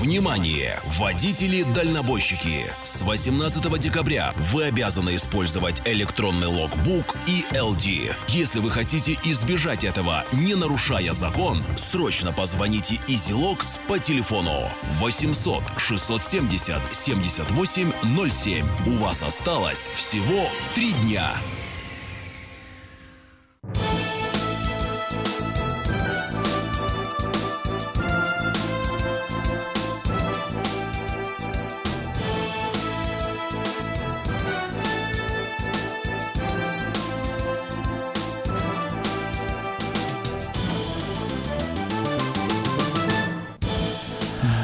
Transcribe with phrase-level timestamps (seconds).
[0.00, 0.78] Внимание!
[0.96, 2.66] Водители-дальнобойщики!
[2.84, 8.14] С 18 декабря вы обязаны использовать электронный логбук и LD.
[8.28, 14.70] Если вы хотите избежать этого, не нарушая закон, срочно позвоните EasyLogs по телефону
[15.00, 18.66] 800 670 7807.
[18.86, 21.34] У вас осталось всего три дня.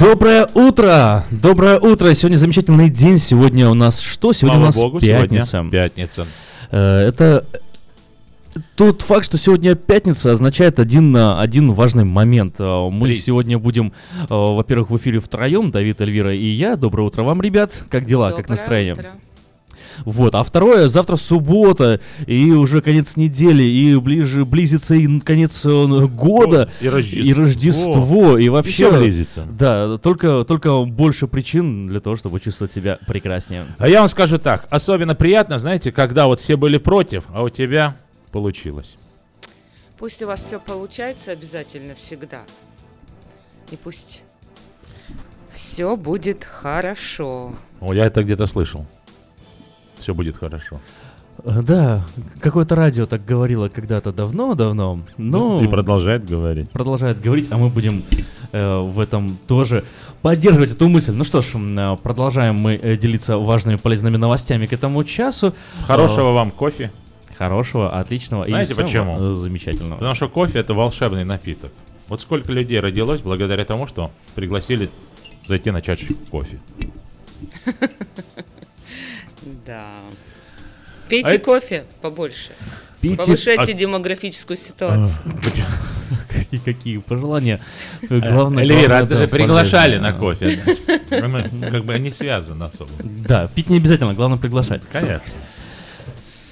[0.04, 1.24] Доброе утро!
[1.30, 2.12] Доброе утро!
[2.12, 3.16] Сегодня замечательный день.
[3.16, 4.34] Сегодня у нас что?
[4.34, 5.46] Сегодня Слава у нас богу, пятница.
[5.46, 6.26] сегодня пятница.
[6.70, 7.46] Э, Это
[8.76, 12.56] тот факт, что сегодня пятница, означает один, э, один важный момент.
[12.58, 13.18] Э, Мы Три.
[13.18, 13.94] сегодня будем,
[14.28, 16.76] во-первых, в эфире втроем, Давид, Эльвира и я.
[16.76, 17.72] Доброе утро вам, ребят.
[17.88, 18.92] Как дела, как Доброе настроение?
[18.92, 19.12] утро.
[20.04, 26.06] Вот, а второе, завтра суббота, и уже конец недели, и ближе близится и конец э,
[26.06, 27.22] года, И Рождество.
[27.24, 28.72] и Рождество, и вообще...
[28.72, 29.46] всё близится.
[29.50, 33.66] Да, только, только больше причин для того, чтобы чувствовать себя прекраснее.
[33.78, 37.48] А я вам скажу так, особенно приятно, знаете, когда вот все были против, а у
[37.48, 37.96] тебя
[38.32, 38.96] получилось.
[39.98, 42.42] Пусть у вас все получается обязательно всегда.
[43.70, 44.22] И пусть
[45.52, 47.54] все будет хорошо.
[47.80, 48.86] О, я это где-то слышал.
[50.04, 50.80] Все будет хорошо.
[51.44, 52.04] Э, Да,
[52.40, 56.68] какое-то радио так говорило когда-то давно-давно, но И продолжает говорить.
[56.68, 58.02] продолжает говорить, а мы будем
[58.52, 59.82] э, в этом тоже
[60.20, 61.12] поддерживать эту мысль.
[61.12, 65.54] Ну что ж, э, продолжаем мы э, делиться важными полезными новостями к этому часу.
[65.86, 66.90] Хорошего вам кофе.
[67.30, 69.16] Э, хорошего, отличного Знаете и почему?
[69.18, 69.94] э, замечательного.
[69.94, 71.72] Потому что кофе это волшебный напиток.
[72.08, 74.90] Вот сколько людей родилось благодаря тому, что пригласили
[75.46, 76.58] зайти на чашечку кофе.
[79.66, 79.84] Да.
[81.08, 82.52] Пейте А это- кофе побольше.
[83.00, 85.10] Пейте- Повышайте а- демографическую ситуацию.
[86.28, 87.60] Какие, какие пожелания.
[88.02, 90.60] Э, Главное, Эльвира, это же приглашали на кофе.
[91.08, 92.90] Как бы они связаны особо.
[93.00, 94.82] Да, пить не обязательно, главное приглашать.
[94.90, 95.20] Конечно.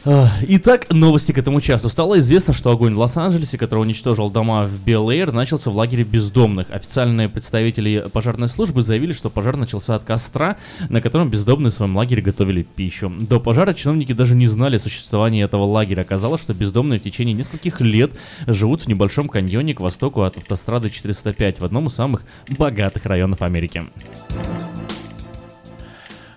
[0.05, 1.89] А, Итак, новости к этому часу.
[1.89, 6.73] Стало известно, что огонь в Лос-Анджелесе, который уничтожил дома в Бел-Эйр, начался в лагере бездомных.
[6.73, 10.57] Официальные представители пожарной службы заявили, что пожар начался от костра,
[10.89, 13.13] на котором бездомные в своем лагере готовили пищу.
[13.21, 16.01] До пожара чиновники даже не знали о существовании этого лагеря.
[16.01, 18.11] Оказалось, что бездомные в течение нескольких лет
[18.49, 23.41] живут в небольшом каньоне к востоку от автострады 405 в одном из самых богатых районов
[23.41, 23.85] Америки.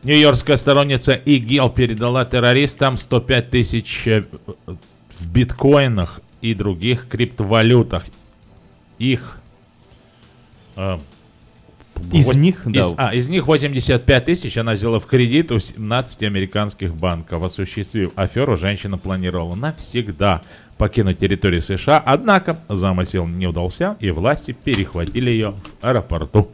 [0.06, 4.24] Нью-Йоркская сторонница ИГИЛ передала террористам 105 тысяч э,
[4.68, 8.06] в биткоинах и других криптовалютах.
[9.00, 9.40] Их...
[10.75, 11.00] э,
[12.13, 12.81] Из вось- них, да.
[12.81, 17.42] из- а, из них 85 тысяч она взяла в кредит у 17 американских банков.
[17.42, 20.44] Осуществив аферу, женщина планировала навсегда
[20.78, 26.52] покинуть территорию США, однако замысел не удался, и власти перехватили ее в аэропорту.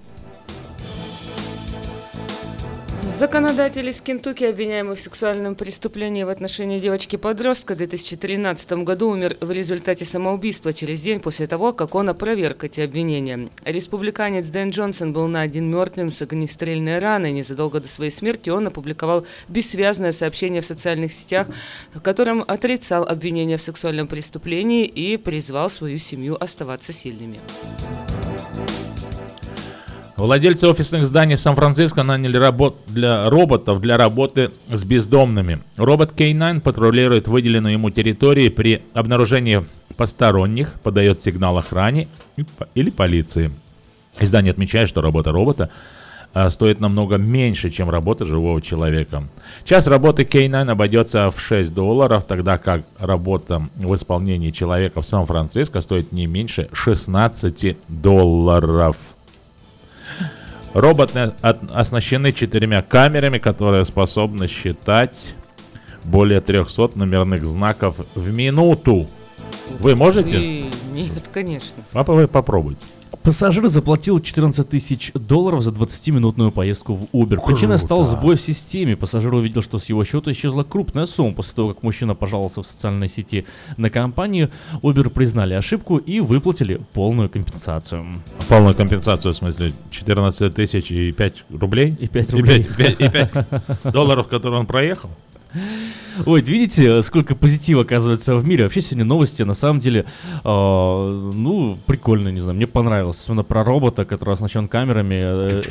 [3.18, 9.52] Законодатель из Кентукки, обвиняемый в сексуальном преступлении в отношении девочки-подростка в 2013 году, умер в
[9.52, 13.50] результате самоубийства через день после того, как он опроверг эти обвинения.
[13.64, 17.32] Республиканец Дэн Джонсон был найден мертвым с огнестрельной раной.
[17.32, 21.48] Незадолго до своей смерти он опубликовал бессвязное сообщение в социальных сетях,
[21.94, 27.38] в котором отрицал обвинения в сексуальном преступлении и призвал свою семью оставаться сильными.
[30.22, 35.64] Владельцы офисных зданий в Сан-Франциско наняли работ для роботов для работы с бездомными.
[35.78, 39.66] Робот K9 патрулирует выделенную ему территорию при обнаружении
[39.98, 42.08] посторонних, подает сигнал охране
[42.76, 43.50] или полиции.
[44.20, 45.72] Издание отмечает, что работа робота
[46.36, 49.24] а, стоит намного меньше, чем работа живого человека.
[49.66, 55.82] Час работы K9 обойдется в 6 долларов, тогда как работа в исполнении человека в Сан-Франциско
[55.82, 58.98] стоит не меньше 16 долларов.
[60.74, 65.36] Роботы от- оснащены четырьмя камерами, которые способны считать
[66.04, 69.08] более 300 номерных знаков в минуту.
[69.80, 70.40] Вы можете?
[70.40, 71.84] И- Нет, конечно.
[71.92, 72.86] Папа, вы попробуйте.
[73.24, 77.40] Пассажир заплатил 14 тысяч долларов за 20-минутную поездку в Uber.
[77.46, 78.96] Причиной стал сбой в системе.
[78.96, 81.34] Пассажир увидел, что с его счета исчезла крупная сумма.
[81.34, 83.46] После того, как мужчина пожаловался в социальной сети
[83.78, 84.50] на компанию,
[84.82, 88.06] Uber признали ошибку и выплатили полную компенсацию.
[88.50, 91.96] Полную компенсацию, в смысле, 14 тысяч и 5 рублей?
[92.00, 92.68] И 5 И рублей.
[92.76, 93.34] 5, и 5
[93.94, 95.12] долларов, которые он проехал?
[96.26, 98.64] Ой, видите, сколько позитива оказывается в мире.
[98.66, 100.06] Вообще сегодня новости, на самом деле,
[100.44, 103.20] э, ну, прикольно, не знаю, мне понравилось.
[103.22, 105.20] Особенно про робота, который оснащен камерами.
[105.22, 105.62] Э,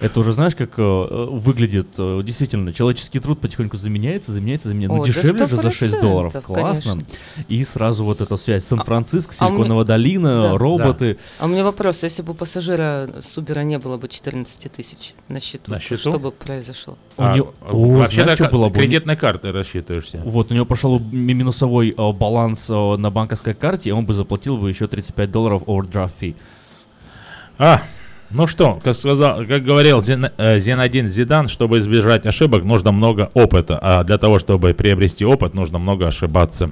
[0.00, 0.82] Это уже знаешь, как э,
[1.30, 1.88] выглядит.
[1.98, 4.96] э, Действительно, человеческий труд потихоньку заменяется, заменяется, заменяется.
[4.96, 6.34] Ну, да дешевле же за 6 долларов.
[6.34, 6.92] 100%, Классно.
[6.92, 7.08] конечно.
[7.48, 8.64] И сразу вот эта связь.
[8.64, 10.58] Сан-Франциско, а Силиконовая долина, Да.
[10.58, 11.16] роботы.
[11.38, 15.14] А у меня вопрос, если бы у пассажира с Убера не было бы 14 тысяч
[15.28, 15.96] на счету, На счету?
[16.10, 16.96] что бы произошло?
[17.16, 18.74] У А, него- а, О, Вообще-то знаешь, что было бы?
[18.78, 20.20] кредитной картой рассчитываешься.
[20.24, 24.14] Вот, у него пошел ми- минусовой э, баланс э, на банковской карте, и он бы
[24.14, 26.34] заплатил бы еще 35 долларов overdraft fee.
[27.58, 27.82] А,
[28.30, 33.30] ну что, как сказал, как говорил Зин, э, Зинадин Зидан, чтобы избежать ошибок, нужно много
[33.34, 36.70] опыта, а для того, чтобы приобрести опыт, нужно много ошибаться.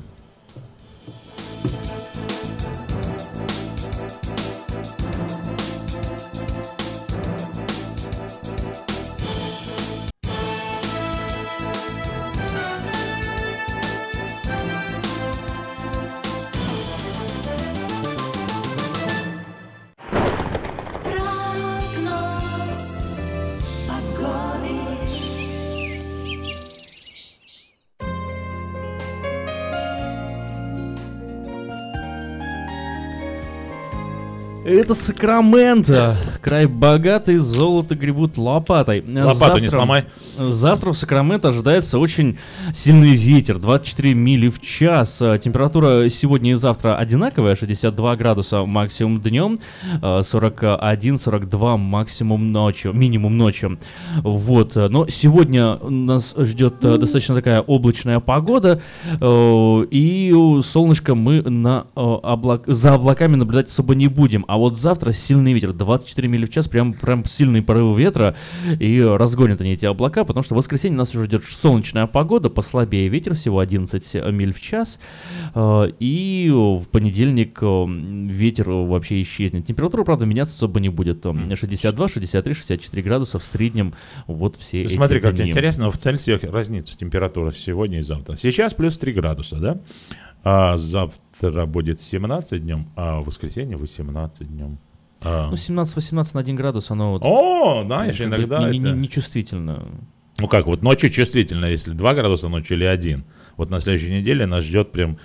[34.89, 36.17] Это Сакраменто.
[36.41, 39.05] Край богатый, золото гребут лопатой.
[39.07, 40.07] Лопату не сломай.
[40.39, 42.39] Завтра в Сакраменто ожидается очень
[42.73, 45.21] сильный ветер, 24 мили в час.
[45.21, 49.59] А, Температура сегодня и завтра одинаковая, 62 градуса максимум днем,
[50.01, 53.79] 41-42 максимум ночью, минимум ночью.
[54.23, 58.81] Вот, но сегодня нас ждет э, достаточно такая облачная погода,
[59.21, 62.63] э, и солнышко мы на э, облак...
[62.67, 64.47] за облаками наблюдать особо не будем.
[64.49, 68.37] А вот завтра сильный ветер, 24 мили в час, прям, прям сильный порыв ветра,
[68.79, 73.09] и разгонят они эти облака, потому что в воскресенье нас уже ждет солнечная погода, послабее
[73.09, 75.01] ветер, всего 11 миль в час,
[75.57, 79.67] и в понедельник ветер вообще исчезнет.
[79.67, 81.25] Температура, правда, меняться особо не будет.
[81.25, 83.95] 62, 63, 64 градуса в среднем
[84.27, 85.51] вот все эти Смотри, как дни.
[85.51, 88.37] интересно, в Цельсиях разница температура сегодня и завтра.
[88.37, 89.81] Сейчас плюс 3 градуса, да?
[90.45, 91.19] А завтра
[91.67, 94.79] будет 17 днем, а в воскресенье 18 днем.
[95.21, 95.49] А.
[95.51, 99.85] Ну, 17-18 на 1 градус, оно вот О, знаешь, иногда не, не- это- не чувствительно.
[100.39, 103.25] Ну как, вот ночью чувствительно, если 2 градуса ночью или 1.
[103.57, 105.19] Вот на следующей неделе нас ждет прям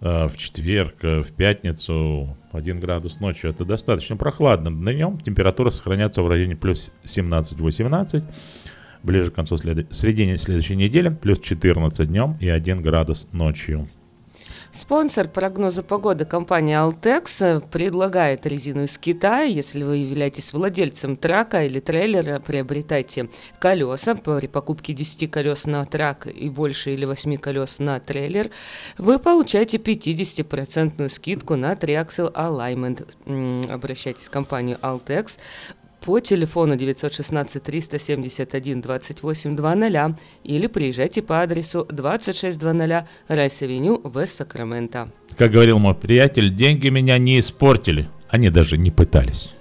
[0.00, 3.50] э, в четверг, э, в пятницу 1 градус ночью.
[3.50, 4.70] Это достаточно прохладно.
[4.70, 8.22] Днем температура сохраняется в районе плюс 17-18.
[9.02, 9.94] Ближе к концу след...
[9.94, 13.88] середине следующей недели плюс 14 днем и 1 градус ночью.
[14.78, 19.42] Спонсор прогноза погоды компания Altex э, предлагает резину из Китая.
[19.42, 26.28] Если вы являетесь владельцем трака или трейлера, приобретайте колеса при покупке 10 колес на трак
[26.28, 28.50] и больше или 8 колес на трейлер.
[28.98, 33.72] Вы получаете 50% скидку на Triaxle Alignment.
[33.72, 35.38] Обращайтесь в компанию Altex
[36.00, 45.10] по телефону 916 371 28 00 или приезжайте по адресу 2600 Райс-Авеню, Вест Сакраменто.
[45.36, 48.08] Как говорил мой приятель, деньги меня не испортили.
[48.28, 49.54] Они даже не пытались.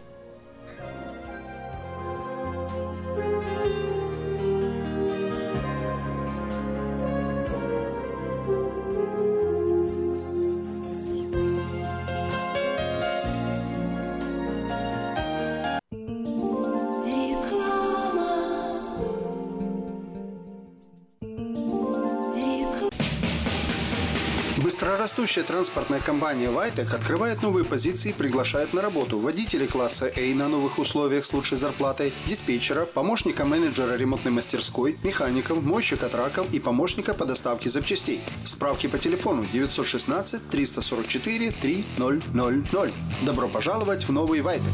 [25.27, 30.47] Быстрорастущая транспортная компания «Вайтек» открывает новые позиции и приглашает на работу водителей класса A на
[30.47, 37.13] новых условиях с лучшей зарплатой, диспетчера, помощника менеджера ремонтной мастерской, механиков, мойщика траков и помощника
[37.13, 38.21] по доставке запчастей.
[38.45, 43.25] Справки по телефону 916 344 3000.
[43.25, 44.73] Добро пожаловать в новый «Вайтек».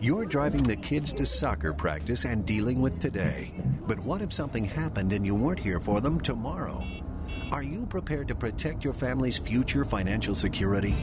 [0.00, 3.52] You're driving the kids to soccer practice and dealing with today.
[3.86, 6.99] But what if something happened and you weren't here for them tomorrow?
[7.52, 10.94] Are you prepared to protect your family's future financial security?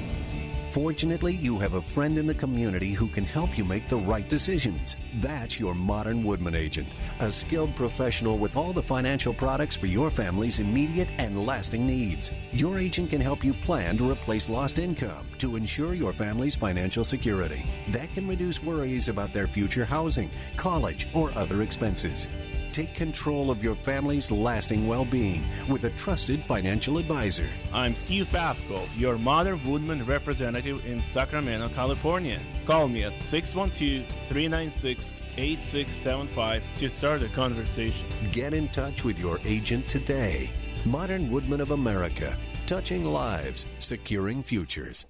[0.71, 4.29] Fortunately, you have a friend in the community who can help you make the right
[4.29, 4.95] decisions.
[5.15, 6.87] That's your modern Woodman agent,
[7.19, 12.31] a skilled professional with all the financial products for your family's immediate and lasting needs.
[12.53, 17.03] Your agent can help you plan to replace lost income to ensure your family's financial
[17.03, 17.65] security.
[17.89, 22.29] That can reduce worries about their future housing, college, or other expenses.
[22.77, 27.49] Take control of your family's lasting well being with a trusted financial advisor.
[27.73, 32.39] I'm Steve Babko, your Mother Woodman representative in Sacramento, California.
[32.67, 38.05] Call me at 612 396 8675 to start a conversation.
[38.31, 40.51] Get in touch with your agent today.
[40.85, 45.07] Modern Woodman of America, touching lives, securing futures.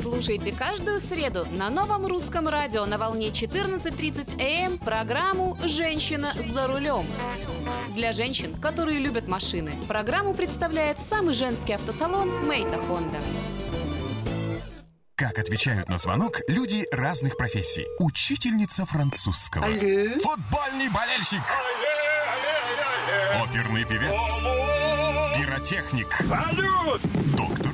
[0.00, 7.06] Слушайте каждую среду на новом русском радио на волне 14.30 АМ программу «Женщина за рулем».
[7.94, 13.18] Для женщин, которые любят машины, программу представляет самый женский автосалон «Мейта Хонда».
[15.16, 17.86] Как отвечают на звонок люди разных профессий.
[18.00, 19.64] Учительница французского.
[19.64, 21.42] Футбольный болельщик.
[23.42, 24.20] Оперный певец.
[25.36, 26.08] Пиротехник.
[27.36, 27.73] Доктор.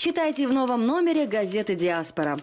[0.00, 2.38] Читайте в новом номере газеты «Диаспора».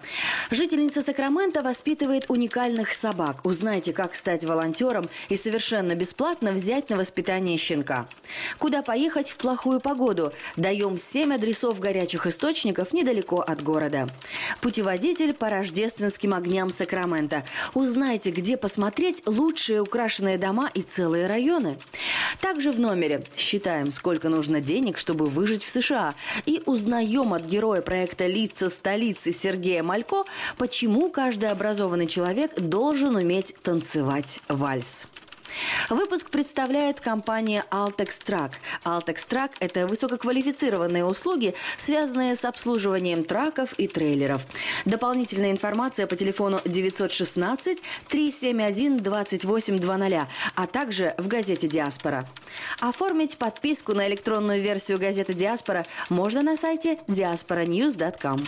[0.52, 3.44] Жительница Сакрамента воспитывает уникальных собак.
[3.44, 8.08] Узнайте, как стать волонтером и совершенно бесплатно взять на воспитание щенка.
[8.60, 10.32] Куда поехать в плохую погоду?
[10.56, 14.06] Даем 7 адресов горячих источников недалеко от города.
[14.62, 17.44] Путеводитель по рождественским огням Сакрамента.
[17.74, 21.80] Узнайте, где посмотреть лучшие украшенные дома и целые районы.
[22.40, 26.14] Также в номере считаем, сколько нужно денег, чтобы выжить в США.
[26.46, 30.24] И узнаем от героя проекта «Лица столицы» Сергея Малько,
[30.58, 35.08] почему каждый образованный человек должен уметь танцевать вальс.
[35.90, 38.54] Выпуск представляет компания Altex Track.
[38.84, 44.46] Altex Track– это высококвалифицированные услуги, связанные с обслуживанием траков и трейлеров.
[44.86, 52.28] Дополнительная информация по телефону 916 371 2820, а также в газете «Диаспора».
[52.80, 58.44] Оформить подписку на электронную версию газеты «Диаспора» можно на сайте diasporanews.com.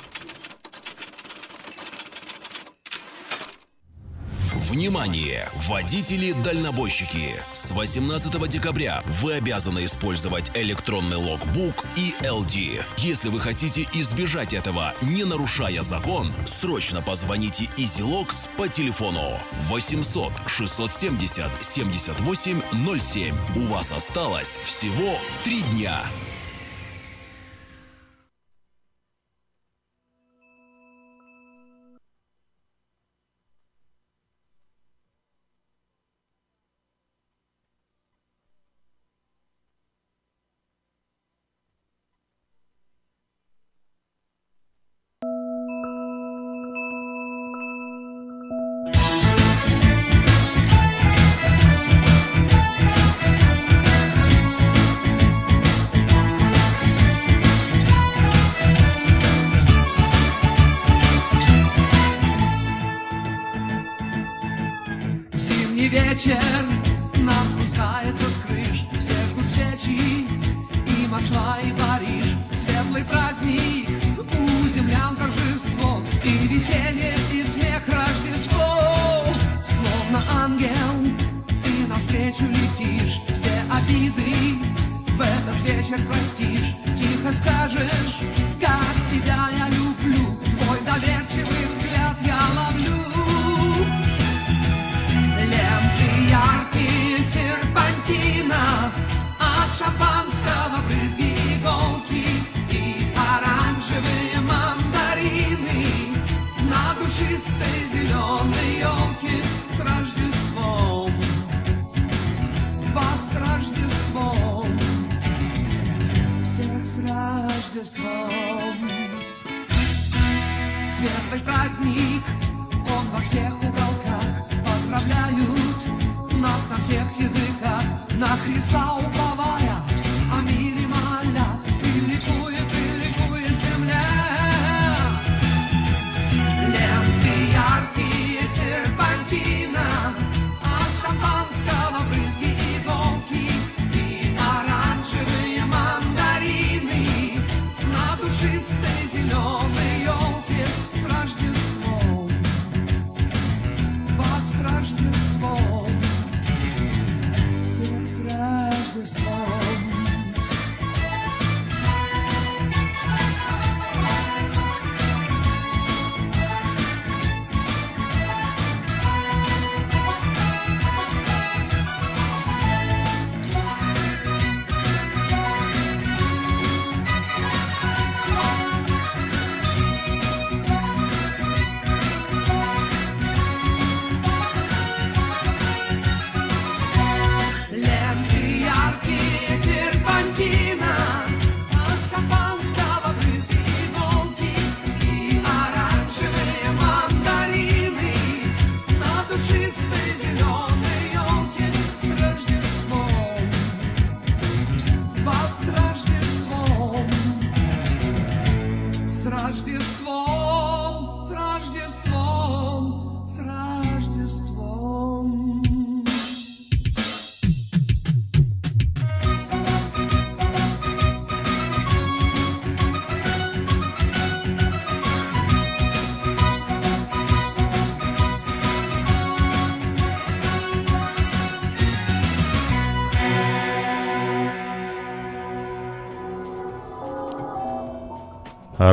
[4.69, 5.49] Внимание!
[5.67, 7.33] Водители-дальнобойщики!
[7.53, 12.83] С 18 декабря вы обязаны использовать электронный логбук и LD.
[12.97, 21.51] Если вы хотите избежать этого, не нарушая закон, срочно позвоните EasyLogs по телефону 800 670
[21.61, 23.35] 7807.
[23.55, 26.03] У вас осталось всего три дня.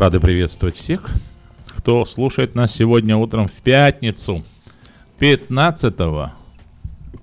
[0.07, 1.11] Рады приветствовать всех,
[1.79, 4.45] кто слушает нас сегодня утром в пятницу,
[5.19, 5.95] 15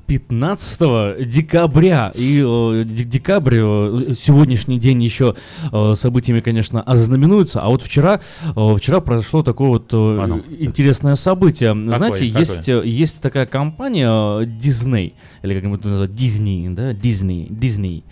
[0.05, 2.11] 15 декабря.
[2.13, 5.33] И э, декабрь, э, сегодняшний день еще
[5.71, 7.61] э, событиями, конечно, ознаменуется.
[7.61, 8.19] А вот вчера,
[8.53, 11.71] э, вчера произошло такое вот э, интересное событие.
[11.71, 12.39] Знаете, Какое?
[12.39, 18.03] есть, э, есть такая компания э, Disney, или как это называют, Disney, да, Disney, Disney.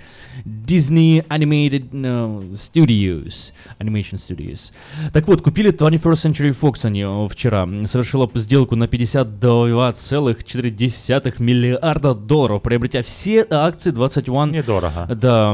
[0.46, 4.72] Disney Animated э, Studios, Animation Studios.
[5.14, 7.68] Так вот, купили 21st Century Fox они э, вчера.
[7.86, 14.52] Совершила сделку на 52,4 миллиарда долларов, приобретя все акции 21...
[14.52, 15.08] Недорого.
[15.16, 15.54] Да,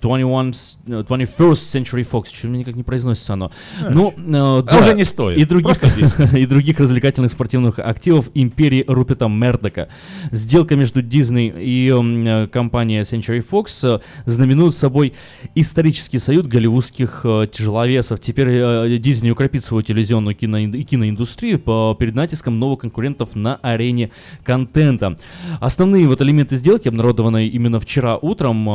[0.00, 3.50] 21, с- э, 21st Century Fox, что мне никак не произносится оно.
[3.82, 5.38] А, Ну, э, А да, уже не стоит.
[5.38, 5.76] И других,
[6.36, 9.88] и других развлекательных спортивных активов империи Рупета Мердока.
[10.30, 15.14] Сделка между Disney и м, э, компанией Century Fox э, знаменует собой
[15.54, 18.20] исторический союз голливудских э, тяжеловесов.
[18.20, 23.56] Теперь э, Disney укрепит свою телевизионную кино- и киноиндустрию по, перед натиском новых конкурентов на
[23.56, 24.10] арене
[24.44, 25.16] контента.
[25.60, 28.72] Основные вот элементы сделки, обнародованные именно вчера утром, э,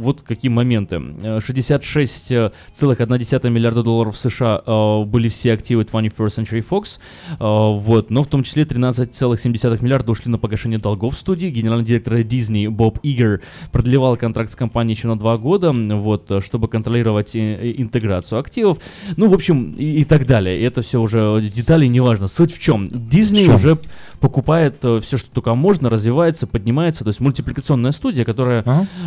[0.00, 1.02] вот какие моменты.
[1.22, 6.98] Э, 66,1 миллиарда долларов США э, были все активы 21st Century Fox,
[7.32, 11.48] э, вот, но в том числе 13,7 миллиарда ушли на погашение долгов студии.
[11.48, 13.40] Генеральный директор Disney Боб Игер
[13.72, 18.38] продлевал контракт с компанией еще на два года, вот, э, чтобы контролировать э, э, интеграцию
[18.38, 18.78] активов.
[19.16, 20.60] Ну, в общем, и, и так далее.
[20.62, 22.28] Это все уже детали не важно.
[22.28, 22.86] Суть в чем?
[22.86, 23.54] Disney В чем?
[23.54, 23.78] уже
[24.20, 27.04] покупает все, что только можно, развивается, поднимается.
[27.04, 28.64] То есть мультипликационная студия, которая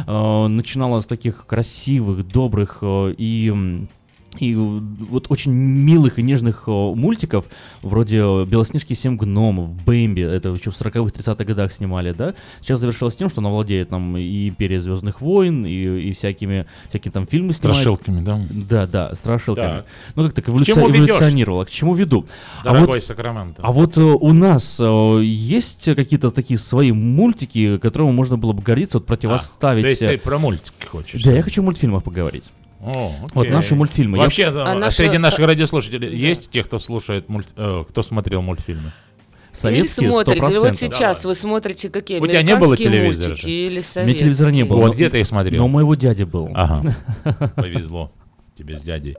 [0.07, 3.53] э, начинала с таких красивых, добрых э, и
[4.39, 7.45] и вот очень милых и нежных мультиков,
[7.81, 12.79] вроде «Белоснежки и семь гномов», «Бэмби», это еще в 40-х, 30-х годах снимали, да, сейчас
[12.79, 17.27] завершилось тем, что она владеет там и «Империей Звездных войн», и, и всякими, всякие там
[17.27, 17.81] фильмы снимает.
[17.81, 18.41] Страшилками, да?
[18.49, 19.67] Да, да, страшилками.
[19.67, 19.85] Так.
[20.15, 20.77] Ну, как так К эволюци- ведешь?
[20.77, 21.65] эволюционировала.
[21.65, 22.25] К чему веду?
[22.63, 23.61] Дорогой а вот, Сакраменто.
[23.63, 28.61] А вот э, у нас э, есть какие-то такие свои мультики, которым можно было бы
[28.61, 29.83] гордиться, вот противоставить...
[29.83, 31.23] то есть э, ты про мультики хочешь?
[31.23, 32.45] Да, я хочу о мультфильмах поговорить.
[32.85, 34.17] О, Вот наши мультфильмы.
[34.17, 37.83] Я- Вообще, да, А наши- среди наших а- радиослушателей есть те, кто слушает мульт, э,
[37.87, 38.91] кто смотрел мультфильмы?
[39.53, 40.59] Советские или смотрите, или 100%.
[40.71, 43.49] вот сейчас вы смотрите какие У тебя не было американские телевизора мультики же?
[43.51, 44.65] или У меня телевизора не советские?
[44.65, 44.77] было.
[44.79, 45.59] Вот но- где ты их смотрел?
[45.61, 46.49] Но у моего дяди был.
[46.55, 46.95] Ага.
[47.55, 48.11] Повезло
[48.57, 49.15] тебе с дядей.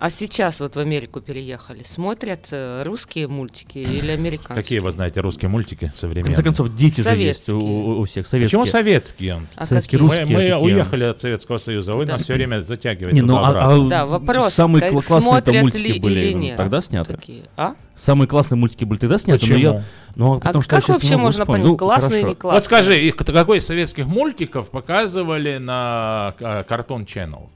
[0.00, 4.54] А сейчас вот в Америку переехали, смотрят э, русские мультики или американские?
[4.62, 6.24] Какие вы знаете русские мультики В современные?
[6.36, 7.94] конце концов, дети же есть у, Советские.
[7.98, 8.26] у- всех.
[8.26, 8.60] Советские.
[8.60, 9.46] Почему советские?
[9.56, 10.18] А Советские, какие?
[10.18, 10.36] русские.
[10.38, 10.74] мы мы какие?
[10.74, 12.14] уехали от Советского Союза, вы Да.
[12.14, 15.22] нас все время затягиваете Не, ну а, а Да, вопрос, самые как кла- классные это
[15.50, 17.12] смотрят мультики ли были нет тогда сняты.
[17.16, 17.44] такие?
[17.58, 17.74] А?
[17.94, 19.68] Самые классные мультики были тогда сняты, но я...
[19.72, 19.84] Почему?
[20.16, 21.62] Ну, А потому что как вообще можно вспомнить.
[21.64, 22.56] понять, Ну, классные или не классные?
[22.58, 27.50] Вот скажи, их какой из советских мультиков показывали на э, Cartoon Channel?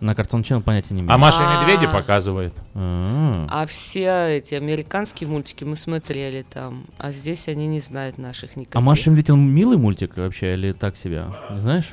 [0.00, 1.12] На Cartoon Channel понятия не имею.
[1.12, 1.60] А Маша и А.
[1.60, 2.54] Медведи показывает.
[2.74, 3.46] М.
[3.50, 8.76] А все эти американские мультики мы смотрели там, а здесь они не знают наших никаких.
[8.76, 11.34] А Маша и Медведь, он милый мультик вообще или так себя?
[11.50, 11.86] Не знаешь?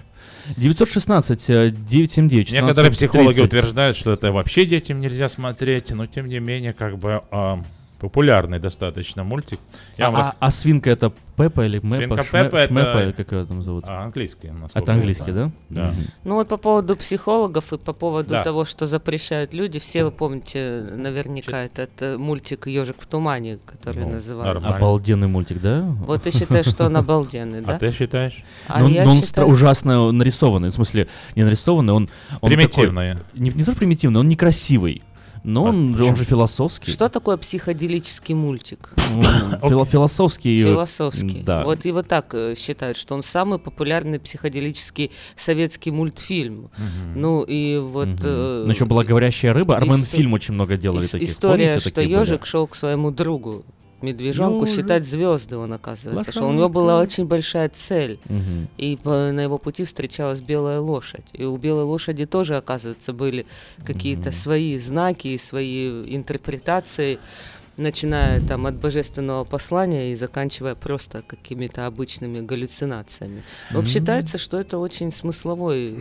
[0.58, 3.46] 916 э, 979 Некоторые 14 психологи 30.
[3.46, 7.62] утверждают, что это вообще детям нельзя смотреть, но тем не менее, как бы а,
[8.10, 9.60] популярный достаточно мультик.
[9.98, 11.96] Я А, вам рас- а- а свинка это Пеппа или Мэппа?
[11.96, 13.84] Свинка Шме- Пеппа это- Шмеппа, или как ее там зовут?
[13.88, 15.52] А, английский, насколько Это английский, да?
[15.70, 15.88] Да.
[15.92, 16.04] Мгм.
[16.24, 18.44] Ну вот по поводу психологов и по поводу Да.
[18.44, 24.04] того, что запрещают люди, все вы помните наверняка этот э, мультик «Ежик в тумане», который
[24.06, 24.54] Ну, называется.
[24.54, 24.78] нормально.
[24.78, 25.82] Обалденный мультик, да?
[26.06, 27.76] Вот ты считаешь, что он обалденный, да?
[27.76, 28.44] А ты считаешь?
[28.68, 30.70] А но он, я но он считаю- ужасно нарисованный.
[30.70, 32.08] В смысле, не нарисованный, он...
[32.42, 33.14] он Примитивный.
[33.16, 35.02] такой- не, не то, что примитивный, он некрасивый.
[35.48, 36.10] Но А он, почему?
[36.10, 36.92] он же философский.
[36.92, 38.90] Что такое психоделический мультик?
[39.14, 39.22] Ну,
[39.70, 40.64] фило- Философский.
[40.64, 41.44] Философский.
[41.44, 41.64] Да.
[41.64, 46.70] Вот его так э, считают, что он самый популярный психоделический советский мультфильм.
[47.16, 48.10] Ну и вот...
[48.24, 49.78] э, Ну, еще была говорящая рыба.
[49.78, 51.30] Армен фильм очень много делали таких.
[51.30, 52.10] История, Помните, что были?
[52.10, 53.64] ежик шел к своему другу.
[54.02, 54.76] Медвежонку Ёжик.
[54.76, 58.20] считать звезды он, оказывается, что у него была очень большая цель.
[58.30, 58.68] Мгм.
[58.78, 61.26] И по- на его пути встречалась белая лошадь.
[61.34, 63.46] И у белой лошади тоже, оказывается, были
[63.86, 67.20] какие-то свои знаки и свои интерпретации,
[67.78, 73.44] начиная там от божественного послания и заканчивая просто какими-то обычными галлюцинациями.
[73.72, 73.88] Вот М.
[73.88, 75.94] считается, что это очень смысловой.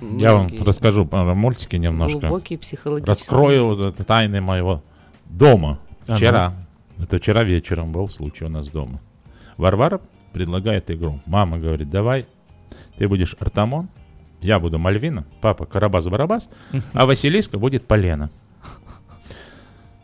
[0.00, 2.18] э, Я вам расскажу про мультики немножко.
[2.18, 3.10] Глубокий психологический.
[3.30, 4.82] Раскрою тайны моего
[5.26, 5.78] дома.
[6.08, 6.16] Ну.
[6.16, 6.52] Вчера.
[6.98, 9.00] Это вчера вечером был случай у нас дома.
[9.56, 10.00] Варвара
[10.32, 11.20] предлагает игру.
[11.26, 12.26] Мама говорит, давай,
[12.96, 13.88] ты будешь Артамон,
[14.40, 16.48] я буду Мальвина, папа Карабас-Барабас,
[16.92, 18.30] а Василиска будет Полена.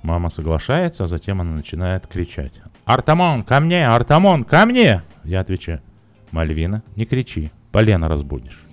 [0.02, 2.52] Мама соглашается, а затем она начинает кричать.
[2.86, 3.86] «Артамон, ко мне!
[3.86, 5.82] Артамон, ко мне!» Я отвечаю.
[6.30, 8.64] «Мальвина, не кричи, Полена разбудишь».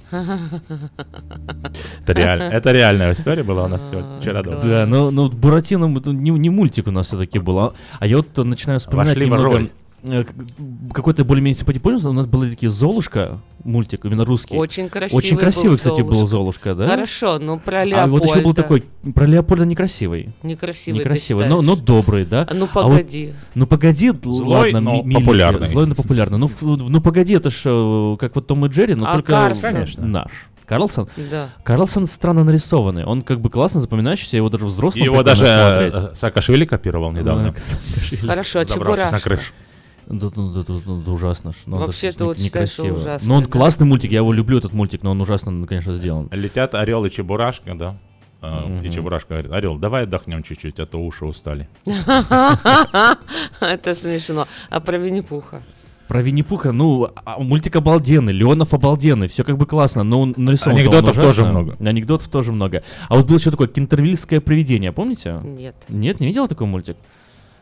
[2.06, 2.42] Это, реаль...
[2.42, 4.62] это реальная история была у нас сегодня, вчера дома.
[4.62, 8.18] Да, но, но Буратино это не, не мультик у нас все-таки был, а, а я
[8.18, 9.46] вот начинаю вспоминать Вошли в немного...
[9.46, 9.70] роль.
[10.08, 10.26] Э,
[10.94, 11.84] Какой-то более-менее симпатичный.
[11.84, 14.56] Помнишь, у нас были такие Золушка, мультик, именно русский.
[14.56, 16.28] Очень красивый Очень красивый, был кстати, был Золушка.
[16.28, 16.88] Золушка, да?
[16.90, 18.12] Хорошо, но про А Леопольда.
[18.12, 20.30] вот еще был такой, про Леопольда некрасивый.
[20.44, 22.46] Некрасивый, ты Некрасивый, но, но добрый, да?
[22.50, 23.34] А ну, вот- погоди.
[23.56, 25.68] ну погоди, Злой, ладно, но популярный.
[25.68, 26.38] Злой, но популярный.
[26.38, 29.72] Ну, ну погоди, это ж э, как вот Том и Джерри, но А только Карлсон?
[29.72, 30.06] Конечно.
[30.06, 30.32] наш.
[30.68, 31.08] Карлсон?
[31.32, 31.50] Да.
[31.64, 33.06] Карлсон странно нарисованный.
[33.06, 37.56] Он как бы классно запоминающийся, его даже взрослым Его даже э, Саакашвили копировал недавно.
[38.26, 39.40] Хорошо, а Чебурашка?
[40.10, 41.52] Да, ну, да, да, да, да, ужасно.
[41.66, 42.94] Ну, Вообще, это вот что некрасиво.
[42.96, 43.50] ужасный, Но он да?
[43.50, 46.30] классный мультик, я его люблю, этот мультик, но он ужасно, конечно, сделан.
[46.32, 47.96] Летят орел и чебурашка, да.
[48.42, 51.68] А, И чебурашка говорит, орел, давай отдохнем чуть-чуть, а то уши устали.
[53.60, 54.48] Это смешно.
[54.70, 55.62] А про Винни-Пуха?
[56.08, 60.78] Про Винни-Пуха, ну, а, мультик обалденный, Леонов обалденный, все как бы классно, но он нарисован
[60.78, 61.76] Анекдотов тоже много.
[61.80, 62.84] Анекдотов тоже много.
[63.10, 65.42] А вот был еще такое кентервильское привидение, помните?
[65.44, 65.76] Нет.
[65.90, 66.96] Нет, не видела такой мультик?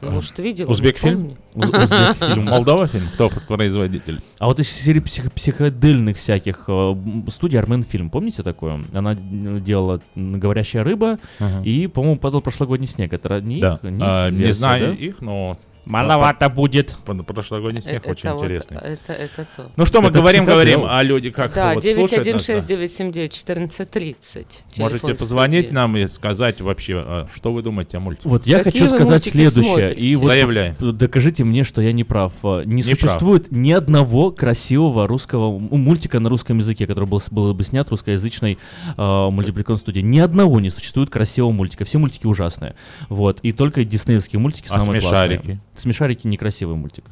[0.02, 0.70] Ну, может, видел?
[0.70, 1.36] Узбек фильм?
[1.54, 1.72] помню.
[1.74, 2.46] У- Узбек фильм.
[2.46, 3.08] Молдова фильм?
[3.14, 4.20] Кто производитель?
[4.40, 8.82] А вот из серии псих- психодельных всяких э, м, студии Армен фильм, помните такое?
[8.94, 11.62] Она м, делала «Говорящая рыба» Ага.
[11.64, 13.14] и, по-моему, «Падал прошлогодний снег».
[13.14, 13.80] Это не Да.
[13.82, 14.94] их, не А, Не знаю да?
[14.94, 15.58] их, но...
[15.86, 16.96] Маловато будет.
[17.06, 18.78] Под- Прошлогодний снег Э, очень это вот- интересный.
[18.78, 19.72] это, это то.
[19.76, 22.54] Ну что мы Это говорим, говорим, а люди как Да, вот слушают нас, да?
[22.56, 24.64] 916-979-1430.
[24.78, 25.76] Можете Телефон позвонить студии.
[25.76, 28.28] нам и сказать вообще, а, что вы думаете о мультике.
[28.30, 29.64] Вот я Какие хочу сказать следующее.
[29.76, 30.02] смотрите?
[30.02, 30.76] И вот Заявляй.
[30.80, 32.34] д- докажите мне, что я не прав.
[32.44, 37.54] А, Не, Не существует ни одного красивого русского мультика на русском языке, который был, был
[37.54, 38.58] бы снят русскоязычной
[38.98, 40.00] э, мультипликационной студии.
[40.02, 41.86] Ни одного не существует красивого мультика.
[41.86, 42.76] Все мультики ужасные.
[43.10, 43.40] Вот.
[43.42, 45.36] И только диснеевские мультики А самые «Смешарики»?
[45.38, 45.60] классные.
[45.76, 47.06] Смешарики некрасивый мультик.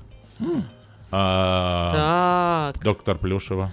[1.11, 3.71] А, Так, Доктор Плюшева.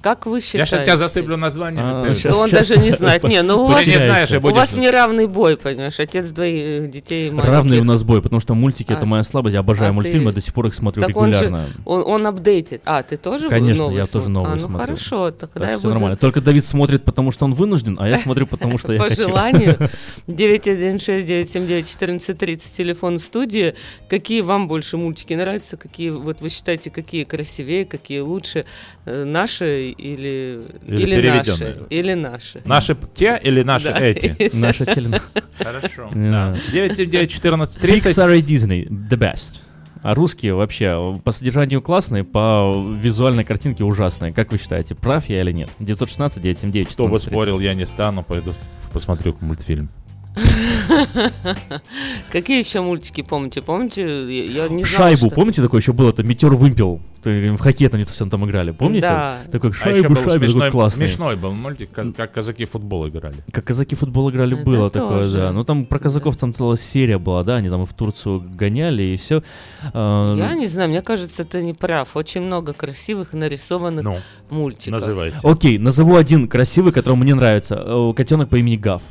[0.00, 0.70] Как вы Я считаете?
[0.70, 1.82] сейчас тебя засыплю названием.
[1.84, 3.22] А, ты- он даже не знает.
[3.24, 7.50] Не, ну у вас, не знаешь, у вас неравный бой, понимаешь, отец двоих детей маленьких.
[7.52, 9.54] Равный у нас бой, потому что мультики А- это моя слабость.
[9.54, 11.64] Я обожаю а мультфильмы, ты- до сих пор их смотрю Так он же, регулярно.
[11.84, 12.82] он, он апдейтит.
[12.84, 14.34] А, ты тоже Конечно, новый я тоже смотришь?
[14.34, 14.86] новый А, ну смотрю.
[14.86, 16.16] хорошо, тогда Так я все буду нормально.
[16.16, 19.76] Только Давид смотрит, потому что он вынужден, а я смотрю, потому что я по желанию.
[20.28, 23.74] 916-979-1430, телефон в студии.
[24.08, 25.76] Какие вам больше мультики нравятся?
[25.76, 28.64] Какие, вот вы считаете, какие красивее, какие лучше?
[29.04, 29.24] Э,
[29.78, 31.44] Наши или, Или или, наши?
[31.58, 31.76] переведенные.
[31.90, 32.62] Или наши?
[32.64, 33.98] Наши те или наши Да.
[34.00, 34.50] эти?
[34.56, 35.20] Наша теле-
[35.58, 36.10] Хорошо.
[36.14, 36.56] Да.
[36.72, 37.82] 979-1430.
[37.82, 39.60] Pixar и Disney the best.
[40.02, 44.32] А русские вообще по содержанию классные, по визуальной картинке ужасные.
[44.32, 45.70] Как вы считаете, прав я или нет?
[45.80, 48.54] 916 979 Кто бы спорил, я не стану, пойду
[48.92, 49.90] посмотрю мультфильм.
[52.30, 53.60] Какие еще мультики помните?
[53.60, 54.02] Помните?
[54.46, 56.10] Я не знала, Шайбу, что- помните, такое еще было?
[56.10, 57.00] Это метеор вымпел.
[57.28, 58.70] В хоккей там не все там играли.
[58.72, 59.02] Помните?
[59.08, 59.38] Да.
[59.50, 61.06] Такой А шайбу, был шайбу, такой смешной, классный.
[61.08, 63.36] смешной был мультик, как, как казаки в футбол играли.
[63.52, 65.36] Как казаки в футбол играли, Это было такое, тоже.
[65.38, 65.52] да.
[65.52, 69.02] Ну там про казаков там целая серия была, да, они там и в Турцию гоняли,
[69.02, 69.42] и все.
[69.94, 72.16] Я не знаю, мне кажется, ты не прав.
[72.16, 74.16] Очень много красивых нарисованных Ну,
[74.50, 75.00] мультиков.
[75.00, 75.38] называйте.
[75.42, 77.82] Окей, назову один красивый, который мне нравится.
[77.86, 79.02] Э, Котенок по имени Гав.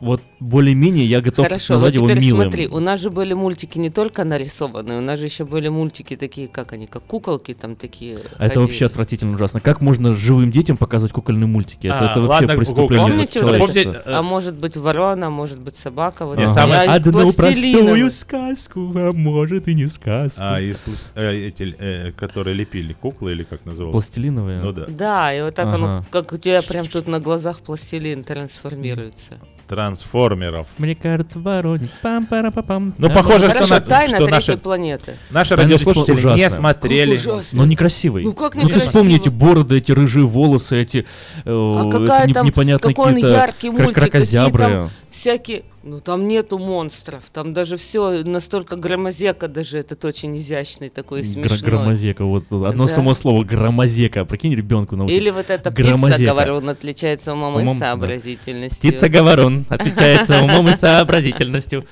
[0.00, 2.42] Вот более-менее я готов Хорошо, вот назвать его теперь милым.
[2.42, 6.16] смотри, у нас же были мультики не только нарисованные, у нас же еще были мультики
[6.16, 8.16] такие, как они, как куколки там такие.
[8.16, 8.58] А Это ходили.
[8.58, 9.60] вообще отвратительно ужасно.
[9.60, 11.86] Как можно живым детям показывать кукольные мультики?
[11.86, 13.58] Это, А, это вообще ладно, преступление Помните, вот.
[13.58, 16.26] Помните, А может быть ворона, может быть собака.
[16.26, 16.50] Вот это.
[16.50, 20.40] самое- Я Одну простую сказку, а может и не сказку.
[20.42, 23.94] А, из плюс- э, эти, э, которые лепили куклы или как называлось?
[23.94, 24.60] Пластилиновые?
[24.60, 24.84] Ну да.
[24.88, 26.06] Да, и вот так оно, Ага.
[26.10, 29.38] как у тебя прям тут на глазах пластилин трансформируется.
[29.68, 30.66] Трансформеров.
[30.78, 31.88] Мне кажется, вороне.
[32.02, 35.16] пам пара па пам Ну, похоже, что Хорошо, на- тайна что наши- планеты.
[35.30, 36.36] Наши Тайна радиослушатели ужасная.
[36.44, 37.14] не смотрели.
[37.16, 37.58] Ужасно.
[37.58, 38.24] Но некрасивый.
[38.24, 41.04] Ну как Ну ты вспомни эти бороды, эти рыжие волосы, эти, э,
[41.46, 44.64] А какая не- там, непонятные какие-то какие кракозябры.
[44.64, 45.62] там всякие...
[45.88, 51.60] Ну там нету монстров, там даже все настолько громозека даже этот очень изящный такой смешной.
[51.60, 52.92] Громозека, вот одно Да.
[52.92, 54.24] само слово громозека.
[54.24, 55.16] Прикинь, ребенку научить.
[55.16, 56.24] Или вот птица, Громозека.
[56.32, 57.86] говорю, он отличается умом и Умом, да.
[57.86, 58.78] сообразительностью.
[58.80, 61.86] Птица говорун, отличается умом и сообразительностью.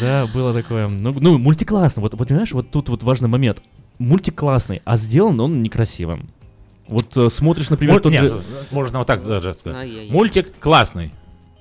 [0.00, 0.88] Да, было такое.
[0.88, 2.00] Ну, ну, мультик классный.
[2.02, 3.62] Вот, вот понимаешь, вот тут вот важный момент.
[3.98, 6.30] Мультик классный, а сделан он некрасивым.
[6.88, 8.40] Вот э, смотришь, например, Муль- тот нет, же...
[8.70, 10.10] можно вот так даже сказать.
[10.10, 11.10] Мультик классный,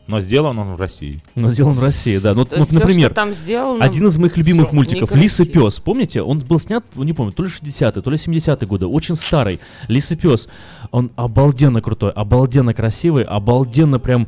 [0.07, 1.19] но сделан он в России.
[1.35, 2.33] Но сделан в России, да.
[2.33, 5.45] Ну, То вот, всё, например, что там сделано, один из моих любимых мультиков «Лис и
[5.45, 5.79] пес».
[5.79, 6.21] Помните?
[6.21, 8.87] Он был снят, не помню, то ли 60-е, то ли 70-е годы.
[8.87, 9.59] Очень старый.
[9.87, 10.47] «Лис и пес».
[10.91, 14.27] Он обалденно крутой, обалденно красивый, обалденно прям...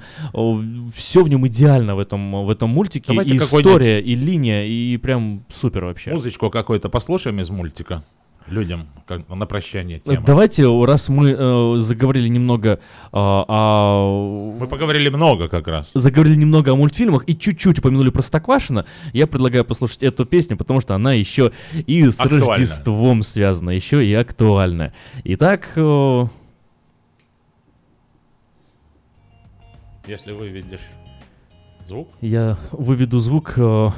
[0.94, 3.08] все в нем идеально в этом, в этом мультике.
[3.08, 6.12] Давайте и история, и линия, и прям супер вообще.
[6.12, 8.04] Музычку какой-то послушаем из мультика.
[8.48, 10.24] Людям как, на прощание тема.
[10.26, 12.78] Давайте, раз мы э, заговорили немного э,
[13.12, 14.56] о...
[14.60, 15.92] Мы поговорили много как раз.
[15.94, 20.96] Заговорили немного о мультфильмах и чуть-чуть упомянули Простоквашино, я предлагаю послушать эту песню, потому что
[20.96, 22.48] она еще и с Актуальна.
[22.48, 24.94] Рождеством связана, еще и актуальна.
[25.24, 26.26] Итак, э,
[30.08, 30.82] Если вы видишь
[31.88, 32.10] звук.
[32.22, 33.90] я выведу звук э,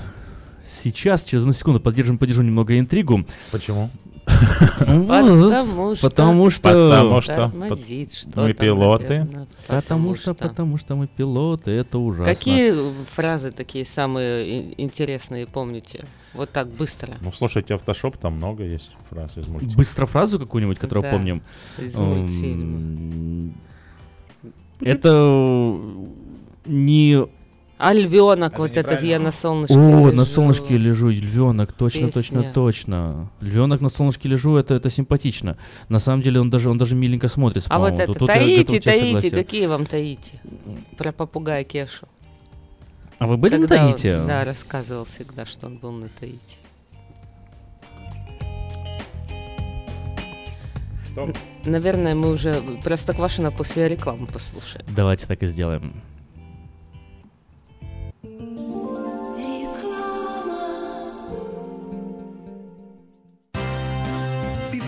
[0.67, 3.25] сейчас, через одну секунду, поддержим, поддержу немного интригу.
[3.51, 3.89] Почему?
[4.87, 7.51] Ну, Потому что- Потому что...
[8.35, 9.27] Мы пилоты.
[9.67, 12.33] Потому что, потому что мы пилоты, это ужасно.
[12.33, 12.73] Какие
[13.05, 16.05] фразы такие самые ин- интересные помните?
[16.33, 17.17] Вот так быстро.
[17.21, 19.75] Ну, слушайте, автошоп, там много есть фраз из мультика.
[19.77, 21.41] Быстро фразу какую-нибудь, которую помним.
[21.77, 23.53] из Эм, мультфильма.
[24.81, 25.77] Это
[26.65, 27.27] не...
[27.83, 30.11] А львенок, вот этот я на солнышке О, лежу.
[30.11, 32.53] на солнышке лежу, львенок, точно, точно, Песня.
[32.53, 33.29] точно.
[33.41, 35.57] Львенок на солнышке лежу, это, это симпатично.
[35.89, 37.67] На самом деле он даже, он даже миленько смотрится.
[37.71, 40.39] А вот это Тут- таите, таите, какие вам таите?
[40.95, 42.07] Про попугая Кешу.
[43.17, 44.27] А вы были на Когда он- Таити?
[44.27, 46.59] Да, рассказывал всегда, что он был на Таити.
[51.05, 51.33] Что?
[51.65, 54.85] Наверное, мы уже Простоквашино после рекламы послушаем.
[54.95, 55.93] Давайте так и сделаем.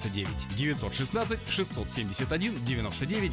[0.00, 2.06] 99 916 671
[2.64, 3.32] 99 99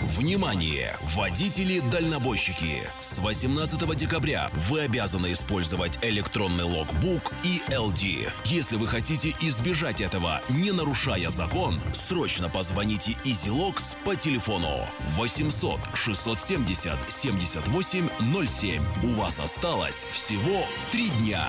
[0.00, 0.96] Внимание!
[1.14, 2.82] Водители-дальнобойщики!
[3.00, 8.32] С 18 декабря вы обязаны использовать электронный логбук и LD.
[8.44, 16.98] Если вы хотите избежать этого, не нарушая закон, срочно позвоните EasyLogs по телефону 800 670
[17.08, 18.08] 78
[18.46, 18.82] 07.
[19.02, 21.48] У вас осталось всего три дня.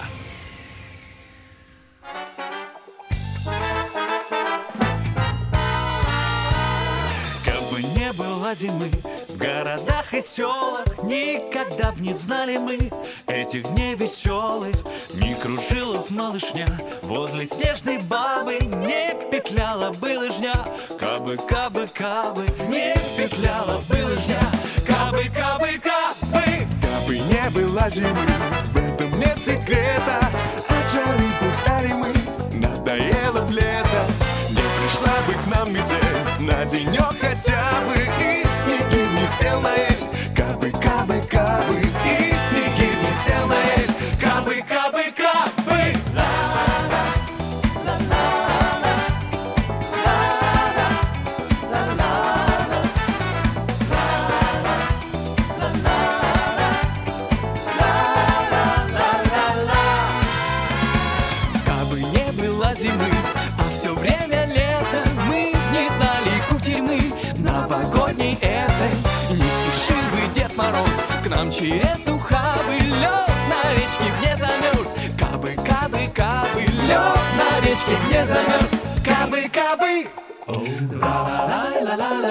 [8.50, 8.90] Было зимы
[9.28, 12.92] в городах и селах, Никогда б не знали мы
[13.28, 14.76] этих дней веселых.
[15.14, 16.68] Не кружила б малышня
[17.04, 20.56] возле снежной бабы, Не петляла бы лыжня,
[21.00, 24.42] кабы, кабы, кабы, Не петляла бы лыжня,
[24.88, 26.68] кабы, кабы, кабы.
[26.82, 28.28] Кабы не было зимы,
[28.74, 30.28] в этом нет секрета.
[30.68, 31.20] От жары
[31.54, 32.14] устали мы,
[32.54, 34.02] надоело б лето.
[34.50, 39.74] Не пришла бы к нам метель на денек хотя бы И снеги не сел на
[39.76, 45.59] эль, кабы, кабы, кабы И снеги не сел на эль, кабы, кабы, кабы.
[71.40, 78.26] Нам через ухабы Лед на речке не замерз Кабы, кабы, кабы Лед на речке не
[78.26, 78.72] замерз
[79.06, 80.08] Кабы, кабы.
[80.46, 82.29] Кабы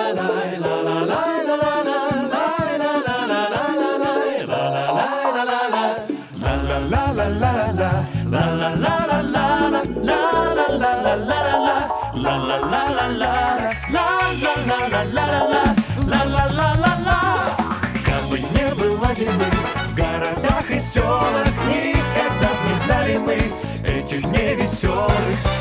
[24.08, 25.12] этих дней веселых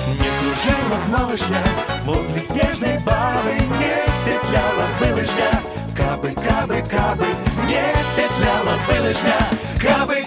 [0.07, 1.63] Не кружила малышня
[2.05, 5.61] возле снежной бабы Не петляла бы лыжня
[5.95, 7.25] Кабы, кабы, кабы
[7.67, 9.49] Не петляла кабы
[9.81, 10.26] Кабы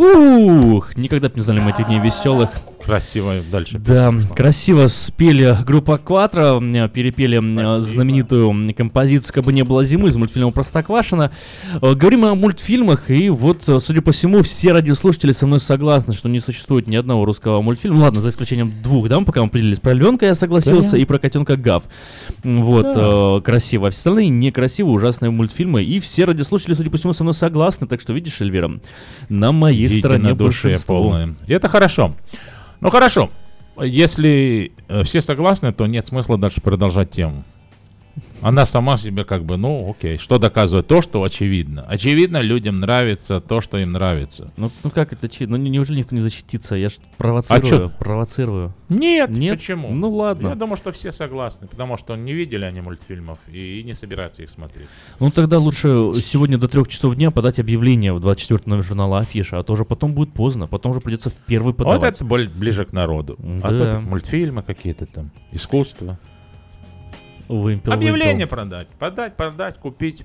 [0.00, 2.48] Ух, никогда бы не знали мы этих дней веселых.
[2.84, 3.78] Красиво дальше.
[3.78, 6.60] Да, красиво спели группа Кватро,
[6.92, 11.30] перепели м, знаменитую композицию «Как бы не было зимы» из мультфильма «Простоквашино».
[11.82, 16.14] Э, Говорим о мультфильмах, и вот, э, судя по всему, все радиослушатели со мной согласны,
[16.14, 17.98] что не существует ни одного русского мультфильма.
[17.98, 19.78] Ну Ладно, за исключением двух, да, мы пока мы определились.
[19.78, 20.98] Про львенка я согласился, Да.
[20.98, 21.84] и про котенка Гав.
[22.42, 23.36] Вот, Да.
[23.38, 23.88] э, красиво.
[23.88, 25.84] А все остальные некрасивые, ужасные мультфильмы.
[25.84, 27.86] И все радиослушатели, судя по всему, со мной согласны.
[27.86, 28.70] Так что, видишь, Эльвира,
[29.28, 31.02] на моей стороне на душе большинство.
[31.02, 31.34] полное.
[31.46, 32.14] И это хорошо.
[32.80, 33.30] Ну хорошо.
[33.78, 37.44] Если э, все согласны, то нет смысла дальше продолжать тему.
[38.42, 41.84] Она сама себе как бы, ну окей, что доказывает то, что очевидно.
[41.86, 44.50] Очевидно, людям нравится то, что им нравится.
[44.56, 46.74] Ну, ну как это Ну не- неужели никто не защитится?
[46.74, 48.74] Я ж провоцирую, А провоцирую.
[48.88, 49.58] Нет, Нет?
[49.58, 49.90] почему?
[49.90, 50.48] Ну ладно.
[50.48, 54.42] Я думаю, что все согласны, потому что не видели они мультфильмов и, и не собираются
[54.42, 54.88] их смотреть.
[55.18, 55.88] Ну тогда лучше
[56.22, 59.84] сегодня до трех часов дня подать объявление в 24 номер журнала Афиша, а то уже
[59.84, 62.20] потом будет поздно, потом уже придется в первый подавать.
[62.20, 63.36] Вот это ближе к народу.
[63.62, 63.94] А Да.
[63.96, 66.18] то мультфильмы какие-то там, искусство.
[67.50, 68.48] Вымпел, Объявление вымпел.
[68.48, 68.88] продать.
[68.98, 70.24] Подать, продать, купить.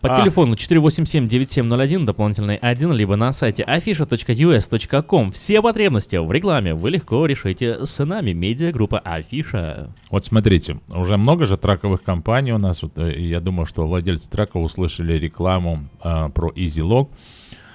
[0.00, 0.20] По А.
[0.20, 5.32] телефону 487-9701, дополнительный 1, либо на сайте afisha.us.com.
[5.32, 9.90] Все потребности в рекламе вы легко решите с нами, медиагруппа Афиша.
[10.10, 12.82] Вот смотрите, уже много же траковых компаний у нас.
[12.82, 17.08] Вот, э, и я думаю, что владельцы траков услышали рекламу а, про EasyLog,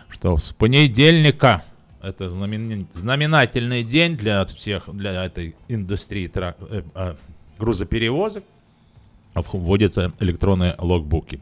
[0.09, 1.63] что с понедельника
[2.01, 7.17] это знамен- знаменательный день для всех, для этой индустрии трак- э, а,
[7.59, 8.43] грузоперевозок.
[9.33, 11.41] Вводятся электронные логбуки.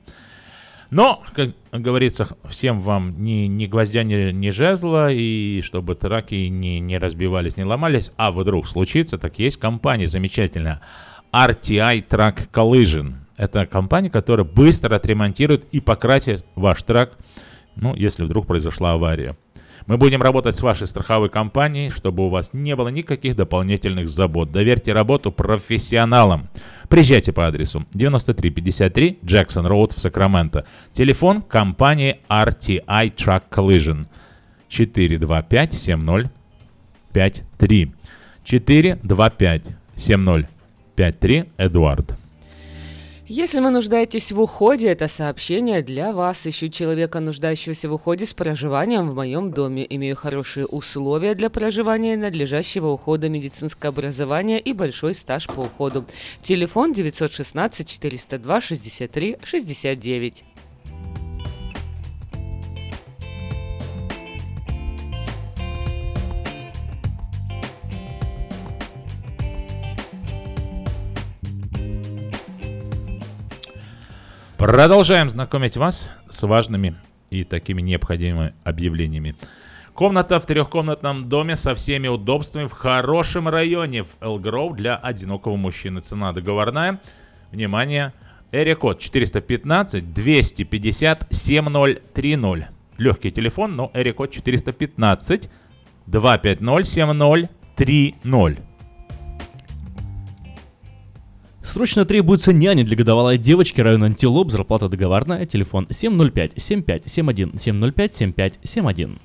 [0.94, 6.80] Но, как говорится, всем вам ни, ни гвоздя, ни, ни жезла, и чтобы траки не,
[6.80, 10.82] не разбивались, не ломались, а вдруг случится, так есть компания замечательная,
[11.32, 13.16] RTI Track Collision.
[13.38, 17.18] Это компания, которая быстро отремонтирует и покрасит ваш трак,
[17.76, 19.36] ну, если вдруг произошла авария.
[19.86, 24.52] Мы будем работать с вашей страховой компанией, чтобы у вас не было никаких дополнительных забот.
[24.52, 26.48] Доверьте работу профессионалам.
[26.88, 30.66] Приезжайте по адресу 9353 Джексон Роуд в Сакраменто.
[30.94, 34.08] Телефон компании RTI Truck Collision
[34.70, 37.92] 425 7053.
[38.46, 39.64] 425
[39.98, 42.23] 7053 Эдуард.
[43.36, 46.46] Если вы нуждаетесь в уходе, это сообщение для вас.
[46.46, 49.88] Ищу человека, нуждающегося в уходе с проживанием в моем доме.
[49.90, 56.06] Имею хорошие условия для проживания, надлежащего ухода, медицинское образование и большой стаж по уходу.
[56.44, 60.44] Телефон 916 402 63 69.
[74.64, 76.96] Продолжаем знакомить вас с важными
[77.30, 79.36] и такими необходимыми объявлениями.
[79.94, 86.00] Комната в трехкомнатном доме со всеми удобствами в хорошем районе в Элгроу для одинокого мужчины.
[86.00, 87.02] Цена договорная.
[87.52, 88.14] Внимание!
[88.54, 92.68] Эрикод 415 250 7030.
[92.98, 95.50] Легкий телефон, но Эрикод 415
[96.06, 98.64] 250 7030.
[101.64, 108.16] Срочно требуется няня для годовалой девочки района Антилоп, зарплата договорная, телефон 705 75 71 705
[108.16, 109.20] 75 71.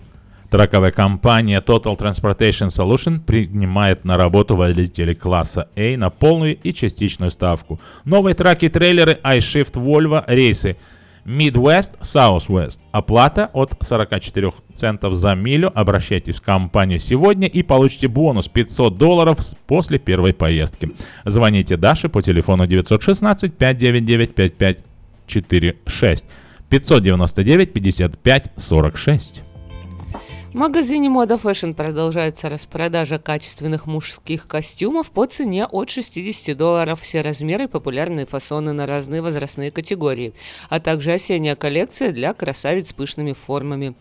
[0.48, 7.32] Траковая компания Total Transportation Solution принимает на работу водителей класса A на полную и частичную
[7.32, 7.80] ставку.
[8.04, 10.76] Новые траки и трейлеры iShift Volvo рейсы
[11.28, 12.80] Midwest, Southwest.
[12.92, 15.70] Оплата от 44 центов за милю.
[15.74, 20.90] Обращайтесь в компанию сегодня и получите бонус 500 долларов после первой поездки.
[21.26, 26.24] Звоните Даше по телефону 916 599 5546
[26.70, 29.42] 599 55 46.
[30.54, 37.02] Магазине Мода Fashion продолжается распродажа качественных мужских костюмов по цене от 60 долларов.
[37.02, 40.32] Все размеры популярные фасоны на разные возрастные категории,
[40.70, 43.94] а также осенняя коллекция для красавиц с пышными формами.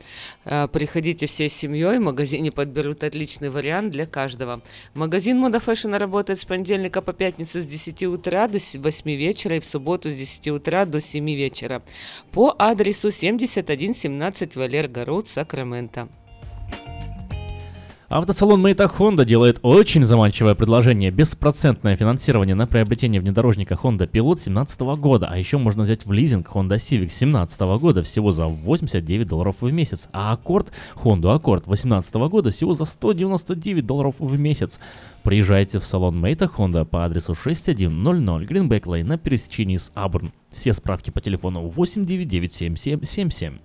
[0.45, 4.61] А, приходите всей семьей, в магазине подберут отличный вариант для каждого.
[4.93, 9.59] Магазин Мода Fashion работает с понедельника по пятницу с 10 утра до 8 вечера и
[9.59, 11.83] в субботу с 10 утра до 7 вечера
[12.31, 16.07] по адресу 7117 Валер Гарут, Сакраменто.
[18.09, 21.11] Автосалон Мейта Honda делает очень заманчивое предложение.
[21.11, 25.28] Беспроцентное финансирование на приобретение внедорожника Honda Pilot 2017 года.
[25.30, 29.70] А еще можно взять в лизинг Honda Civic 2017 года всего за 89 долларов в
[29.74, 30.07] месяц.
[30.13, 34.80] А Аккорд, Honda Accord 2018 года всего за 199 долларов в месяц.
[35.24, 37.91] Приезжайте в салон Мейта Honda по адресу 6100
[38.43, 40.32] Greenback Lane на пересечении с Абурн.
[40.49, 43.57] Все справки по телефону 8997777.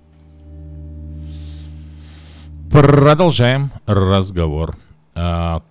[2.73, 4.77] Продолжаем разговор.
[5.15, 5.63] А,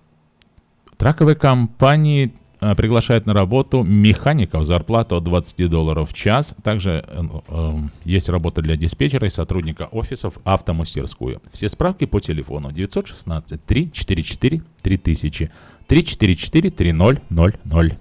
[0.96, 6.54] Траковые компании а, приглашают на работу механиков, зарплату от 20 долларов в час.
[6.62, 7.72] Также э, э,
[8.04, 11.42] есть работа для диспетчера и сотрудника офисов автомастерскую.
[11.52, 15.50] Все справки по телефону 916 344 3000
[15.88, 17.98] 344 3000.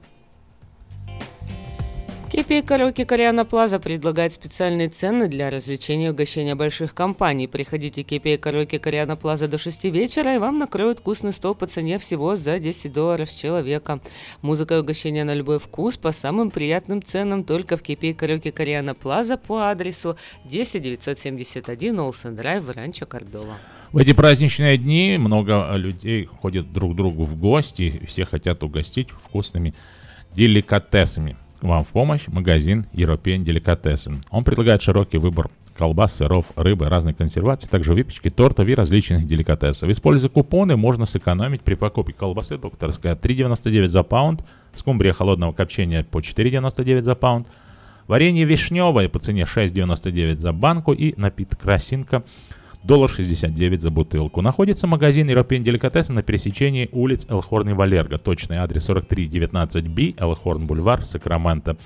[2.34, 7.48] KPI Караоке Кориана Плаза предлагает специальные цены для развлечения и угощения больших компаний.
[7.48, 11.68] Приходите в KPI Караоке Кориана Плаза до 6 вечера, и вам накроют вкусный стол по
[11.68, 14.00] цене всего за 10 долларов с человека.
[14.42, 18.96] Музыка и угощение на любой вкус по самым приятным ценам только в KPI Караоке Кориана
[18.96, 20.16] Плаза по адресу
[20.46, 23.58] 10971 Олсен Драйв, Ранчо Кордова.
[23.92, 29.10] В эти праздничные дни много людей ходят друг к другу в гости, все хотят угостить
[29.10, 29.74] вкусными
[30.34, 31.36] деликатесами.
[31.62, 34.24] Вам в помощь магазин European Delicatessen.
[34.32, 39.90] Он предлагает широкий выбор колбас, сыров, рыбы, разной консервации, также выпечки, тортов и различных деликатесов.
[39.90, 44.44] Используя купоны, можно сэкономить при покупке колбасы докторская 3,99 за паунд,
[44.74, 47.48] скумбрия холодного копчения по 4,99 за паунд,
[48.08, 52.24] варенье вишневое по цене 6,99 за банку и напиток росинка
[52.84, 54.42] доллар 69 за бутылку.
[54.42, 58.18] Находится магазин European Delicatessen на пересечении улиц Элхорн и Валерго.
[58.18, 61.78] Точный адрес 4319B, Элхорн Бульвар, Сакраменто.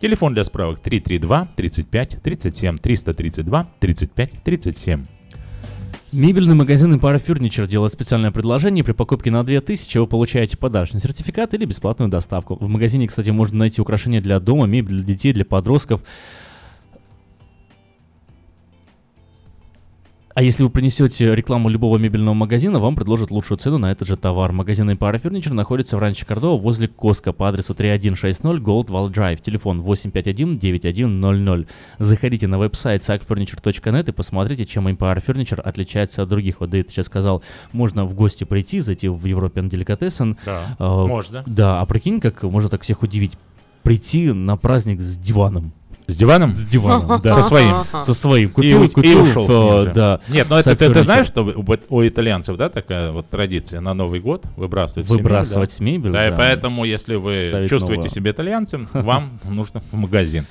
[0.00, 5.04] Телефон для справок 332 35 37 332 35 37.
[6.10, 8.82] Мебельный магазин Empire Furniture делает специальное предложение.
[8.82, 12.56] При покупке на 2000 вы получаете подарочный сертификат или бесплатную доставку.
[12.58, 16.02] В магазине, кстати, можно найти украшения для дома, мебель для детей, для подростков.
[20.38, 24.16] А если вы принесете рекламу любого мебельного магазина, вам предложат лучшую цену на этот же
[24.16, 24.52] товар.
[24.52, 29.42] Магазин Empire Furniture находится в Ранче Кордова возле Коска по адресу 3160 Gold Wall Drive.
[29.42, 31.66] Телефон 851-9100.
[31.98, 36.60] Заходите на веб-сайт sackfurniture.net и посмотрите, чем Empire Furniture отличается от других.
[36.60, 40.36] Вот Дэвид сейчас сказал, можно в гости прийти, зайти в European Delicatessen.
[40.46, 41.42] Да, А, можно.
[41.46, 43.32] Да, а прикинь, как можно так всех удивить.
[43.82, 45.72] Прийти на праздник с диваном.
[46.08, 46.54] С диваном?
[46.54, 47.34] С диваном, да.
[47.34, 47.84] Со своим.
[48.02, 48.48] Со своим.
[48.48, 50.20] И, Купил, и купил, ушел с э, да.
[50.28, 53.92] Нет, ну это ты, ты знаешь, что у, у итальянцев, да, такая вот традиция на
[53.92, 55.76] Новый год выбрасывать Выбрасывать да?
[55.76, 56.36] с мебель, Да, и да.
[56.36, 58.08] поэтому, если вы Ставить чувствуете новое.
[58.10, 60.46] себя итальянцем, вам нужно в магазин.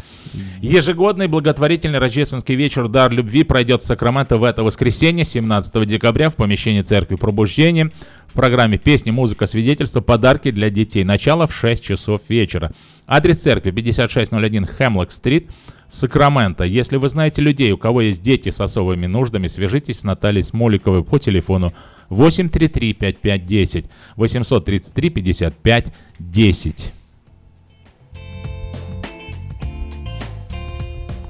[0.61, 6.35] Ежегодный благотворительный рождественский вечер «Дар любви» пройдет в Сакраменто в это воскресенье, 17 декабря, в
[6.35, 7.91] помещении Церкви Пробуждения.
[8.27, 11.03] В программе «Песни, музыка, свидетельства», подарки для детей.
[11.03, 12.73] Начало в 6 часов вечера.
[13.07, 15.49] Адрес церкви 5601 Хемлок-стрит
[15.89, 16.65] в Сакраменто.
[16.65, 21.05] Если вы знаете людей, у кого есть дети с особыми нуждами, свяжитесь с Натальей Смоликовой
[21.05, 21.71] по телефону
[22.09, 23.85] 833-5510,
[24.17, 26.91] 833-5510.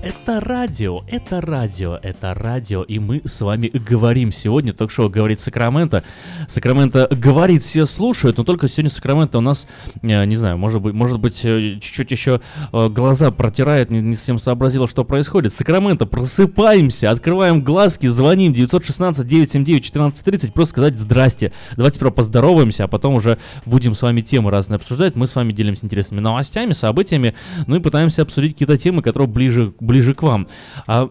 [0.03, 4.71] Это радио, это радио, это радио, и мы с вами говорим сегодня.
[4.71, 6.03] Ток-шоу «Говорит Сакраменто».
[6.47, 9.67] Сакраменто говорит, все слушают, но только сегодня Сакраменто у нас,
[10.03, 12.41] э, не знаю, может быть, может быть э, чуть-чуть еще
[12.71, 15.51] э, глаза протирает, не, не совсем сообразила, что происходит.
[15.51, 21.53] Сакраменто, просыпаемся, открываем глазки, звоним 916-979-1430, просто сказать «здрасте».
[21.75, 25.15] Давайте сперва поздороваемся, а потом уже будем с вами темы разные обсуждать.
[25.15, 27.33] Мы с вами делимся интересными новостями, событиями,
[27.65, 30.47] ну и пытаемся обсудить какие-то темы, которые ближе, ближе к вам.
[30.85, 31.09] А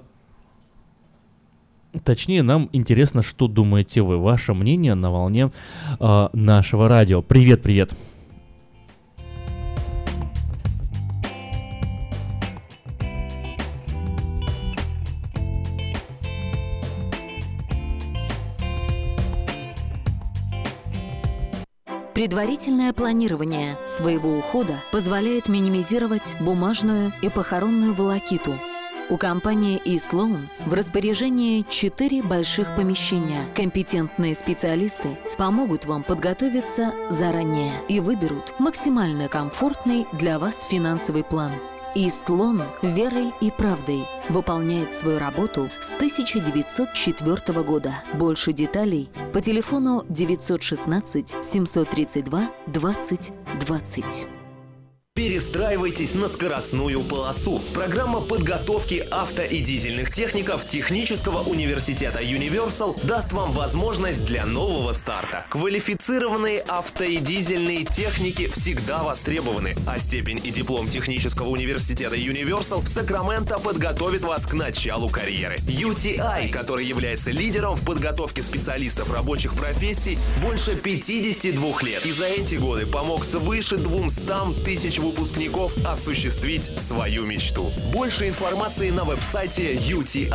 [2.05, 5.51] Точнее, нам интересно, что думаете вы, ваше мнение на волне
[5.99, 7.22] э, нашего радио.
[7.22, 7.93] Привет, привет.
[22.16, 28.55] Предварительное планирование своего ухода позволяет минимизировать бумажную и похоронную волокиту.
[29.09, 33.47] У компании eSloan в распоряжении четыре больших помещения.
[33.55, 41.53] Компетентные специалисты помогут вам подготовиться заранее и выберут максимально комфортный для вас финансовый план–
[41.99, 47.95] Истлон верой и правдой выполняет свою работу с 1904 года.
[48.13, 54.36] Больше деталей по телефону 916 732 20 20.
[55.17, 57.59] Перестраивайтесь на скоростную полосу.
[57.73, 65.47] Программа подготовки авто и дизельных техников Технического университета Universal даст вам возможность для нового старта.
[65.49, 72.89] Квалифицированные авто и дизельные техники всегда востребованы, а степень и диплом Технического университета Universal в
[72.89, 75.57] Сакраменто подготовит вас к началу карьеры.
[75.67, 82.57] UTI, который является лидером в подготовке специалистов рабочих профессий, больше 52 лет и за эти
[82.57, 87.71] годы помог свыше 200 тысяч выпускников осуществить свою мечту.
[87.93, 90.29] Больше информации на веб-сайте uti.edu.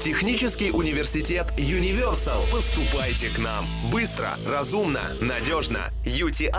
[0.00, 2.40] Технический университет Universal.
[2.50, 3.64] Поступайте к нам.
[3.92, 5.90] Быстро, разумно, надежно.
[6.04, 6.58] uti.edu.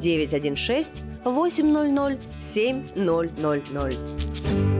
[0.00, 4.79] 916 800 7000.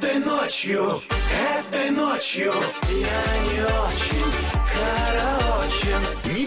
[0.00, 1.02] Этой ночью,
[1.58, 2.52] этой ночью
[2.88, 4.32] я не очень
[4.72, 6.27] караочен.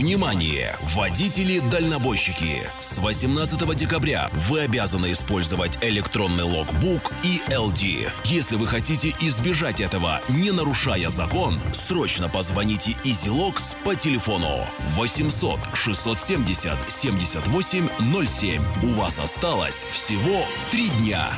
[0.00, 0.74] Внимание!
[0.94, 2.62] Водители-дальнобойщики!
[2.80, 8.10] С 18 декабря вы обязаны использовать электронный логбук и LD.
[8.24, 16.78] Если вы хотите избежать этого, не нарушая закон, срочно позвоните EasyLogs по телефону 800 670
[16.88, 18.62] 7807.
[18.82, 21.28] У вас осталось всего три дня.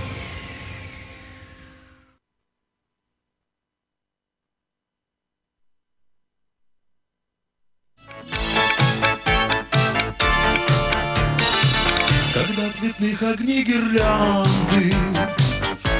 [13.02, 14.92] Цветных огней гирлянды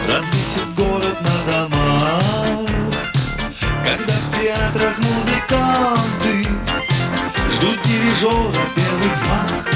[0.08, 2.68] Развесит город на домах.
[3.84, 6.48] Когда в театрах музыканты
[7.50, 9.74] Ждут дирижера белых знак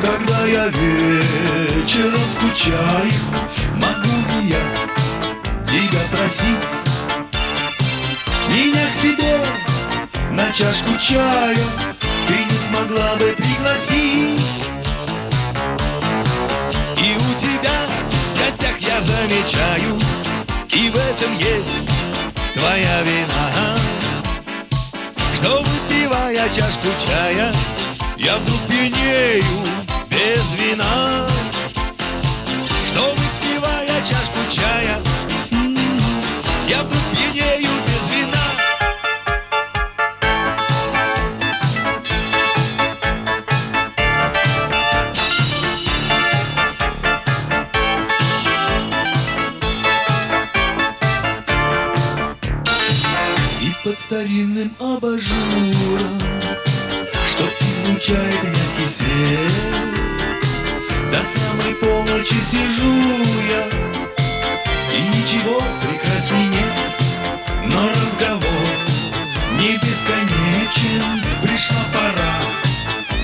[0.00, 3.12] Когда я вечером скучаю
[3.74, 4.64] Могу ли я
[5.66, 6.64] тебя просить?
[8.48, 9.44] Меня к себе
[10.30, 11.58] на чашку чаю
[12.26, 14.63] Ты не смогла бы пригласить
[19.24, 19.98] замечаю
[20.70, 21.78] И в этом есть
[22.54, 23.76] твоя вина.
[25.34, 27.52] Что выпивая чашку чая
[28.18, 29.42] Я вдруг пьянею
[30.10, 31.26] без вина.
[32.90, 35.00] Что выпивая чашку чая
[36.68, 37.03] Я вдруг
[54.06, 56.18] старинным абажуром
[57.26, 59.52] Что излучает мягкий свет.
[61.10, 62.94] До самой полночи сижу
[63.48, 63.66] я
[64.92, 67.72] И ничего прекрасней нет.
[67.72, 68.76] Но разговор
[69.58, 72.34] не бесконечен Пришла пора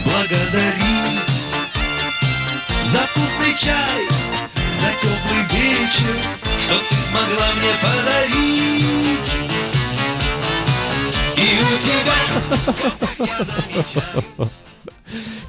[0.07, 1.21] благодарить.
[2.91, 4.09] За вкусный чай,
[4.81, 9.30] за теплый вечер Что ты смогла мне подарить
[11.81, 12.13] тебя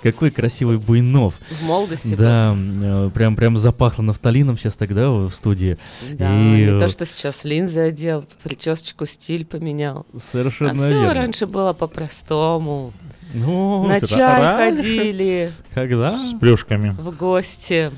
[0.01, 1.35] Какой красивый Буйнов.
[1.49, 5.77] В молодости Да, э, прям, прям запахло нафталином сейчас тогда в студии.
[6.13, 10.05] Да, И, не то, что сейчас линзы одел, причесочку, стиль поменял.
[10.17, 11.13] Совершенно а все верно.
[11.13, 12.93] раньше было по-простому.
[13.33, 14.81] Ну, На чай раньше.
[14.81, 15.51] ходили.
[15.73, 16.17] Когда?
[16.17, 16.95] С плюшками.
[16.99, 17.91] В гости.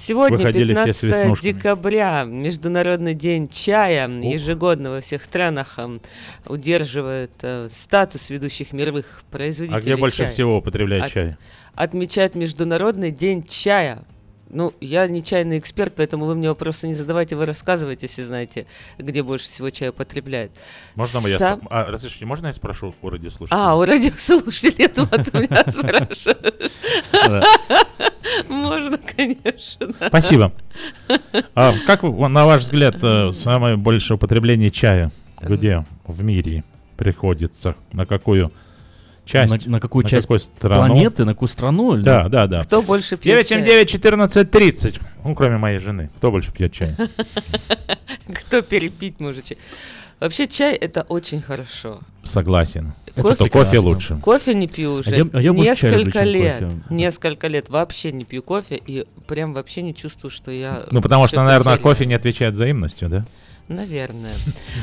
[0.00, 1.52] Сегодня, Выходили все с 15 веснушками.
[1.52, 6.00] декабря, Международный день чая, ежегодно во всех странах эм,
[6.46, 10.28] удерживает э, статус ведущих мировых производителей А где больше чая.
[10.28, 11.36] всего употребляют От- чай?
[11.74, 14.02] Отмечают Международный день чая.
[14.52, 18.66] Ну, я не чайный эксперт, поэтому вы мне вопросы не задавайте, вы рассказывайте, если знаете,
[18.98, 20.52] где больше всего чая употребляют.
[20.96, 23.60] Можно я Сам- спро- а, разрешите, можно я спрошу у радиослушателей?
[23.60, 27.46] А, у радиослушателей, я думала, ты меня спрашиваешь.
[28.48, 29.94] Можно, конечно.
[30.08, 30.52] Спасибо.
[31.54, 36.64] А как на ваш взгляд э, самое большее употребление чая где в мире
[36.96, 37.74] приходится?
[37.92, 38.52] На какую
[39.24, 39.66] часть?
[39.66, 40.86] На, на какую часть какую страну?
[40.86, 41.94] планеты, на какую страну?
[41.94, 42.60] или- Да, да, да.
[42.62, 43.64] Кто больше пьет чая?
[43.64, 45.00] 979-14-30.
[45.24, 46.10] Ну, кроме моей жены.
[46.16, 46.90] Кто больше пьет чай?
[48.46, 49.58] Кто перепить может чай?
[50.20, 52.00] Вообще чай это очень хорошо.
[52.24, 52.92] Согласен.
[53.16, 54.16] Кофе Что кофе лучше.
[54.22, 55.10] Кофе не пью уже.
[55.10, 56.62] А я- а я люблю, несколько лет.
[56.62, 56.76] кофе.
[56.90, 60.84] Несколько лет вообще не пью кофе и прям вообще не чувствую, что я.
[60.90, 63.24] Ну, потому что, наверное, кофе не отвечает взаимностью, да?
[63.70, 64.34] Наверное.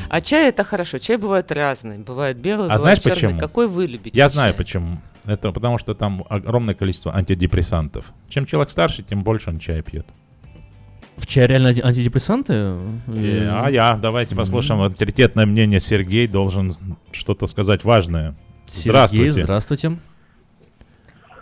[0.10, 0.98] А чай это хорошо.
[0.98, 2.00] Чай бывает разный.
[2.00, 3.16] Бывает белый, А бывает знаешь черный.
[3.16, 3.40] почему?
[3.40, 4.18] Какой вы любите?
[4.18, 4.58] Я знаю чай?
[4.58, 4.98] почему.
[5.26, 8.14] Это потому что там огромное количество антидепрессантов.
[8.30, 10.08] Чем человек старше, тем больше он чая пьет.
[11.18, 12.54] В чай реально анти- антидепрессанты?
[12.54, 15.80] Э, А я, давайте послушаем авторитетное мнение.
[15.82, 16.74] Сергей должен
[17.12, 18.36] что-то сказать важное.
[18.68, 19.44] Сергей, Здравствуйте.
[19.44, 19.98] здравствуйте.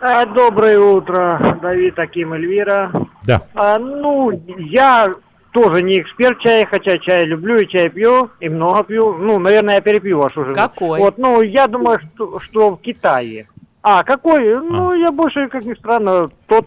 [0.00, 2.90] А, Доброе утро, Давид Аким Эльвира.
[3.24, 3.42] Да.
[3.54, 4.30] А, ну,
[4.70, 5.12] я
[5.56, 9.14] тоже не эксперт в чае, хотя чай люблю и чай пью, и много пью.
[9.14, 10.54] Ну, наверное, я перепью вашу жену.
[10.54, 11.00] Какой?
[11.00, 13.48] Вот, ну, я думаю, что, что в Китае.
[13.82, 14.54] А, какой?
[14.60, 16.66] Ну, я больше, как ни странно, тот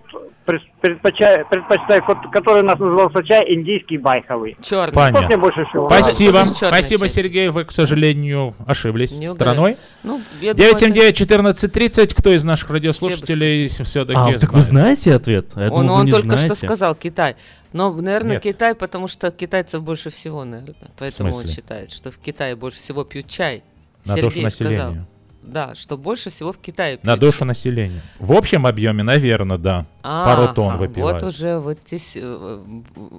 [0.82, 4.58] предпочитаю, кот- который у нас назывался чай, индийский байховый.
[4.62, 4.94] Черный.
[4.94, 5.28] Понятно.
[5.28, 6.44] Мне больше всего Спасибо.
[6.46, 7.50] Спасибо, Сергей.
[7.50, 9.78] Вы, к сожалению, ошиблись Не страной.
[10.04, 12.16] Ну, я думаю, 979-14-30.
[12.16, 15.48] Кто из наших радиослушателей все-таки А, так вы знаете ответ?
[15.56, 16.56] А я Он, думал, он не только знаете.
[16.56, 17.36] что сказал Китай.
[17.72, 18.44] Но, наверное, Нет.
[18.44, 20.92] Китай, потому что китайцев больше всего, наверное.
[20.98, 23.64] Поэтому он считает, что в Китае больше всего пьют чай.
[24.06, 24.72] На душу Сергей сказал.
[24.72, 25.08] населения.
[25.42, 28.02] Да, что больше всего в Китае пьют На душу населения.
[28.20, 29.86] В общем объеме, наверное, да.
[30.02, 31.22] Пару тонн Ага, выпивают.
[31.22, 32.64] Вот уже вот здесь э,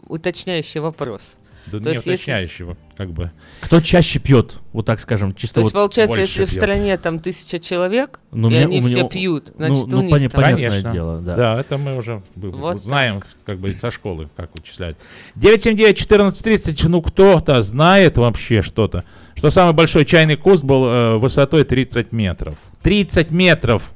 [0.09, 1.37] уточняющий вопрос.
[1.67, 3.31] Да То не есть, если- уточняющего, как бы.
[3.61, 4.55] Кто чаще пьет?
[4.73, 6.63] Вот так скажем, чисто То есть, вот получается, больше если в пьет.
[6.63, 10.03] стране там тысяча человек, Ну, и меня- они меня- все пьют, ну, значит, ну, у
[10.03, 10.93] них поня- там- понятное Конечно.
[10.93, 11.61] дело, да.
[11.61, 14.97] это мы уже Вот знаем, как бы со школы, как вычисляют.
[15.37, 16.89] 979-14-30.
[16.89, 19.05] Ну, кто-то знает вообще что-то.
[19.35, 22.55] Что самый большой чайный куст был э, высотой 30 метров.
[22.83, 23.93] 30 метров!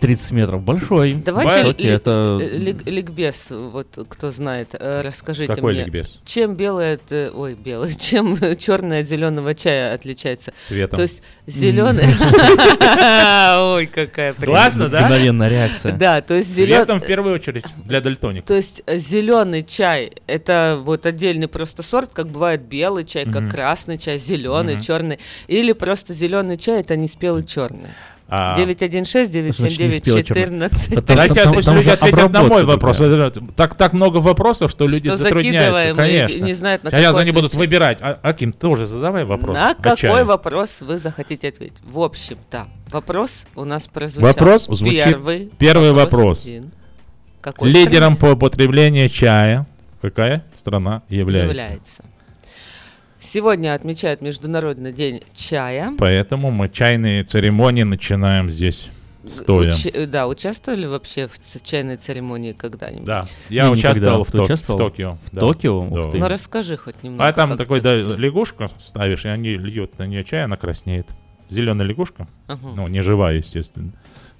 [0.00, 0.62] 30 метров.
[0.62, 1.12] Большой.
[1.14, 2.38] Давайте Высокий, ли- это...
[2.40, 5.84] ли- лик- ликбез, вот кто знает, э, расскажите Какой мне.
[5.84, 6.20] ликбез?
[6.24, 10.52] Чем белый от, э, ой, белый, чем черный от зеленого чая отличается?
[10.62, 10.96] Цветом.
[10.96, 12.04] То есть зеленый,
[13.74, 14.50] ой, какая прелесть.
[14.52, 15.02] Классно, да?
[15.02, 15.92] Мгновенная реакция.
[15.92, 18.46] Да, то есть Цветом в зеленый, первую очередь для дальтоников.
[18.48, 23.98] то есть зеленый чай это вот отдельный просто сорт, как бывает белый чай, как красный
[23.98, 27.88] чай, зеленый, черный, или просто зеленый чай это не спелый черный.
[28.28, 33.00] А, 916 979 14 Там- Давайте там- пусть люди ответят на мой вопрос.
[33.54, 35.94] Так, так много вопросов, что люди Что затрудняются.
[35.94, 36.44] Конечно.
[36.44, 37.98] не знают, на Сейчас какой они будут выбирать.
[38.00, 39.54] А, Аким, тоже задавай вопрос.
[39.54, 41.78] На о какой вопрос вы захотите ответить?
[41.84, 44.28] В общем-то, вопрос у нас прозвучал.
[44.28, 45.04] Вопрос звучит.
[45.04, 46.46] Первый, Первый вопрос.
[47.40, 49.66] Какой Лидером страны по употреблению чая
[50.02, 51.48] какая страна является?
[51.48, 52.04] является?
[53.36, 55.92] Сегодня отмечают Международный день чая.
[55.98, 58.88] Поэтому мы чайные церемонии начинаем здесь
[59.28, 59.68] стоя.
[59.68, 63.04] Уч- да, участвовали вообще в чайной церемонии когда-нибудь?
[63.04, 64.78] Да, я Не, участвовал, в, Ток- участвовал?
[64.78, 65.18] в Токио.
[65.26, 65.40] В да.
[65.40, 65.86] Токио?
[65.86, 66.00] Да.
[66.00, 66.18] Ух ты.
[66.18, 67.28] Ну расскажи хоть немного.
[67.28, 71.06] А там такой, да, лягушку ставишь, и они льют на нее чай, она краснеет.
[71.50, 72.68] Зеленая лягушка, Ага.
[72.74, 73.92] ну, не живая, естественно,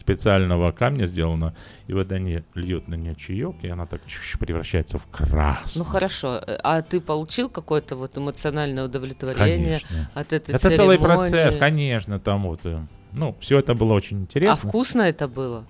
[0.07, 1.53] специального камня сделана,
[1.89, 4.01] и вот они льют на нее чаек, и она так
[4.39, 5.81] превращается в красный.
[5.81, 10.11] Ну хорошо, а ты получил какое-то вот эмоциональное удовлетворение Конечно.
[10.15, 12.81] от этой Это целый процесс, конечно, там вот, э,
[13.13, 14.69] ну, все это было очень А интересно.
[14.69, 15.65] вкусно это было?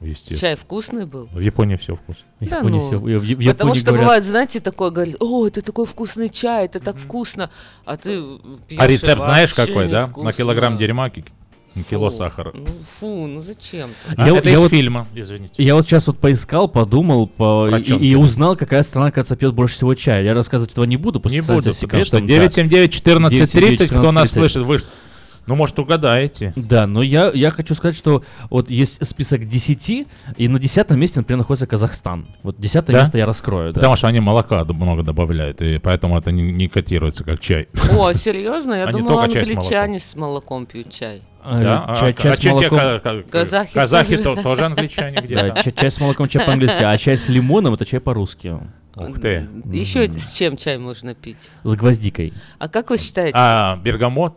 [0.00, 0.40] Естественно.
[0.40, 1.26] Чай вкусный был?
[1.26, 2.24] В Японии все вкусно.
[2.40, 5.16] В Да Японии ну, всё- в- в Потому Японии что говорят- бывает, знаете, такое говорит,
[5.20, 7.50] о, это такой вкусный чай, это так вкусно,
[7.84, 8.20] а ты
[8.66, 10.02] пьешь А рецепт знаешь какой, да?
[10.02, 10.32] На невкусно.
[10.32, 11.10] килограмм дерьма
[11.88, 12.52] кило Фу, сахара.
[12.54, 12.66] Ну
[12.98, 13.90] фу, ну зачем?
[14.16, 15.62] А, это из фильма, извините.
[15.62, 19.76] Я вот сейчас вот поискал, подумал по, и, и узнал, какая страна, кажется, пьет больше
[19.76, 20.22] всего чая.
[20.24, 22.26] Я рассказывать этого не буду, потому Не буду, секретом, да.
[22.26, 24.78] 979 1430, кто нас 979 слышит, вы,
[25.46, 26.52] ну, может, угадаете.
[26.54, 30.06] Да, но я, я хочу сказать, что вот есть список 10,
[30.36, 32.28] и на десятом месте, например, находится Казахстан.
[32.42, 33.00] Вот десятое Да?
[33.02, 33.72] место я раскрою.
[33.72, 33.80] да.
[33.80, 37.68] Потому что они молока много добавляют, и поэтому это не, не котируется как чай.
[37.96, 38.74] О, серьезно?
[38.74, 41.22] Я думала, англичане с молоком пьют чай.
[41.42, 41.94] А, Да?
[41.98, 44.36] чай- А- чай а с че те молоком- ка- ка- Казахи казахи тоже.
[44.36, 45.62] то- тоже англичане Да, где-то.
[45.62, 48.56] чай, чай с молоком, чай по-английски, а чай с лимоном это чай по-русски.
[48.96, 49.48] Ух ты.
[49.72, 51.38] Еще с чем чай можно пить?
[51.64, 52.32] С гвоздикой.
[52.58, 53.32] А как вы считаете?
[53.38, 54.36] А бергамот?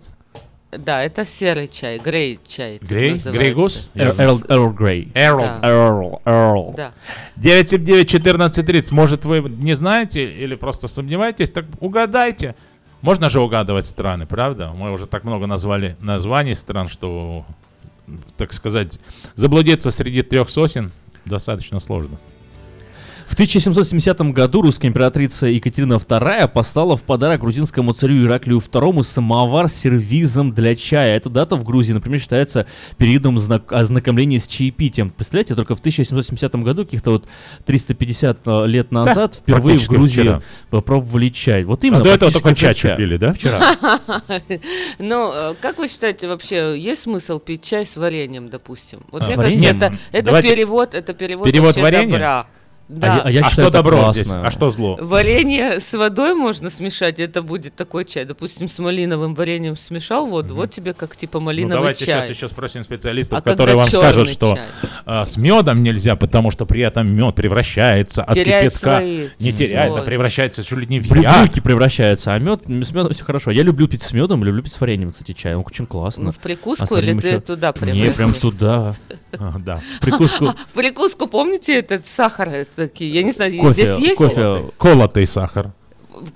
[0.72, 2.80] Да, это серый чай, грей чай.
[2.82, 3.20] Грей?
[3.24, 3.92] Грейгус?
[3.94, 5.12] Эр- Эрл, Эрл Грей.
[5.14, 5.40] Эрл.
[5.40, 5.60] Да.
[5.62, 6.74] Эрл, Эрл.
[6.76, 6.94] Да.
[7.36, 8.92] 979 1430.
[8.92, 12.56] Может, вы не знаете или просто сомневаетесь, так угадайте.
[13.04, 14.72] Можно же угадывать страны, правда?
[14.72, 17.46] Мы уже так много назвали названий стран, что,
[18.38, 18.98] так сказать,
[19.36, 20.94] заблудиться среди трех сосен
[21.26, 22.18] достаточно сложно.
[23.34, 29.70] В 1770 году русская императрица Екатерина II послала в подарок грузинскому царю Ираклию II самовар
[29.70, 31.18] с сервизом для чая.
[31.18, 32.68] Эта дата в Грузии, например, считается
[32.98, 35.10] периодом знак- ознакомления с чаепитием.
[35.10, 37.28] Представляете, только в 1770 году, каких-то вот
[37.66, 40.42] 350 э, лет назад, впервые в Грузии вчера.
[40.70, 41.64] попробовали чай.
[41.64, 42.02] Вот именно.
[42.02, 43.34] А до этого только чай пили, да?
[43.34, 43.62] Вчера.
[45.00, 49.00] Ну, э, как вы считаете, вообще есть смысл пить чай с вареньем, допустим?
[49.12, 52.46] Вот А, мне кажется, это, перевод, это перевод, Перевод варенья?
[53.00, 53.08] Да.
[53.16, 54.22] я- а я а считаю, что добро классно.
[54.24, 54.34] здесь?
[54.34, 54.98] А что зло?
[55.02, 58.26] Варенье с водой можно смешать, это будет такой чай.
[58.26, 62.22] Допустим, с малиновым вареньем смешал воду, вот тебе как типа Ну, малиновый давайте чай.
[62.22, 64.66] сейчас еще спросим специалистов, А которые вам скажут, чёрный что чай?
[65.06, 68.98] а, с медом нельзя, потому что при этом мед превращается от Теряет кипятка.
[68.98, 70.06] свои Не теряет, а свойства.
[70.06, 71.10] превращается чуть ли не в.
[71.10, 73.52] Брюки превращаются, а мед, с медом все хорошо.
[73.52, 75.56] Я люблю пить с медом, люблю пить с вареньем, кстати, чай.
[75.56, 76.26] Он очень классно.
[76.26, 78.40] Ну, в прикуску А или ты ещё- туда Не, прям прям возьмешь?
[78.54, 78.96] туда.
[79.40, 79.82] А, Да.
[79.98, 80.46] В прикуску.
[80.74, 83.12] Прикуску, помните этот сахар э, такие?
[83.14, 84.18] Я не знаю, Кофе, здесь есть?
[84.18, 84.66] кофе.
[84.78, 85.72] Колотый сахар.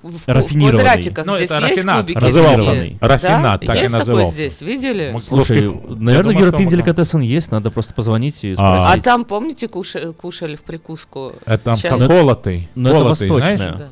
[0.02, 0.82] В, в Рафинированный.
[0.84, 2.18] квадратиках Ну, здесь это есть рафинат, кубики?
[2.18, 2.96] назывался.
[3.00, 3.08] Да?
[3.08, 4.32] Рафинат, так и есть такой назывался.
[4.34, 5.16] здесь, видели?
[5.20, 8.78] Слушай, Слушай, наверное, что деликатесен есть, надо просто позвонить и А.
[8.78, 9.04] А спросить.
[9.04, 11.32] там, помните, куша- кушали в прикуску?
[11.46, 11.90] Это чай?
[11.92, 12.68] там колотый.
[12.74, 13.76] Но это колотый, восточная знаешь?
[13.78, 13.88] Да.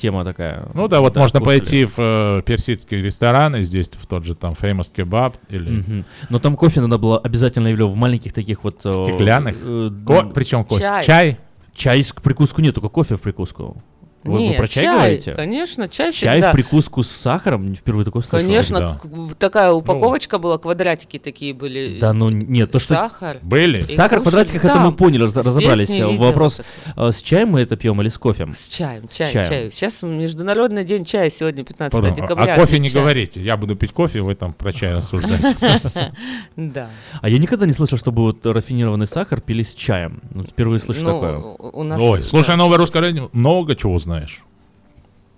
[0.00, 0.66] Тема такая.
[0.74, 1.58] Ну да, вот можно кушали.
[1.60, 6.04] пойти в э, персидские рестораны, здесь в тот же там Famous Kebab или Мгм.
[6.30, 8.80] Но там кофе надо было обязательно я в маленьких таких вот...
[8.84, 9.56] э, стеклянных.
[9.62, 10.82] э, Ко- м, Причем кофе.
[10.82, 11.04] Чай.
[11.04, 11.36] Чай.
[11.74, 13.82] Чай с- к прикуску нет, только кофе в прикуску.
[14.22, 15.32] Вы, вы Нет, про чай, чай, говорите?
[15.34, 16.50] конечно, чай Чай всегда.
[16.50, 17.74] в прикуску с сахаром?
[17.74, 18.38] Впервые такое слышал.
[18.46, 18.98] Конечно, Да.
[19.38, 21.98] такая упаковочка была, квадратики такие были.
[21.98, 22.94] Да, ну нет, то что...
[22.94, 23.38] Сахар.
[23.42, 23.82] Были?
[23.82, 24.96] Сахар в квадратиках, это мы там.
[24.96, 25.88] поняли, раз- разобрались.
[26.18, 26.60] Вопрос,
[26.96, 28.46] э, с чаем мы это пьем или с кофе?
[28.54, 29.48] С чаем, чай, чаем.
[29.48, 29.70] чай.
[29.72, 32.54] Сейчас Международный день чая, сегодня 15 Потом, декабря.
[32.54, 33.04] а кофе не отмечаем.
[33.04, 33.42] говорите.
[33.42, 35.56] Я буду пить кофе, вы там про чай рассуждаете.
[36.56, 36.90] Да.
[37.22, 40.20] А я никогда не слышал, чтобы вот рафинированный сахар пили с чаем.
[40.34, 41.98] Ну, впервые слышу Ну, такое.
[41.98, 43.00] Ой, слушай, новое русское
[43.32, 44.40] много чего знаешь.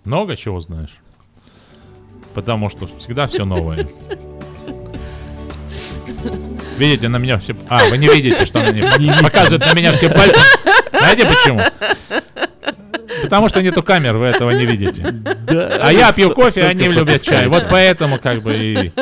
[0.05, 0.97] Много чего знаешь.
[2.33, 3.87] Потому что всегда все новое.
[6.79, 7.55] Видите, на меня все...
[7.69, 10.41] А, вы не видите, что на них показывают на меня все пальцы.
[10.91, 11.61] Знаете почему?
[13.25, 15.05] Потому что нету камер, вы этого не видите.
[15.49, 17.47] А я пью кофе, они любят чай.
[17.49, 18.93] Вот поэтому как бы и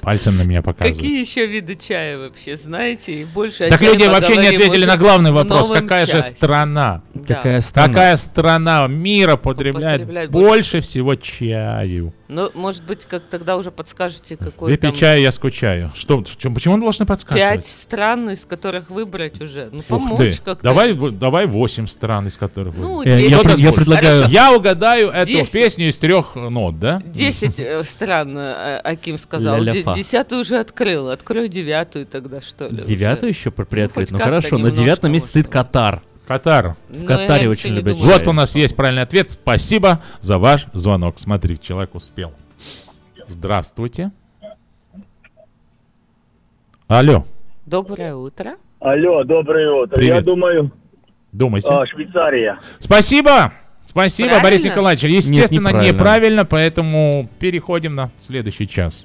[0.00, 0.96] пальцем на меня показывают.
[0.96, 3.12] Какие еще виды чая вообще, знаете?
[3.20, 5.70] И больше Так люди вообще не ответили на главный вопрос.
[5.70, 6.30] Какая же часе.
[6.30, 7.02] страна?
[7.14, 7.34] Да.
[7.36, 7.88] Какая страна?
[7.88, 12.12] Какая страна мира потребляет Употребляет больше всего чаю?
[12.28, 15.90] Ну, может быть, как тогда уже подскажете, какой Выпей там чай, я скучаю.
[15.96, 17.66] Что, что- почему он должен пять подсказывать?
[17.66, 19.68] стран, из которых выбрать уже.
[19.72, 20.42] Ну, Ух помочь ты.
[20.42, 20.62] как-то.
[20.62, 23.20] Давай, в- давай 8 стран, из которых Ну, выбрать.
[23.20, 24.16] Э, я, пред- я предлагаю...
[24.20, 24.32] Хорошо.
[24.32, 25.50] Я угадаю эту Десять.
[25.52, 27.02] песню из трех нот, да?
[27.04, 29.56] Десять э, стран, э, Аким сказал.
[29.90, 29.98] Ля-ля-фа.
[29.98, 31.08] Десятую уже открыл.
[31.10, 32.74] Открой девятую тогда, что ли.
[32.82, 32.84] уже.
[32.84, 34.10] Девятую еще при- приоткрыть?
[34.10, 35.48] Ну, как-то хорошо, на девятом месте стоит.
[35.48, 36.02] Катар.
[36.26, 36.76] Катар.
[36.88, 38.12] В Катаре очень любят думаю.
[38.18, 39.28] Вот у нас есть правильный ответ.
[39.30, 41.18] Спасибо за ваш звонок.
[41.18, 42.32] Смотри, человек успел.
[43.26, 44.12] Здравствуйте.
[46.88, 47.24] Алло.
[47.66, 48.56] Доброе утро.
[48.80, 49.96] Алло, доброе утро.
[49.96, 50.16] Привет.
[50.18, 50.72] Я думаю,
[51.32, 51.68] Думайте.
[51.68, 52.58] а, Швейцария.
[52.78, 53.52] Спасибо.
[53.84, 54.48] Спасибо, Правильно?
[54.50, 55.02] Борис Николаевич.
[55.04, 55.92] Естественно, неправильно.
[55.94, 59.04] неправильно, поэтому переходим на следующий час.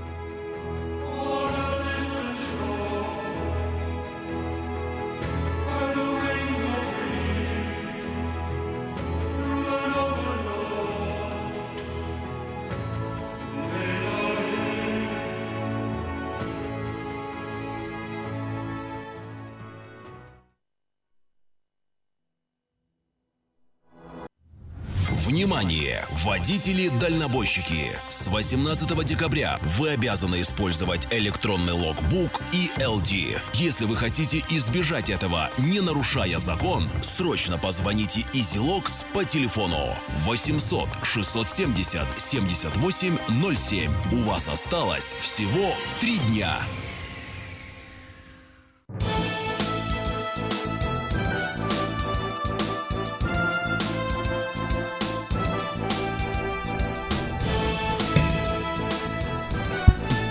[25.41, 26.05] Внимание!
[26.23, 27.97] Водители-дальнобойщики!
[28.09, 33.41] С 18 декабря вы обязаны использовать электронный логбук и LD.
[33.55, 42.07] Если вы хотите избежать этого, не нарушая закон, срочно позвоните EasyLogs по телефону 800 670
[42.19, 43.17] 78
[43.55, 43.91] 07.
[44.11, 46.59] У вас осталось всего три дня.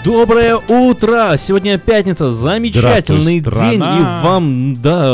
[0.04, 1.36] Доброе утро!
[1.36, 5.10] Сегодня пятница, замечательный день, и вам, да,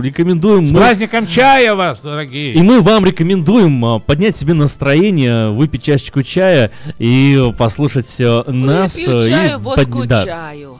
[0.00, 0.64] рекомендуем.
[0.66, 2.52] С мы- праздником чая вас, дорогие!
[2.54, 8.96] И мы вам рекомендуем а, поднять себе настроение, выпить чашечку чая и послушать э, нас.
[8.96, 10.20] Выпью и чаю, под- да.
[10.22, 10.78] скучаю.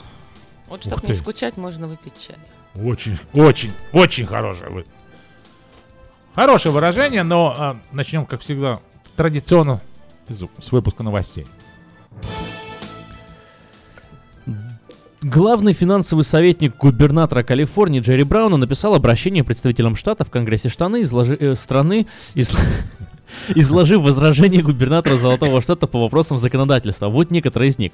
[0.68, 2.36] Вот чтобы не скучать, можно выпить чай.
[2.80, 4.70] Очень, очень, очень хорошее.
[4.70, 4.84] вы-
[6.34, 8.78] Хорошее выражение, но а, начнем, как всегда,
[9.16, 9.80] традиционно
[10.28, 11.46] с выпуска новостей.
[15.22, 21.36] Главный финансовый советник губернатора Калифорнии Джерри Брауна написал обращение представителям штата в Конгрессе штаны, изложи-
[21.40, 22.06] э, страны,
[22.36, 22.60] изла-
[23.54, 27.08] изложив возражение губернатора Золотого Штата по вопросам законодательства.
[27.08, 27.92] Вот некоторые из них.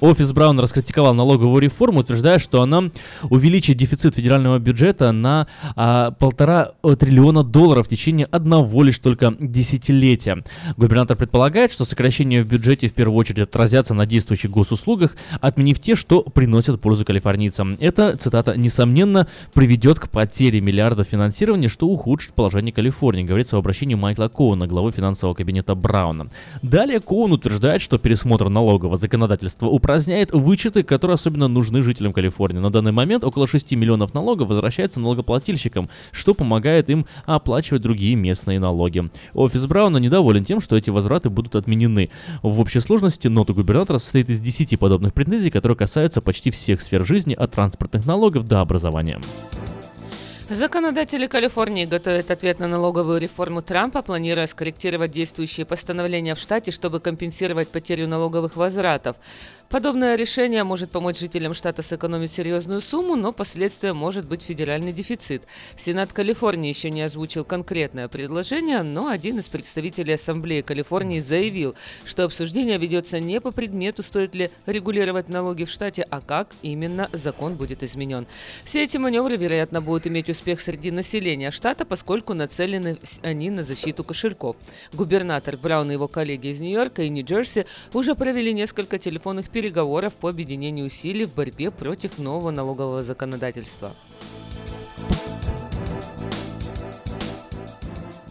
[0.00, 2.84] Офис Брауна раскритиковал налоговую реформу, утверждая, что она
[3.30, 9.34] увеличит дефицит федерального бюджета на а, полтора э, триллиона долларов в течение одного лишь только
[9.38, 10.42] десятилетия.
[10.76, 15.94] Губернатор предполагает, что сокращения в бюджете в первую очередь отразятся на действующих госуслугах, отменив те,
[15.94, 17.76] что приносят пользу калифорнийцам.
[17.80, 23.94] Это, цитата, несомненно, приведет к потере миллиардов финансирования, что ухудшит положение Калифорнии, говорится в обращении
[23.94, 26.26] Майкла Коуна, главы финансового кабинета Брауна.
[26.62, 32.58] Далее Коун утверждает, что пересмотр налогового законодательства упраздняет вычеты, которые особенно нужны жителям Калифорнии.
[32.58, 38.58] На данный момент около 6 миллионов налогов возвращается налогоплательщикам, что помогает им оплачивать другие местные
[38.58, 39.04] налоги.
[39.32, 42.10] Офис Брауна недоволен тем, что эти возвраты будут отменены.
[42.42, 47.06] В общей сложности нота губернатора состоит из 10 подобных претензий, которые касаются почти всех сфер
[47.06, 49.20] жизни, от транспортных налогов до образования.
[50.50, 57.00] Законодатели Калифорнии готовят ответ на налоговую реформу Трампа, планируя скорректировать действующие постановления в штате, чтобы
[57.00, 59.16] компенсировать потерю налоговых возвратов.
[59.74, 65.42] Подобное решение может помочь жителям штата сэкономить серьезную сумму, но последствием может быть федеральный дефицит.
[65.76, 72.22] Сенат Калифорнии еще не озвучил конкретное предложение, но один из представителей Ассамблеи Калифорнии заявил, что
[72.22, 77.56] обсуждение ведется не по предмету, стоит ли регулировать налоги в штате, а как именно закон
[77.56, 78.28] будет изменен.
[78.64, 84.04] Все эти маневры, вероятно, будут иметь успех среди населения штата, поскольку нацелены они на защиту
[84.04, 84.54] кошельков.
[84.92, 90.28] Губернатор Браун и его коллеги из Нью-Йорка и Нью-Джерси уже провели несколько телефонных переговоров по
[90.28, 93.90] объединению усилий в борьбе против нового налогового законодательства.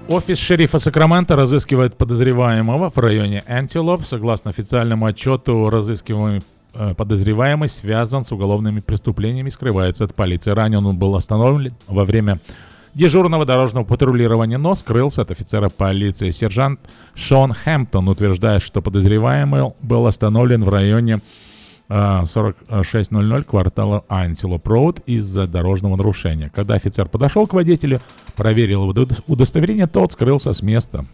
[0.09, 4.05] Офис шерифа Сакрамента разыскивает подозреваемого в районе Антилоп.
[4.05, 10.51] Согласно официальному отчету, разыскиваемый э, подозреваемый связан с уголовными преступлениями, скрывается от полиции.
[10.51, 12.39] Ранее он был остановлен во время
[12.95, 16.29] дежурного дорожного патрулирования, но скрылся от офицера полиции.
[16.29, 16.79] Сержант
[17.15, 21.19] Шон Хэмптон утверждает, что подозреваемый был остановлен в районе
[21.89, 26.51] 4600 квартала Антилоп Роуд из-за дорожного нарушения.
[26.53, 27.99] Когда офицер подошел к водителю,
[28.35, 28.93] проверил
[29.27, 31.05] удостоверение, тот скрылся с места.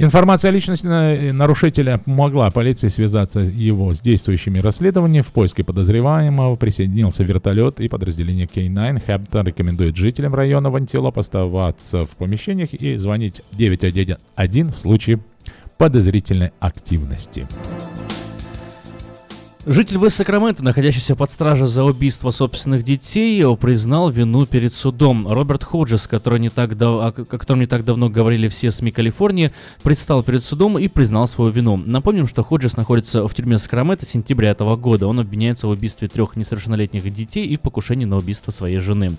[0.00, 0.86] Информация о личности
[1.32, 5.24] нарушителя помогла полиции связаться его с действующими расследованиями.
[5.24, 9.02] В поиске подозреваемого присоединился вертолет и подразделение K9.
[9.04, 15.18] Хэптон рекомендует жителям района Вантилоп оставаться в помещениях и звонить 911 в случае
[15.78, 17.48] подозрительной активности.
[19.70, 25.30] Житель Вест-Сакрамента, находящийся под стражей за убийство собственных детей, признал вину перед судом.
[25.30, 27.04] Роберт Ходжес, который не так дав...
[27.04, 29.52] о котором не так давно говорили все СМИ Калифорнии,
[29.82, 31.76] предстал перед судом и признал свою вину.
[31.76, 35.06] Напомним, что Ходжес находится в тюрьме Сакрамента с сентября этого года.
[35.06, 39.16] Он обвиняется в убийстве трех несовершеннолетних детей и в покушении на убийство своей жены.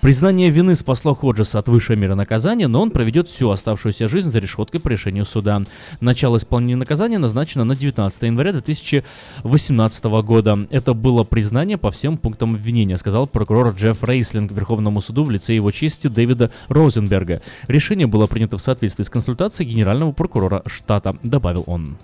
[0.00, 4.40] Признание вины спасло Ходжеса от высшей меры наказания, но он проведет всю оставшуюся жизнь за
[4.40, 5.62] решеткой по решению суда.
[6.00, 9.83] Начало исполнения наказания назначено на 19 января 2018
[10.22, 10.66] года.
[10.70, 15.54] Это было признание по всем пунктам обвинения, сказал прокурор Джефф Рейслинг Верховному суду в лице
[15.54, 17.42] его чести Дэвида Розенберга.
[17.68, 21.96] Решение было принято в соответствии с консультацией генерального прокурора штата, добавил он.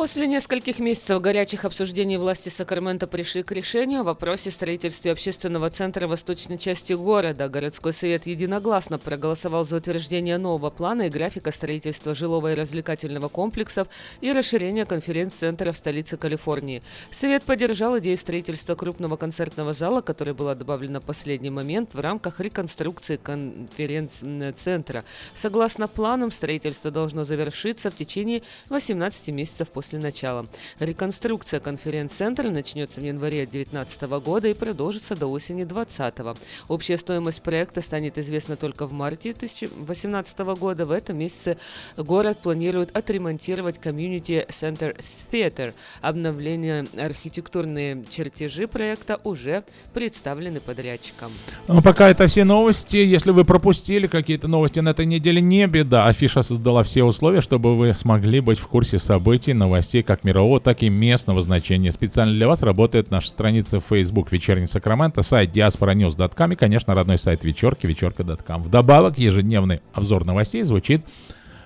[0.00, 6.06] После нескольких месяцев горячих обсуждений власти Сакрамента пришли к решению о вопросе строительства общественного центра
[6.06, 7.50] в восточной части города.
[7.50, 13.88] Городской совет единогласно проголосовал за утверждение нового плана и графика строительства жилого и развлекательного комплексов
[14.22, 16.82] и расширения конференц-центра в столице Калифорнии.
[17.12, 22.40] Совет поддержал идею строительства крупного концертного зала, который была добавлена в последний момент в рамках
[22.40, 25.04] реконструкции конференц-центра.
[25.34, 30.46] Согласно планам, строительство должно завершиться в течение 18 месяцев после после начала.
[30.78, 36.36] Реконструкция конференц-центра начнется в январе 2019 года и продолжится до осени 2020.
[36.68, 40.84] Общая стоимость проекта станет известна только в марте 2018 года.
[40.84, 41.56] В этом месяце
[41.96, 44.96] город планирует отремонтировать Community Center
[45.32, 45.72] Theater.
[46.00, 51.32] Обновление архитектурные чертежи проекта уже представлены подрядчикам.
[51.66, 52.96] Ну, пока это все новости.
[52.96, 56.06] Если вы пропустили какие-то новости на этой неделе, не беда.
[56.06, 60.60] Афиша создала все условия, чтобы вы смогли быть в курсе событий, новостей новостей как мирового,
[60.60, 61.92] так и местного значения.
[61.92, 67.18] Специально для вас работает наша страница в Facebook «Вечерний Сакраменто», сайт diasporanews.com и, конечно, родной
[67.18, 68.62] сайт вечерки вечерка.com.
[68.62, 71.02] Вдобавок, ежедневный обзор новостей звучит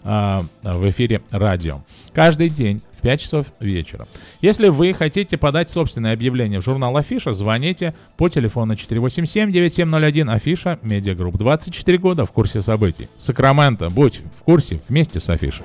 [0.04, 1.80] э, в эфире радио.
[2.12, 4.06] Каждый день в 5 часов вечера.
[4.42, 11.36] Если вы хотите подать собственное объявление в журнал Афиша, звоните по телефону 487-9701 Афиша Медиагрупп.
[11.36, 13.08] 24 года в курсе событий.
[13.18, 15.64] Сакраменто, будь в курсе вместе с Афишей.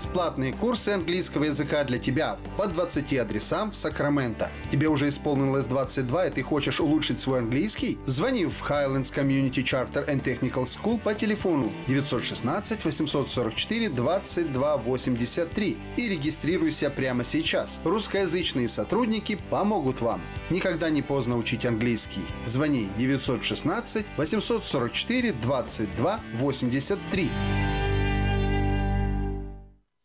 [0.00, 4.50] Бесплатные курсы английского языка для тебя по 20 адресам в Сакраменто.
[4.70, 7.98] Тебе уже исполнилось 22 и ты хочешь улучшить свой английский?
[8.06, 16.08] Звони в Highlands Community Charter and Technical School по телефону 916 844 22 83 и
[16.08, 17.78] регистрируйся прямо сейчас.
[17.84, 20.22] Русскоязычные сотрудники помогут вам.
[20.48, 22.24] Никогда не поздно учить английский.
[22.42, 27.30] Звони 916 844 22 83.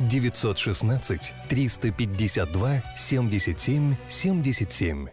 [0.00, 5.08] 916 352 77 77.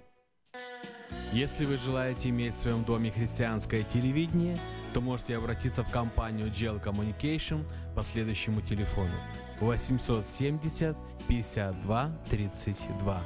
[1.34, 4.56] Если вы желаете иметь в своем доме христианское телевидение,
[4.94, 9.12] то можете обратиться в компанию Gel Communication по следующему телефону.
[9.60, 10.96] 870
[11.28, 13.22] 52 32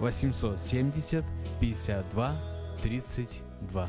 [0.00, 1.24] 870
[1.60, 2.36] 52
[2.82, 3.88] 32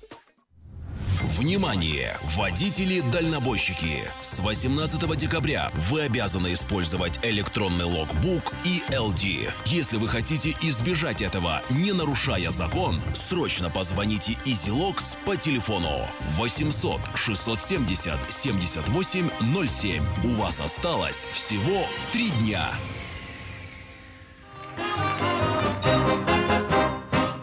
[1.23, 2.17] Внимание!
[2.35, 4.03] Водители-дальнобойщики!
[4.21, 9.51] С 18 декабря вы обязаны использовать электронный логбук и LD.
[9.65, 18.19] Если вы хотите избежать этого, не нарушая закон, срочно позвоните EasyLogs по телефону 800 670
[18.27, 19.29] 78
[19.67, 20.03] 07.
[20.23, 22.71] У вас осталось всего три дня.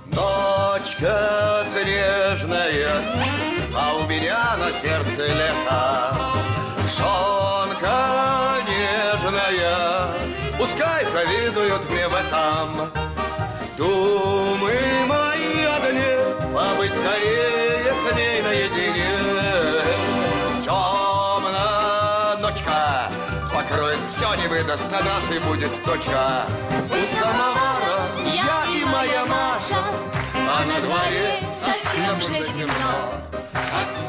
[0.06, 3.27] Ночка снежная,
[4.48, 6.16] меня на сердце лето.
[6.96, 10.14] Жонка нежная,
[10.58, 12.90] пускай завидуют мне в этом.
[13.76, 14.74] Думы
[15.06, 19.18] мои огни, побыть скорее с ней наедине.
[20.62, 23.10] Темная ночка
[23.52, 26.46] покроет все, не выдаст нас и будет точка.
[26.90, 29.84] У самовара я и моя Маша,
[30.34, 33.28] а на дворе совсем уже темно.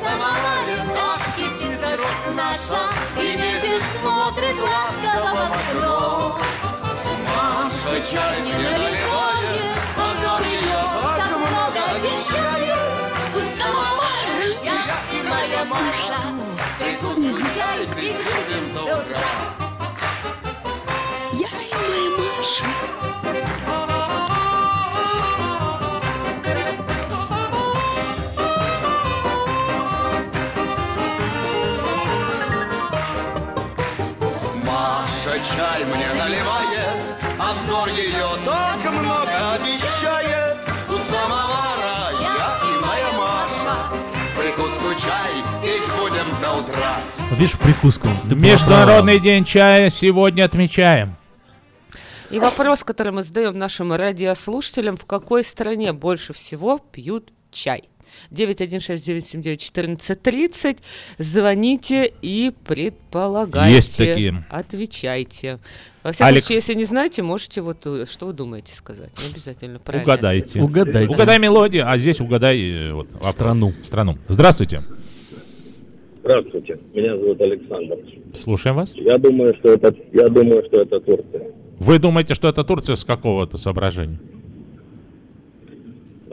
[0.01, 2.81] Самовара наш кипит дорог наша,
[3.17, 6.39] И месяц смотрит ласково в окно.
[7.27, 10.83] Маша чай не наливает, Позор ее
[11.17, 12.79] так много обещает.
[13.35, 14.81] У самовара я
[15.13, 16.21] и моя Маша,
[16.79, 19.29] Приду скучать и будем до утра.
[21.33, 23.18] Я и моя Маша.
[35.79, 40.57] Чай мне наливает, а взор ее так много обещает.
[40.89, 43.89] У самовара я и моя Маша,
[44.37, 45.31] прикуску чай
[45.63, 46.97] пить будем до утра.
[47.29, 48.09] Вот видишь, в прикуску.
[48.27, 51.15] Ты Международный день чая сегодня отмечаем.
[52.29, 57.83] И вопрос, который мы задаем нашим радиослушателям, в какой стране больше всего пьют чай?
[58.31, 60.77] 916-979-1430.
[61.17, 63.75] Звоните и предполагайте.
[63.75, 64.43] Есть такие.
[64.49, 65.59] Отвечайте.
[66.03, 69.11] Во всяком Алекс- случае, если не знаете, можете вот э, что вы думаете сказать.
[69.23, 70.13] Не обязательно правильно.
[70.13, 70.61] Угадайте.
[70.61, 71.13] Угадайте.
[71.13, 73.07] Угадай мелодию, а здесь угадай э, вот.
[73.21, 73.71] Страну.
[73.83, 74.17] Страну.
[74.27, 74.83] Здравствуйте.
[76.23, 77.95] Здравствуйте, меня зовут Александр.
[78.35, 78.93] Слушаем вас.
[78.95, 81.47] Я думаю, что это, я думаю, что это Турция.
[81.79, 84.19] Вы думаете, что это Турция с какого-то соображения?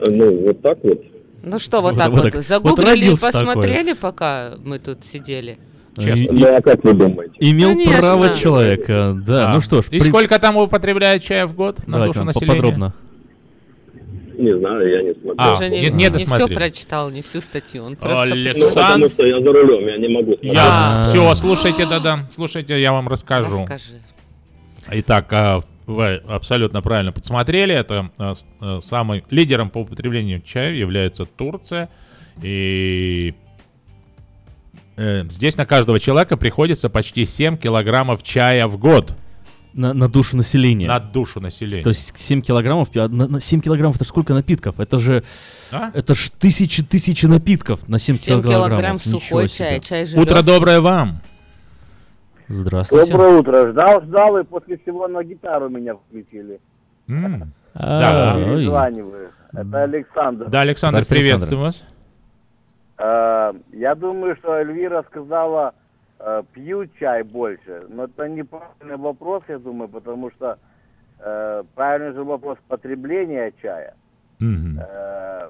[0.05, 1.01] Ну, вот так вот.
[1.43, 2.43] Ну что, вот Вот- так вот вот, так.
[2.43, 5.57] загуглили Вот посмотрели, пока мы тут сидели?
[5.97, 7.33] И- Ну, а как вы думаете?
[7.39, 7.97] Имел Конечно.
[7.97, 9.51] право человека, да.
[9.51, 9.55] А.
[9.55, 12.55] Ну что ж, И при- сколько там употребляет чая в год на Давайте душу населения?
[12.55, 12.93] поподробно.
[14.37, 15.33] Не знаю, я не смотрю.
[15.37, 16.53] А, Тоже не, не- не все досмотрели.
[16.53, 17.83] прочитал, не всю статью.
[17.85, 18.59] Он просто Александр.
[18.59, 20.53] Ну, потому что я за рулем, я не могу смотреть.
[20.53, 21.09] Я, А.
[21.09, 23.61] все, слушайте, да-да, слушайте, я вам расскажу.
[23.61, 24.01] Расскажи.
[24.91, 27.73] Итак, а, вы абсолютно правильно подсмотрели.
[27.73, 31.89] Это а, с- а, самый лидером по употреблению чая является Турция.
[32.43, 33.33] И
[34.97, 39.13] э, здесь на каждого человека приходится почти 7 килограммов чая в год
[39.73, 40.87] на, на душу населения.
[40.87, 41.83] на душу населения.
[41.83, 44.79] То есть 7 килограммов, пи- на- на 7 килограммов это сколько напитков?
[44.79, 45.23] Это же,
[45.71, 45.91] А?
[45.93, 48.67] это ж тысячи-тысячи напитков на 7, 7 килограммов.
[48.69, 49.57] килограмм Ничего сухой себе.
[49.57, 50.21] чай, чай желез.
[50.23, 51.21] Утро доброе вам.
[52.49, 53.11] Здравствуйте.
[53.11, 53.71] Доброе утро.
[53.71, 56.59] Ждал, ждал, и после всего на гитару меня включили.
[57.09, 57.51] М.
[57.73, 58.35] А, Да.
[58.37, 58.55] ой.
[58.55, 59.31] Перезваниваю.
[59.53, 60.49] Это Александр.
[60.49, 61.85] Да, Александр, Здравствуйте, приветствую вас.
[62.97, 65.73] Э, я думаю, что Эльвира сказала,
[66.19, 67.83] э, пью чай больше.
[67.89, 70.57] Но это неправильный вопрос, я думаю, потому что
[71.19, 73.93] э, правильный же вопрос потребления чая.
[74.39, 74.79] Мгм.
[74.79, 75.49] Э,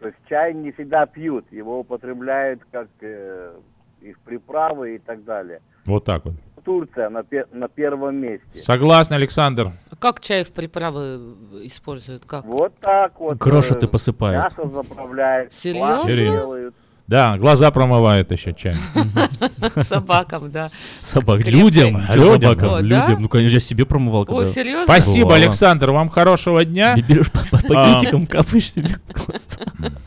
[0.00, 3.52] то есть чай не всегда пьют, его употребляют как э,
[4.00, 5.60] и в приправы и так далее.
[5.84, 6.34] Вот так вот.
[6.64, 8.60] Турция на, пе- на первом месте.
[8.60, 9.72] Согласен, Александр.
[9.98, 11.34] Как чай в приправы
[11.64, 12.24] используют?
[12.24, 12.44] Как?
[12.44, 13.36] Вот так вот.
[13.38, 14.44] Гроши-то э, посыпают.
[14.56, 15.52] Мясо заправляют.
[15.52, 16.08] Серьезно?
[16.08, 16.72] Серьезно?
[17.08, 18.76] Да, глаза промывают еще чай.
[19.82, 20.70] Собакам, да.
[21.00, 21.44] Собак.
[21.46, 22.00] Людям.
[22.08, 22.58] А, людям?
[22.78, 23.22] Людям.
[23.22, 24.24] Ну, конечно, я себе промывал.
[24.28, 24.84] О, серьезно?
[24.84, 25.34] Спасибо.
[25.34, 25.90] Александр.
[25.90, 26.94] Вам хорошего дня.
[26.96, 29.60] Бе- Берешь по, по пакетикам, капаешь себе в глаза.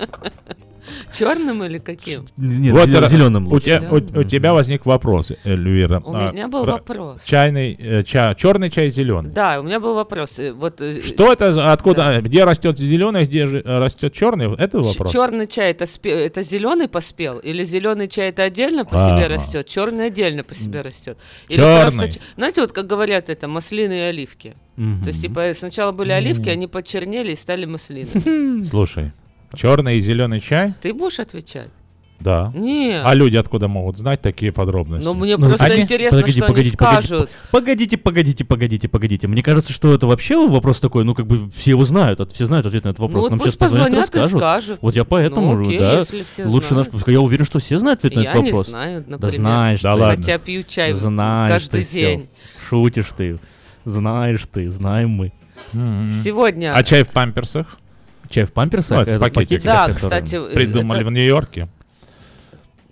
[1.13, 2.27] Черным или каким?
[2.37, 3.65] Нет, Вот, э, зеленым У, лучше.
[3.65, 5.99] тебя, у- у тебя возник вопрос, Эльвира.
[6.05, 7.23] У А, меня был про- вопрос.
[7.25, 9.31] Чайный, э, ча- черный чай, зеленый.
[9.31, 10.39] Да, у меня был вопрос.
[10.39, 14.53] э, Вот, э, Что это, за- откуда, где растет зеленый, где же, э, растет черный?
[14.55, 15.11] Это вопрос.
[15.11, 17.39] Черный чай это, спе- это зеленый поспел?
[17.39, 19.17] Или зеленый чай это отдельно по Ага.
[19.19, 19.67] себе растет?
[19.67, 21.17] Черный отдельно по себе растет?
[21.49, 21.91] Или Чёрный.
[21.91, 24.55] просто Знаете, вот как говорят это, маслины и оливки.
[24.77, 25.01] Мгм.
[25.03, 28.65] То есть, типа, сначала были оливки, они почернели и стали маслины.
[28.65, 29.11] Слушай,
[29.55, 30.73] черный и зеленый чай?
[30.81, 31.69] Ты будешь отвечать?
[32.17, 32.49] Да.
[32.55, 33.03] Нет.
[33.05, 35.03] А люди откуда могут знать такие подробности?
[35.05, 37.29] Ну, мне Ну, просто они- интересно, Погодите, что погодите, они погодите, скажут.
[37.51, 39.27] Погодите, погодите, погодите, погодите.
[39.27, 42.65] Мне кажется, что это вообще вопрос такой, ну как бы все его знают, все знают
[42.65, 43.23] ответ на этот вопрос.
[43.23, 44.79] вот Нам пусть сейчас позвонят и позвонят и скажут.
[44.81, 46.93] Вот я поэтому, Ну, окей, да, если все лучше знают.
[46.93, 48.67] наш, я уверен, что все знают ответ на Я этот не вопрос.
[48.69, 49.35] знаю, Да например.
[49.35, 50.01] знаешь Да ты.
[50.01, 50.15] ладно.
[50.15, 52.29] Хотя пью чай Знаешь каждый ты день.
[52.69, 53.37] Шутишь ты.
[53.83, 55.33] Знаешь ты, знаем мы.
[55.73, 56.11] М.
[56.13, 56.73] Сегодня...
[56.73, 57.77] А чай в памперсах?
[58.35, 58.97] Чай в памперсах?
[58.97, 61.69] Ну, это в пакетиках, Да, кстати, Придумали это- в Нью-Йорке.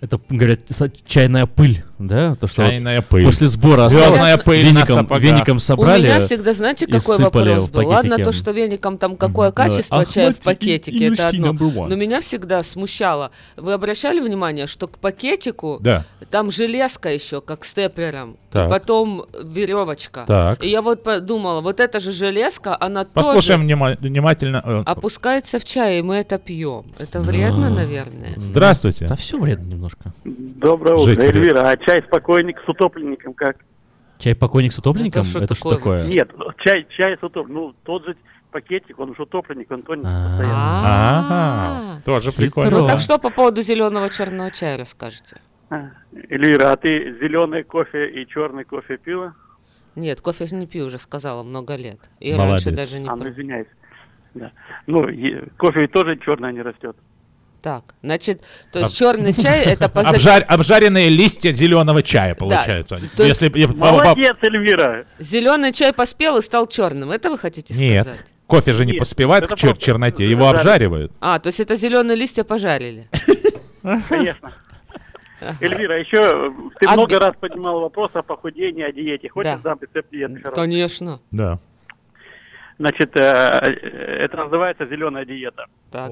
[0.00, 0.60] Это, говорят,
[1.06, 2.34] чайная пыль, да?
[2.36, 3.24] То, что вот пыль.
[3.24, 5.22] после сбора Звездная пыль на веником, сапогах.
[5.22, 6.02] веником собрали.
[6.02, 7.88] У меня всегда, знаете, какой вопрос был?
[7.88, 11.52] Ладно, то, что веником там какое качество чая в пакетике, это одно.
[11.52, 13.30] Но меня всегда смущало.
[13.56, 16.04] Вы обращали внимание, что к пакетику Да.
[16.30, 18.66] там железка еще, как степлером, Так.
[18.66, 20.24] и потом веревочка.
[20.26, 20.62] Так.
[20.64, 24.62] И я вот подумала, вот эта же железка, она Послушаем тоже внима- внимательно.
[24.64, 26.84] э, опускается в чай, и мы это пьем.
[26.98, 28.34] Это вредно, наверное.
[28.36, 29.06] Здравствуйте.
[29.06, 30.12] Да все вредно немножко.
[30.24, 31.22] Доброе утро.
[31.22, 31.70] Эльвира.
[31.86, 33.56] А чай спокойник с утопленником как?
[34.18, 35.22] Чай покойник с утопленником?
[35.22, 36.06] Это что Это что такое такое?
[36.06, 37.54] Нет, чай, чай с утопленником.
[37.54, 38.16] Ну, тот же
[38.50, 40.82] пакетик, он же утопленник, он тонет постоянно.
[40.84, 42.70] Ага, тоже прикольно.
[42.70, 45.40] Ну так что по поводу зеленого черного чая расскажете?
[45.70, 45.90] А,
[46.30, 49.34] Эльвира, а ты зеленый кофе и черный кофе пила?
[49.96, 51.98] Нет, кофе не пью, уже сказала, много лет.
[52.20, 52.66] И Молодец.
[52.66, 53.68] раньше даже не А, ну извиняюсь.
[54.34, 54.52] Да.
[54.86, 55.06] Ну,
[55.56, 56.96] кофе тоже черный не растет.
[57.64, 58.42] Так, значит,
[58.72, 62.96] то есть Об- черный чай это по за- Обжар- обжаренные листья зеленого чая, получается.
[63.16, 63.48] То есть- Если...
[63.48, 65.06] б- Молодец, Эльвира!
[65.18, 67.10] Зеленый чай поспел и стал черным.
[67.10, 68.26] Это вы хотите Нет, сказать?
[68.46, 71.12] кофе же не Нет, поспевает это к чер- черноте, его обжаривают.
[71.22, 73.08] А, то есть это зеленые листья пожарили.
[74.10, 74.52] Конечно.
[75.62, 79.30] Эльвира, еще ты А много раз поднимал вопрос о похудении, о диете.
[79.30, 79.70] Хочешь Да.
[79.70, 80.40] дам рецепт диеты?
[80.54, 81.20] Конечно.
[81.30, 81.58] Да.
[82.78, 85.64] Значит, э, э, это называется зеленая диета.
[85.90, 86.10] Так.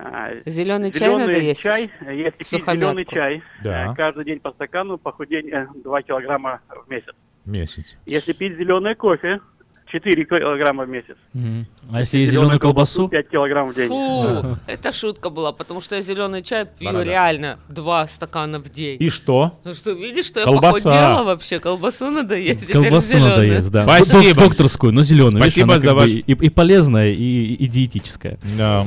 [0.00, 1.60] А, Зеленый чай надо зеленый есть?
[1.62, 2.76] чай, если пить Сухомятку.
[2.76, 3.90] зеленый чай, Да.
[3.90, 7.14] э, каждый день по стакану, похудение 2 килограмма в месяц.
[7.44, 7.96] месяц.
[8.06, 9.40] Если пить зеленый кофе,
[9.90, 11.16] 4 килограмма в месяц.
[11.32, 11.66] Мгм.
[11.90, 13.08] А если есть зеленую колбасу?
[13.08, 13.88] 5 килограмм в день.
[13.88, 17.04] Фу, это шутка была, потому что я зеленый чай пью Борода.
[17.04, 18.96] реально два стакана в день.
[19.00, 19.58] И что?
[19.64, 20.72] Ну что, видишь, что я Колбаса.
[20.72, 21.58] похудела вообще?
[21.60, 22.70] Колбасу надо есть.
[22.70, 23.84] Колбасу надо есть, да.
[23.84, 24.34] Спасибо.
[24.34, 25.42] Док- Докторскую, но зеленую.
[25.42, 28.38] Спасибо за ваш- И, и полезная, и, и диетическая.
[28.58, 28.86] Да.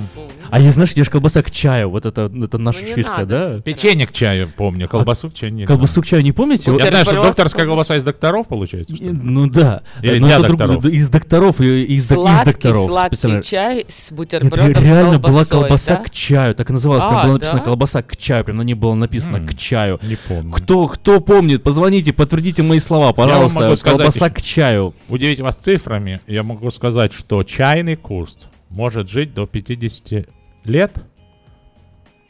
[0.49, 1.89] А есть, знаешь, есть колбаса к чаю.
[1.89, 3.61] Вот это, это наша Ну, не фишка, надо да?
[3.61, 5.67] Печенье к чаю помню, колбасу к чаю нет.
[5.67, 6.71] Колбасу к чаю не помните?
[6.79, 8.95] Я знаю, что докторская колбаса из докторов получается.
[9.01, 9.81] Ну да.
[10.01, 10.85] Или для докторов?
[10.91, 12.85] Из докторов и из, док- из Сладкий, докторов.
[12.87, 13.41] сладкий специально.
[13.43, 16.03] чай с Это бутербродом реально с была колбасой, колбаса да?
[16.03, 17.03] к чаю, так и называлось.
[17.03, 17.65] Прям А, было написано да?
[17.65, 19.99] колбаса к чаю, прям на ней было написано М, к чаю.
[20.03, 20.51] Не помню.
[20.51, 23.59] Кто, кто помнит, позвоните, подтвердите мои слова, пожалуйста.
[23.59, 24.93] могу сказать колбаса к чаю.
[25.09, 30.27] Удивить вас цифрами, я могу сказать, что чайный куст может жить до 50
[30.65, 30.91] лет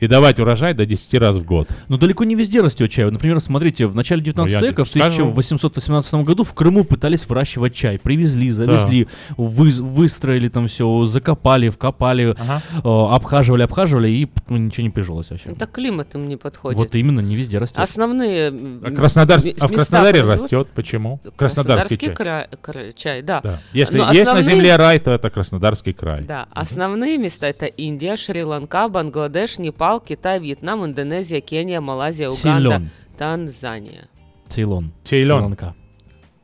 [0.02, 1.70] и давать урожай до 10 раз в год.
[1.88, 3.10] Но далеко не везде растет чай.
[3.10, 5.30] Например, смотрите, в начале 19 Ну, века, в скажу.
[5.30, 8.00] 1818 году в Крыму пытались выращивать чай.
[8.00, 9.08] Привезли, завезли,
[9.38, 12.62] вы- выстроили там все, закопали, вкопали, Ага.
[12.84, 15.52] э, обхаживали, обхаживали, и ну, ничего не прижилось вообще.
[15.52, 16.78] Это климат им не подходит.
[16.78, 17.78] Вот именно, не везде растет.
[17.80, 18.50] Основные
[18.84, 19.40] А, Краснодар...
[19.60, 20.68] а в Краснодаре растет.
[20.74, 21.20] Почему?
[21.36, 22.16] Краснодарский чай.
[22.16, 23.42] край, кра- чай, да.
[23.44, 23.60] Да.
[23.74, 26.24] Если Но есть на основные- земле рай, то это Краснодарский край.
[26.24, 32.90] Да, основные места это Индия, Шри-Ланка, Бангладеш, Непал, Китай, Вьетнам, Индонезия, Кения, Малайзия, Уганда, Цейлон.
[33.18, 34.08] Танзания.
[34.48, 34.92] Цейлон.
[35.04, 35.40] Цейлон.
[35.40, 35.76] Шри-Ланка.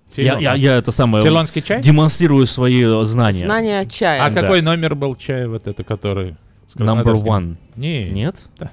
[0.10, 0.40] Цейлон.
[0.40, 1.22] Я, я, я это самое...
[1.24, 1.82] Цейлонский чай?
[1.82, 3.40] Демонстрирую свои знания.
[3.46, 4.24] Знания чая.
[4.24, 4.42] А Да.
[4.42, 6.36] какой номер был чая вот это, который...
[6.76, 7.56] Number one.
[7.76, 8.10] Не.
[8.10, 8.36] Нет?
[8.60, 8.72] Да.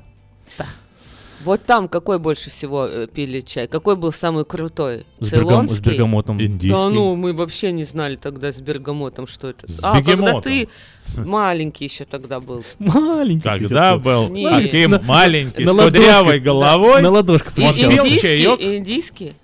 [1.45, 3.67] Вот там какой больше всего э, пили чай?
[3.69, 5.05] Какой был самый крутой?
[5.21, 5.77] С, бергам- Цейлонский?
[5.77, 6.39] с бергамотом.
[6.39, 9.71] Да ну, мы вообще не знали тогда с бергамотом, что это.
[9.71, 10.43] С а, когда бегемотом.
[10.43, 10.69] ты
[11.17, 12.65] маленький еще тогда был.
[12.79, 13.43] Маленький.
[13.43, 14.49] Когда был Не.
[14.49, 17.03] таким На- маленький, на с кудрявой да, головой.
[17.03, 18.61] на ладошке И, Он пил индийский, чаек?
[18.61, 19.35] индийский.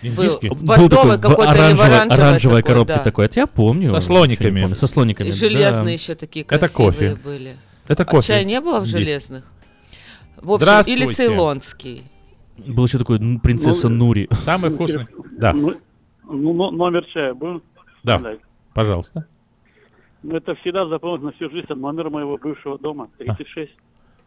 [0.00, 0.48] Индийский?
[0.50, 0.56] Был.
[0.56, 3.02] Бордовый такой в какой-то или оранжевый оранжевой такой, коробке да.
[3.02, 3.24] такой.
[3.26, 3.90] Это я помню.
[3.90, 4.60] Со слониками.
[4.62, 4.76] помню.
[4.76, 5.28] Со слониками.
[5.28, 5.36] И да.
[5.36, 7.18] железные еще такие Это красивые кофе.
[7.24, 7.56] были.
[7.88, 8.28] Это А кофе.
[8.28, 9.04] чай не было в Индийский.
[9.04, 9.44] железных?
[10.42, 11.12] В общем, или Здравствуйте.
[11.12, 12.02] цейлонский.
[12.66, 14.28] Был еще такой м, принцесса Ну, Нури.
[14.32, 15.06] Самый вкусный.
[15.38, 15.74] Да, Ну,
[16.24, 17.62] ну, но- номер чая был?
[18.02, 18.20] да,
[18.74, 19.26] пожалуйста.
[20.22, 23.70] Ну, это всегда запомнить на всю жизнь номер моего бывшего дома, 36.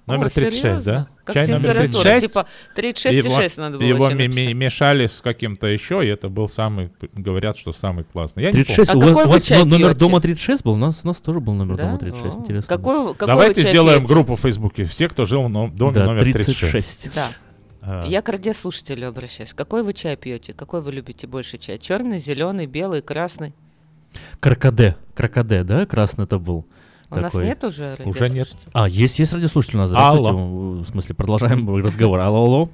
[0.08, 0.84] Номер О, 36, серьезно?
[0.94, 1.08] да?
[1.24, 2.28] Как Чай номер температура, 36.
[2.28, 7.58] типа 36,6 надо было его ми- мешали с каким-то еще, и это был самый, говорят,
[7.58, 8.44] что самый классный.
[8.44, 8.98] Я не 36, помню.
[8.98, 10.00] у вас, какой у вы вас чай но- номер пьете?
[10.00, 10.74] дома 36 был?
[10.74, 11.86] У нас, у нас тоже был номер Да?
[11.86, 12.78] дома 36, О, интересно.
[12.78, 14.14] Какой, какой Давайте вы чай сделаем пьете?
[14.14, 14.86] группу в Фейсбуке.
[14.86, 16.60] Все, кто жил в доме Да, номер 36.
[16.72, 17.16] 36.
[17.16, 17.28] Да.
[17.84, 19.54] А, Я к радиослушателю обращаюсь.
[19.54, 20.54] Какой вы чай пьете?
[20.54, 21.78] Какой вы любите больше чай?
[21.78, 23.54] Черный, зеленый, белый, красный?
[24.40, 24.98] Крокоде.
[25.16, 25.86] Крокоде, да?
[25.86, 26.66] Красный это был.
[27.12, 28.48] У нас нет уже Уже нет.
[28.74, 29.90] А, есть, есть радиослушатель у нас.
[29.90, 30.30] Здравствуйте.
[30.30, 30.82] Алло.
[30.82, 32.20] В смысле, продолжаем разговор.
[32.20, 32.70] Алло, алло.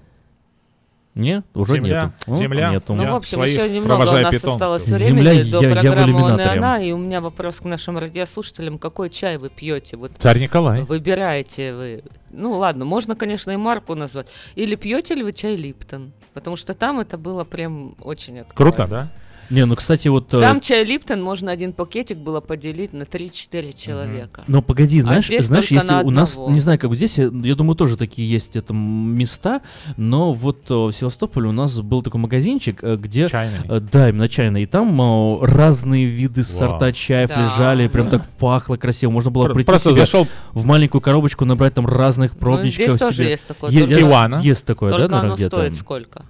[1.15, 1.43] Нет?
[1.55, 2.31] Уже Земля, нету.
[2.31, 2.69] О, земля.
[2.69, 2.93] нету.
[2.93, 4.49] Ну, Я в общем, еще немного у нас питомцев.
[4.51, 6.59] осталось Земля, времени до я- я программы «Он и иллюминаторе».
[6.59, 6.79] она».
[6.79, 8.77] И у меня вопрос к нашим радиослушателям.
[8.77, 9.97] Какой чай вы пьете?
[9.97, 10.83] Вот Царь Николай.
[10.83, 12.03] Выбираете вы.
[12.29, 14.27] Ну ладно, можно, конечно, и марку назвать.
[14.53, 16.11] Или пьете ли вы чай Липтон?
[16.35, 18.71] Потому что там это было прям очень актуально.
[18.71, 19.11] Круто, да?
[19.49, 20.33] Не, ну, кстати, вот...
[20.33, 24.43] э, Там чай Липтон можно один пакетик было поделить на 3-4 человека.
[24.47, 27.75] Но погоди, знаешь, А знаешь, если у нас, не знаю, как здесь, я, я думаю,
[27.75, 29.61] тоже такие есть это места,
[29.95, 33.59] но вот э, в Севастополе у нас был такой магазинчик, э, где, Чайный.
[33.67, 37.45] э, да, именно чайный, и там э, разные виды сорта чаев Да.
[37.45, 41.73] лежали, прям так пахло красиво, можно было Пр- прийти Просто зашел в маленькую коробочку, набрать
[41.73, 43.71] там разных пробничков Ну, здесь тоже есть такое.
[43.71, 45.57] Есть такое, Только да, наверное, оно где-то?
[45.57, 46.25] стоит сколько?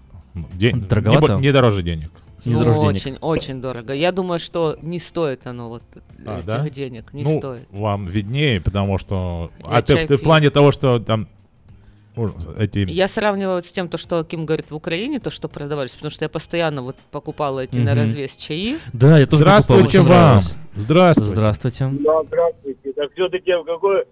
[0.54, 1.36] День, Дороговато?
[1.36, 2.12] Не, не дороже денег.
[2.46, 2.78] Не Ну, денег.
[2.80, 3.94] очень, очень дорого.
[3.94, 5.84] Я думаю, что не стоит оно вот
[6.26, 6.70] А, этих да?
[6.70, 7.14] денег.
[7.14, 7.68] Не ну, стоит.
[7.72, 9.52] вам виднее, потому что...
[9.60, 11.28] Я а ты, ты в плане того, что там
[12.58, 12.80] эти...
[12.90, 16.26] Я сравниваю с тем, то, что Ким говорит в Украине, то, что продавались, потому что
[16.26, 18.02] я постоянно вот покупала эти на Мгм.
[18.02, 18.78] развес чаи.
[18.94, 20.42] Да, я тоже Здравствуйте вам.
[20.76, 21.36] Здравствуйте.
[21.36, 21.90] Здравствуйте.
[22.04, 22.94] Да, здравствуйте.
[22.94, 24.06] Так все-таки в, какой, э,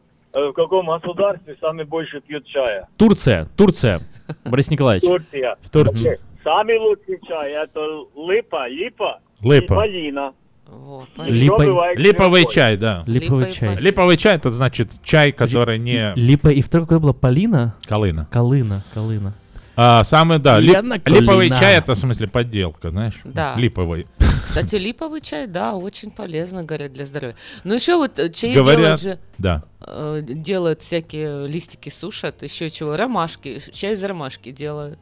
[0.49, 2.87] в каком государстве самый больше пьют чая?
[2.97, 4.01] Турция, Турция.
[4.43, 5.07] Борис Николаевич.
[5.07, 5.57] Турция.
[5.61, 6.19] В Турции.
[6.45, 7.79] Самый лучший чай это
[8.15, 9.73] липа, липа Липа.
[9.73, 10.33] и малина.
[10.67, 12.53] Вот, Липа- бывает Липовый кривой.
[12.53, 13.03] чай, да.
[13.07, 13.75] Липовый чай.
[13.77, 16.13] Липовый чай, это значит чай, который не...
[16.15, 17.13] Липа, и второй какой была?
[17.13, 17.75] Полина?
[17.87, 18.27] Калына.
[18.31, 19.33] Калына, Калына.
[19.77, 21.59] А, самый, да, лип- Лена липовый Калина.
[21.59, 23.19] чай, это в смысле подделка, знаешь?
[23.25, 23.55] Да.
[23.57, 24.07] Липовый.
[24.43, 27.35] Кстати, липовый чай, да, очень полезно, говорят, для здоровья.
[27.65, 29.63] Ну еще вот э, чаи Говорят, делают же, да.
[29.85, 34.97] э, делают всякие листики сушат, еще чего, ромашки, чай из ромашки делают.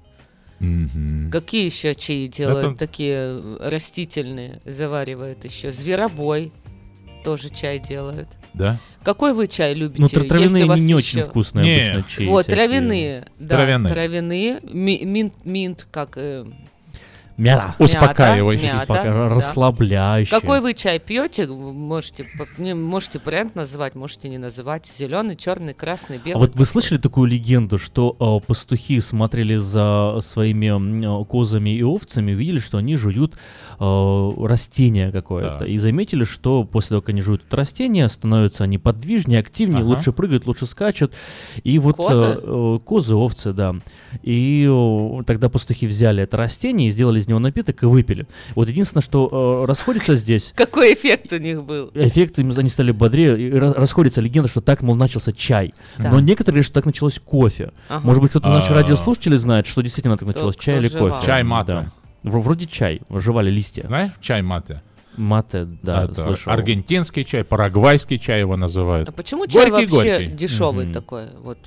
[0.64, 1.30] Мгм.
[1.32, 5.72] Какие еще чаи делают Это- такие э, растительные, заваривают еще?
[5.72, 6.52] Зверобой
[7.24, 8.30] тоже чай делают.
[8.54, 8.78] Да?
[9.04, 10.02] Какой вы чай любите?
[10.02, 11.92] Ну, тра- Есть травяные вас не очень вкусные Не.
[11.94, 12.56] обычно чаи Вот, всякие.
[12.68, 13.94] травяные, да, Травяные.
[13.94, 16.46] травяные, ми- минт, минт, как, э,
[17.38, 17.76] Мята.
[17.80, 18.66] Успокаивающий.
[18.68, 19.30] Мята, Успока- да.
[19.30, 20.30] Расслабляющий.
[20.32, 21.48] Какой вы чай пьете?
[21.48, 22.28] Можете,
[22.76, 24.86] можете бренд называть, можете не называть.
[24.88, 26.40] Зеленый, черный, красный, А белый.
[26.48, 32.32] вот вы слышали такую легенду, что э, пастухи смотрели за своими э, козами и овцами,
[32.34, 33.34] видели, что они жуют
[33.80, 35.60] э, растение какое-то.
[35.60, 35.68] Так.
[35.68, 39.88] И заметили, что после того, как они жуют это растение, становятся они подвижнее, активнее, Ага.
[39.88, 41.14] лучше прыгают, лучше скачут.
[41.64, 42.40] И вот э, Козы?
[42.44, 43.76] э, козы, овцы, да.
[44.22, 48.26] И э, тогда пастухи взяли это растение и сделали из него напиток и выпили.
[48.56, 51.90] Вот единственное, что э, расходится здесь, Какой эффект у них был?
[51.96, 55.74] эффект, они стали бодрее, и расходится легенда, что так, мол, начался чай.
[55.98, 56.12] Да.
[56.12, 57.72] Но некоторые говорят, что так началось кофе.
[57.90, 58.06] Ага.
[58.06, 58.76] Может быть, кто-то из наших А.
[58.76, 61.16] радиослушателей знает, что действительно так началось, чай или кофе.
[61.26, 61.44] Чай.
[61.44, 61.92] Да.
[62.24, 63.84] В- Вроде чай, жевали листья.
[63.88, 64.82] Знаешь, чай мате?
[65.18, 66.52] Мате, да, Это слышал.
[66.52, 69.10] аргентинский чай, парагвайский чай его называют.
[69.10, 70.32] А почему чай Горький, вообще горький.
[70.34, 70.94] дешевый Мгм.
[70.94, 71.58] такой, вот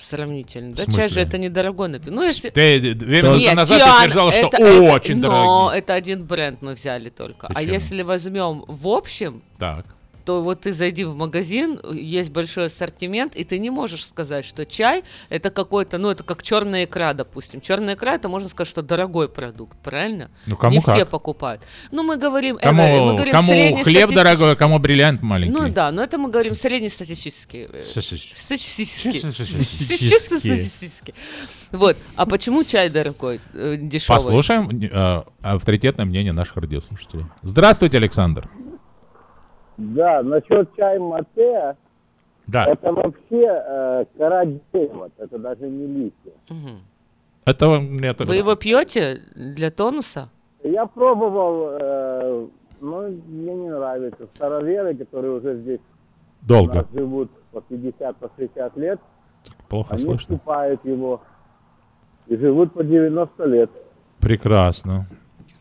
[0.00, 0.74] сравнительно?
[0.74, 2.14] Да, чай же это недорогой напиток.
[2.14, 2.50] Ну, если...
[2.50, 6.62] Ты две минуты Нет, назад Диана, утверждала, что это- это- очень но это один бренд
[6.62, 7.46] мы взяли только.
[7.48, 7.72] А Почему?
[7.72, 9.86] если возьмем в общем, Так.
[10.24, 14.64] То вот ты зайди в магазин, есть большой ассортимент, и ты не можешь сказать, что
[14.64, 17.60] чай это какой-то, ну это как черная икра, допустим.
[17.60, 20.30] Черная икра это можно сказать, что дорогой продукт, правильно?
[20.46, 20.94] Ну, кому не как.
[20.94, 21.62] все покупают.
[21.90, 25.52] Ну мы говорим, э, Кому, мы говорим кому хлеб среднестатистический- дорогой, а кому бриллиант маленький.
[25.54, 27.68] Ну да, но это мы говорим среднестатистический.
[27.72, 29.18] э, Сосис- Статистически.
[29.30, 30.08] Статистически.
[30.08, 31.14] Чисто статистически.
[31.72, 31.96] Вот.
[32.16, 34.16] А почему чай дорогой, э, дешевый?
[34.20, 37.26] Послушаем э, авторитетное мнение наших радиослушателей.
[37.42, 38.48] Здравствуйте, Александр.
[39.76, 41.76] Да, насчет чай мате,
[42.46, 46.32] Да, это вообще э, кора дерева, это даже не листья.
[46.48, 46.78] Мгм.
[47.44, 50.28] это мне тоже- Вы его пьете для тонуса?
[50.62, 52.46] Я пробовал, э,
[52.80, 54.26] но мне не нравится.
[54.34, 55.80] Староверы, которые уже здесь
[56.42, 56.86] долго.
[56.92, 59.00] живут по 50, по 60 лет,
[59.68, 60.36] Плохо они слышно.
[60.36, 61.20] скупают его
[62.28, 63.70] и живут по 90 лет.
[64.20, 65.06] Прекрасно.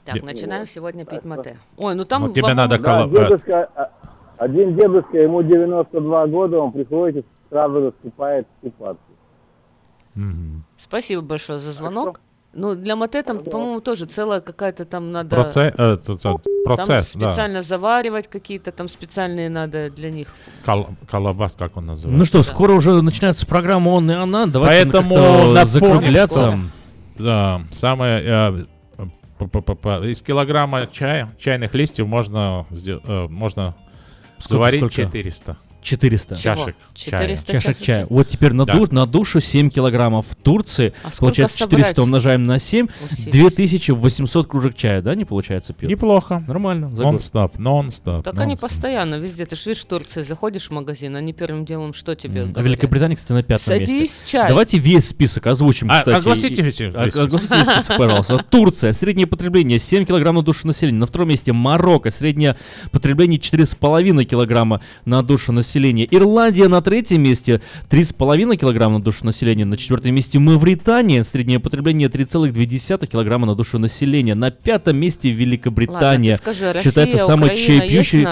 [0.05, 1.57] Так, Де- начинаем сегодня пить мате.
[1.77, 3.89] Ой, ну там, Вот тебе надо Да, э, дедушка, а,
[4.37, 9.03] один дедушка, ему 92 года, он приходит и сразу скупает купаться.
[10.15, 10.63] Мгм.
[10.77, 12.19] Спасибо большое за звонок.
[12.55, 15.49] Ну, для мате там, по-моему, тоже целая какая-то там надо...
[15.55, 17.29] Э, т- Там процесс, да.
[17.31, 20.27] специально заваривать какие-то там специальные надо для них.
[20.63, 22.19] Кол- колобас, как он называется.
[22.19, 24.45] Ну что, скоро уже начинается программа «Он и она».
[24.45, 26.59] Давайте Поэтому как-то напомним, закругляться.
[27.17, 28.23] Да, самое...
[28.23, 28.65] э,
[29.45, 33.75] из килограмма чая, чайных листьев можно, э, можно
[34.39, 34.95] заварить сколько?
[34.95, 36.35] 400 400.
[36.35, 37.11] чашек Чего?
[37.11, 37.19] чая.
[37.27, 37.85] 400 Чашек чая.
[37.97, 38.07] чая.
[38.09, 38.73] Вот теперь на, Да.
[38.73, 40.93] душ, на душу 7 килограммов в Турции.
[41.03, 41.99] А сколько получается 400 собрать?
[41.99, 42.87] умножаем на 7.
[43.11, 43.31] Усилий.
[43.31, 45.89] 2800 кружек чая, да, не получается пьют?
[45.91, 46.43] Неплохо.
[46.47, 46.87] Нормально.
[46.89, 48.23] Нон-стоп, нон-стоп.
[48.23, 48.69] Так они нон-стоп.
[48.69, 49.45] постоянно везде.
[49.45, 52.65] Ты ж видишь, в Турции заходишь в магазин, они первым делом что тебе А говорят?
[52.65, 53.93] Великобритания, кстати, на пятом месте.
[53.95, 54.49] Садись, чай.
[54.49, 56.15] Давайте весь список озвучим, А, кстати.
[56.17, 56.95] огласите весь список.
[56.95, 58.37] Огласите весь список, пожалуйста.
[58.49, 60.97] Турция, среднее потребление 7 килограмм на душу населения.
[60.99, 62.55] На втором месте Марокко, среднее
[62.91, 65.72] потребление 4,5 килограмма на душу населения.
[65.79, 69.65] Ирландия на третьем месте 3,5 килограмма на душу населения.
[69.65, 74.35] На четвертом месте Мавритания, среднее потребление 3,2 килограмма на душу населения.
[74.35, 76.31] На пятом месте Великобритания.
[76.31, 78.27] Ладно, скажи, Россия, считается самой Украина чаепьющей.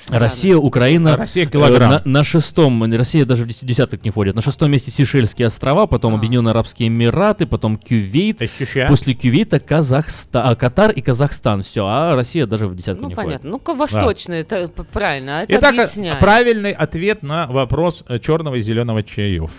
[0.00, 0.24] Страны?
[0.24, 1.16] Россия, Украина.
[1.16, 1.90] Россия э, килограмм.
[1.90, 4.34] На, на шестом, Россия даже в десят- десяток не входит.
[4.34, 6.16] На шестом месте Сейшельские острова, потом А.
[6.16, 8.42] Объединенные Арабские Эмираты, потом Кювейт.
[8.42, 8.88] Ощущаю.
[8.88, 11.62] После Кювейта Казахстан, а, Катар и Казахстан.
[11.62, 13.50] Все, а Россия даже в десятку Ну, не понятно.
[13.50, 16.18] Ну-ка, восточные, это п- правильно, а это Итак, э, объясняет.
[16.18, 19.50] правильный ответ на вопрос э, черного и зеленого чаев.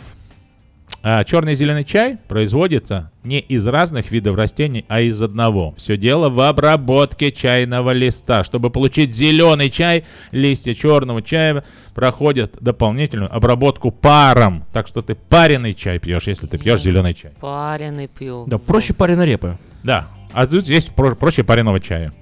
[1.03, 5.73] А, черный и зеленый чай производится не из разных видов растений, а из одного.
[5.77, 8.43] Все дело в обработке чайного листа.
[8.43, 11.63] Чтобы получить зеленый чай, листья черного чая
[11.95, 14.63] проходят дополнительную обработку паром.
[14.73, 17.31] Так что ты пареный чай пьешь, если ты пьешь зеленый чай.
[17.39, 18.45] Пареный пью.
[18.45, 19.57] Да, проще пареной репы.
[19.83, 20.07] Да.
[20.33, 22.13] А тут здесь про- проще пареного чая.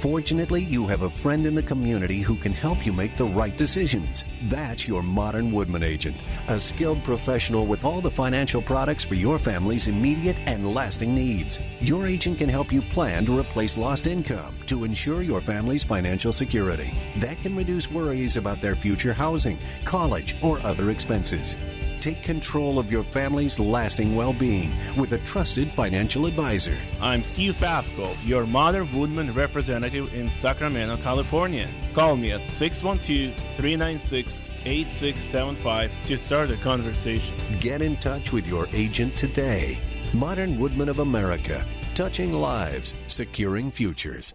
[0.00, 3.54] Fortunately, you have a friend in the community who can help you make the right
[3.54, 4.24] decisions.
[4.44, 6.16] That's your Modern Woodman agent,
[6.48, 11.58] a skilled professional with all the financial products for your family's immediate and lasting needs.
[11.80, 16.32] Your agent can help you plan to replace lost income to ensure your family's financial
[16.32, 16.94] security.
[17.18, 21.56] That can reduce worries about their future housing, college, or other expenses.
[22.00, 26.74] Take control of your family's lasting well being with a trusted financial advisor.
[26.98, 31.68] I'm Steve Babko, your Modern Woodman representative in Sacramento, California.
[31.92, 37.36] Call me at 612 396 8675 to start a conversation.
[37.60, 39.78] Get in touch with your agent today.
[40.14, 44.32] Modern Woodman of America, touching lives, securing futures.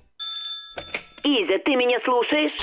[1.26, 2.54] Изя, ты меня слушаешь?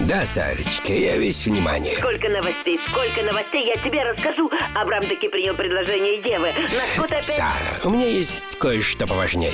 [0.00, 1.96] Да, Сарочка, я весь внимание.
[1.98, 4.50] Сколько новостей, сколько новостей, я тебе расскажу.
[4.74, 6.48] Абрам таки принял предложение Евы.
[6.48, 7.26] Нас тут опять...
[7.26, 9.52] Сара, у меня есть кое-что поважнее.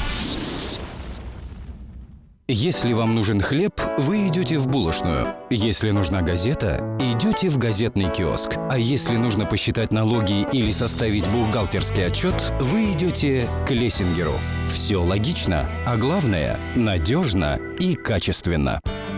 [2.47, 5.35] Если вам нужен хлеб, вы идете в булочную.
[5.49, 8.59] Если нужна газета, идете в газетный киоск.
[8.71, 14.35] А если нужно посчитать налоги или составить бухгалтерский отчет, вы идете к Лессингеру.
[14.69, 18.79] Все логично, а главное– надежно и качественно.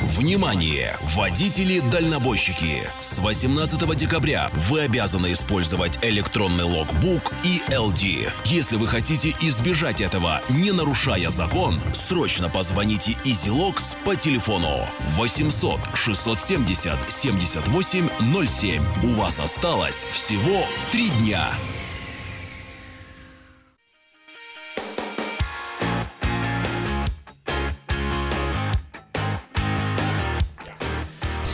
[0.00, 0.96] Внимание!
[1.14, 2.82] Водители-дальнобойщики!
[3.00, 8.30] С 18 декабря вы обязаны использовать электронный логбук и LD.
[8.44, 16.98] Если вы хотите избежать этого, не нарушая закон, срочно позвоните EasyLogs по телефону 800 670
[17.10, 18.84] 78 07.
[19.02, 21.50] У вас осталось всего три дня.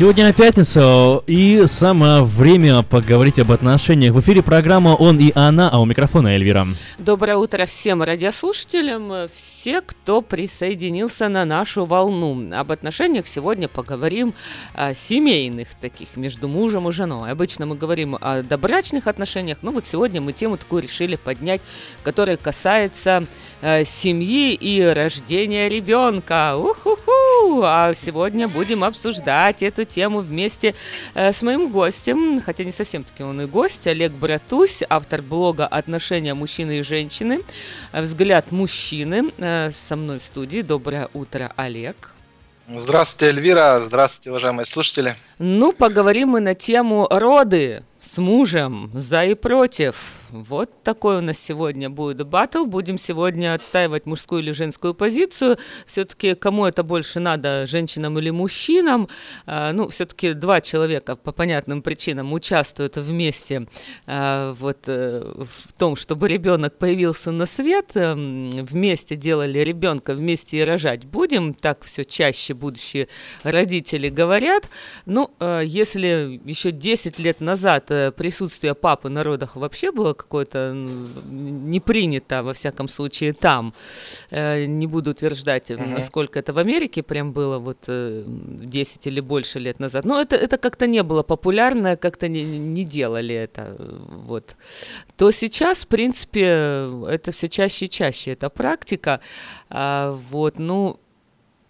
[0.03, 4.13] Сегодня пятница, и самое время поговорить об отношениях.
[4.13, 6.67] В эфире программа «Он и она», а у микрофона Эльвира.
[6.99, 12.51] Доброе утро всем радиослушателям, все, кто присоединился на нашу волну.
[12.53, 14.35] Об отношениях сегодня поговорим
[14.75, 17.31] о семейных таких, между мужем и женой.
[17.31, 21.61] Обычно мы говорим о добрачных отношениях, но вот сегодня мы тему такую решили поднять,
[22.03, 23.25] которая касается
[23.61, 26.57] э, семьи и рождения ребенка.
[26.57, 27.22] Уху-ху!
[27.65, 30.75] А сегодня будем обсуждать эту тему вместе
[31.15, 35.67] э, с моим гостем, хотя не совсем таки он и гость, Олег Братусь, автор блога
[35.67, 37.41] «Отношения мужчины и женщины»,
[37.93, 40.63] «Взгляд мужчины», э, со мной в студии.
[40.63, 42.11] Доброе утро, Олег.
[42.69, 43.81] Здравствуйте, Эльвира.
[43.81, 45.15] Здравствуйте, уважаемые слушатели.
[45.39, 50.22] Ну, поговорим мы на тему роды с мужем, за и против.
[50.33, 52.65] Вот такой у нас сегодня будет батл.
[52.65, 55.59] Будем сегодня отстаивать мужскую или женскую позицию.
[55.85, 59.09] Все-таки кому это больше надо, женщинам или мужчинам?
[59.45, 63.67] А, ну, все-таки два человека по понятным причинам участвуют вместе
[64.07, 67.93] а, вот э, в том, чтобы ребенок появился на свет.
[67.95, 71.53] Вместе делали ребенка, вместе и рожать будем.
[71.53, 73.09] Так все чаще будущие
[73.43, 74.71] родители говорят.
[75.05, 80.73] Ну, э, если еще 10 лет назад э, присутствие папы на родах вообще было какое-то
[80.75, 83.73] не принято, во всяком случае, там.
[84.31, 85.95] Э, Не буду утверждать, э, Мгм.
[85.95, 90.05] насколько это в Америке прям было вот э, 10 или больше лет назад.
[90.05, 93.63] Но это, это как-то не было популярно, как-то не, не делали это.
[93.79, 94.57] э, Вот.
[95.17, 99.21] То сейчас, в принципе, это все чаще и чаще, эта практика.
[99.71, 100.97] А, вот, ну,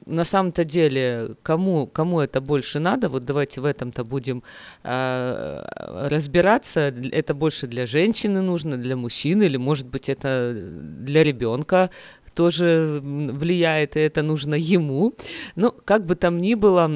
[0.07, 4.43] на самом-то деле, кому, кому это больше надо, вот давайте в этом-то будем
[4.83, 5.65] э,
[6.09, 6.81] разбираться.
[7.13, 11.91] Это больше для женщины нужно, для мужчины, или, может быть, это для ребенка
[12.35, 15.15] тоже влияет, и это нужно ему.
[15.57, 16.91] Ну, как бы там ни было,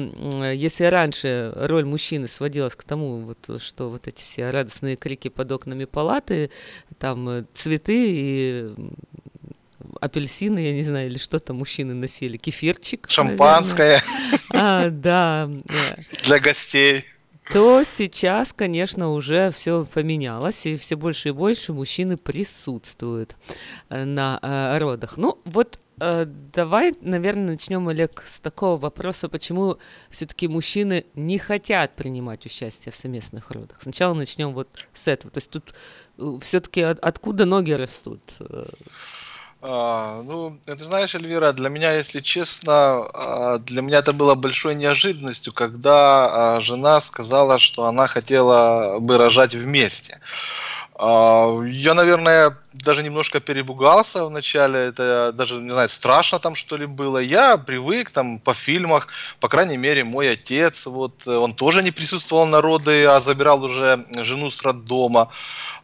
[0.51, 5.51] если раньше роль мужчины сводилась к тому, вот, что вот эти все радостные крики под
[5.51, 6.49] окнами палаты,
[6.97, 8.75] там э, цветы и
[10.01, 13.07] апельсины, я не знаю, или что там мужчины носили, кефирчик.
[13.09, 14.01] Шампанское
[14.51, 14.87] наверное.
[14.87, 15.49] А, да.
[16.23, 17.05] для гостей.
[17.53, 23.35] то сейчас, конечно, уже все поменялось, и все больше и больше мужчины присутствуют
[23.89, 25.17] э, на э, родах.
[25.17, 29.77] Ну, вот э, давай, наверное, начнем, Олег, с такого вопроса, почему
[30.09, 33.77] все-таки мужчины не хотят принимать участие в совместных родах.
[33.81, 35.31] Сначала начнем вот с этого.
[35.31, 35.73] То есть тут
[36.41, 38.21] все-таки откуда ноги растут?
[39.59, 44.75] А, ну, ты знаешь, Эльвира, для меня, если честно, а, для меня это было большой
[44.75, 50.19] неожиданностью, когда а, жена сказала, что она хотела бы рожать вместе.
[50.99, 56.85] А, Я, наверное, даже немножко перебугался вначале, это даже, не знаю, страшно там что ли
[56.85, 57.19] было.
[57.19, 59.07] Я привык там по фильмах,
[59.39, 64.05] по крайней мере, мой отец, вот, он тоже не присутствовал на роды, а забирал уже
[64.23, 65.29] жену с роддома.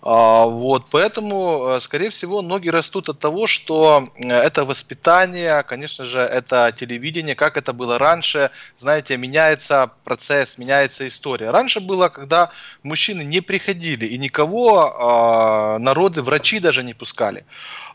[0.02, 6.06] А, Вот, поэтому, э, скорее всего, ноги растут от того, что э, это воспитание, конечно
[6.06, 11.52] же, это телевидение, как это было раньше, знаете, меняется процесс, меняется история.
[11.52, 12.52] Раньше было, когда
[12.84, 17.46] мужчины не приходили и никого а, народы, врачи даже не пускали.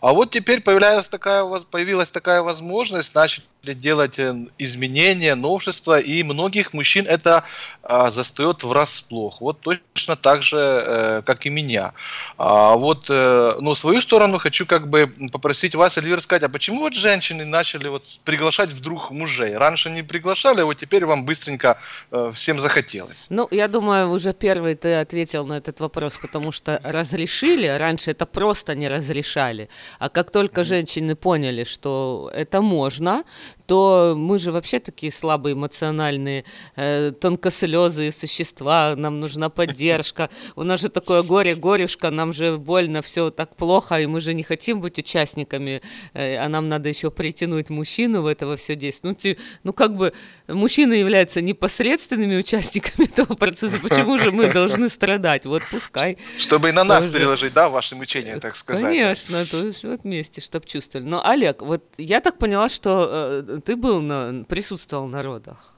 [0.00, 6.72] А вот теперь появляется такая, появилась такая возможность, начали делать э, изменения, новшества, и многих
[6.72, 7.44] мужчин это
[7.82, 9.40] а, застает врасплох.
[9.40, 11.92] Вот точно так же, э, как и меня.
[12.36, 16.80] А, вот, э, в свою сторону хочу как бы попросить вас, Эльвира, сказать, а почему
[16.80, 19.56] вот женщины начали вот приглашать вдруг мужей?
[19.56, 21.78] Раньше не приглашали, а вот теперь вам быстренько
[22.10, 23.26] э, всем захотелось.
[23.30, 28.26] Ну, я думаю, уже первый ты ответил на этот вопрос, потому что разрешили, раньше это
[28.26, 29.68] просто не разрешали.
[29.98, 33.24] А как только женщины поняли, что это можно,
[33.68, 40.30] то мы же вообще такие слабые эмоциональные, э, тонкослезые существа, нам нужна поддержка.
[40.56, 44.32] У нас же такое горе, горюшка, нам же больно, все так плохо, и мы же
[44.32, 45.82] не хотим быть участниками,
[46.14, 49.14] э, а нам надо еще притянуть мужчину в это все действие.
[49.22, 50.14] Ну, ну, как бы
[50.48, 55.44] мужчины являются непосредственными участниками этого процесса, почему же мы должны страдать?
[55.44, 56.16] Вот пускай.
[56.38, 57.18] Чтобы и на нас Тоже.
[57.18, 58.82] переложить, да, ваши мучения, так сказать.
[58.82, 61.06] Конечно, то есть вот вместе, чтобы чувствовали.
[61.06, 65.74] Но, Олег, вот я так поняла, что э, ты был на, присутствовал на родах.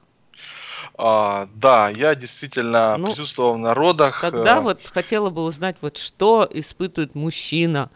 [0.97, 4.21] А, да, я действительно Ну, присутствовал в народах.
[4.21, 7.89] Тогда э, вот хотела бы узнать, вот что испытывает мужчина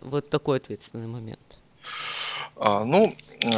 [0.00, 1.40] вот такой ответственный момент.
[2.56, 3.14] А, Ну,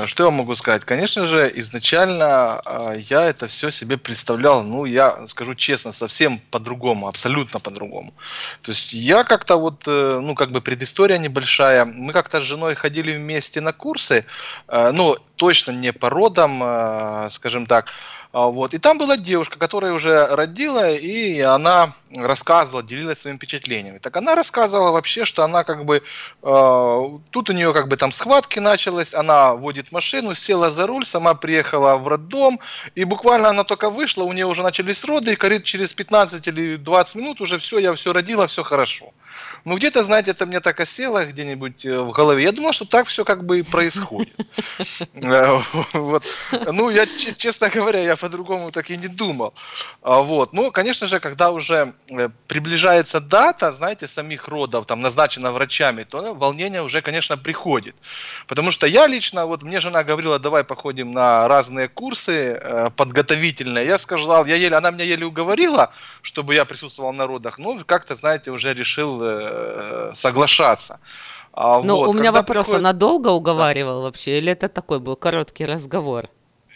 [0.07, 0.85] что я могу сказать?
[0.85, 7.09] Конечно же, изначально а, я это все себе представлял, ну, я скажу честно, совсем по-другому,
[7.09, 8.13] абсолютно по-другому.
[8.63, 12.75] То есть я как-то вот, э, ну, как бы предыстория небольшая, мы как-то с женой
[12.75, 14.25] ходили вместе на курсы,
[14.69, 17.91] ну, точно не по родам, э, скажем так,
[18.33, 18.75] а, вот.
[18.75, 23.99] И там была девушка, которая уже родила, и она рассказывала, делилась своими впечатлениями.
[23.99, 25.97] Так она рассказывала вообще, что она как бы,
[26.43, 31.05] э, тут у нее как бы там схватки началась, она водит машину, села за руль,
[31.05, 32.61] сама приехала в роддом,
[32.95, 36.77] и буквально она только вышла, у нее уже начались роды, и говорит, через 15 или
[36.77, 39.13] 20 минут уже все, я все родила, все хорошо.
[39.65, 42.43] Ну, где-то, знаете, это мне так осело где-нибудь э, в голове.
[42.43, 44.35] Я думал, что так все как бы и происходит.
[45.15, 45.61] Э,
[45.93, 46.25] Вот.
[46.73, 49.55] Ну, я, че- честно говоря, я по-другому так и не думал.
[50.03, 50.53] А, Вот.
[50.53, 56.35] Ну, конечно же, когда уже э, приближается дата, знаете, самих родов, там, назначена врачами, то
[56.35, 57.95] волнение уже, конечно, приходит.
[58.49, 62.61] Потому что я лично, вот мне жена говорила, давай походим на разные курсы
[62.97, 63.87] подготовительные.
[63.87, 67.59] Я сказал, я еле, она меня еле уговорила, чтобы я присутствовал на родах.
[67.59, 69.23] Ну, как-то, знаете, уже решил
[70.15, 71.01] соглашаться.
[71.53, 75.17] А Ну, вот, у меня вопрос, приходит- она долго уговаривала вообще, или это такой был
[75.17, 76.29] короткий разговор?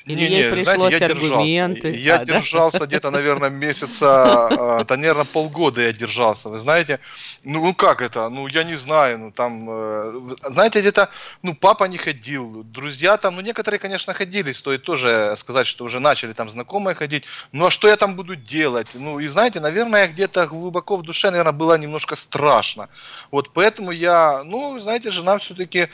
[0.06, 1.80] Или Не, ей не, пришлось знаете, я аргументы?
[1.92, 1.98] держался.
[1.98, 2.24] Я А, да?
[2.24, 6.48] держался где-то, наверное, месяца, а, да, наверное, полгода я держался.
[6.48, 7.00] Вы знаете,
[7.42, 8.28] ну, ну как это?
[8.28, 10.12] Ну, я не знаю, ну там, э,
[10.48, 11.08] знаете, где-то,
[11.42, 15.98] ну, папа не ходил, друзья там, ну, некоторые, конечно, ходили, стоит тоже сказать, что уже
[15.98, 17.24] начали там знакомые ходить.
[17.50, 18.88] Ну, а что я там буду делать?
[18.94, 22.88] Ну, и знаете, наверное, где-то глубоко в душе, наверное, было немножко страшно.
[23.32, 25.88] Вот поэтому я, ну, знаете, жена все-таки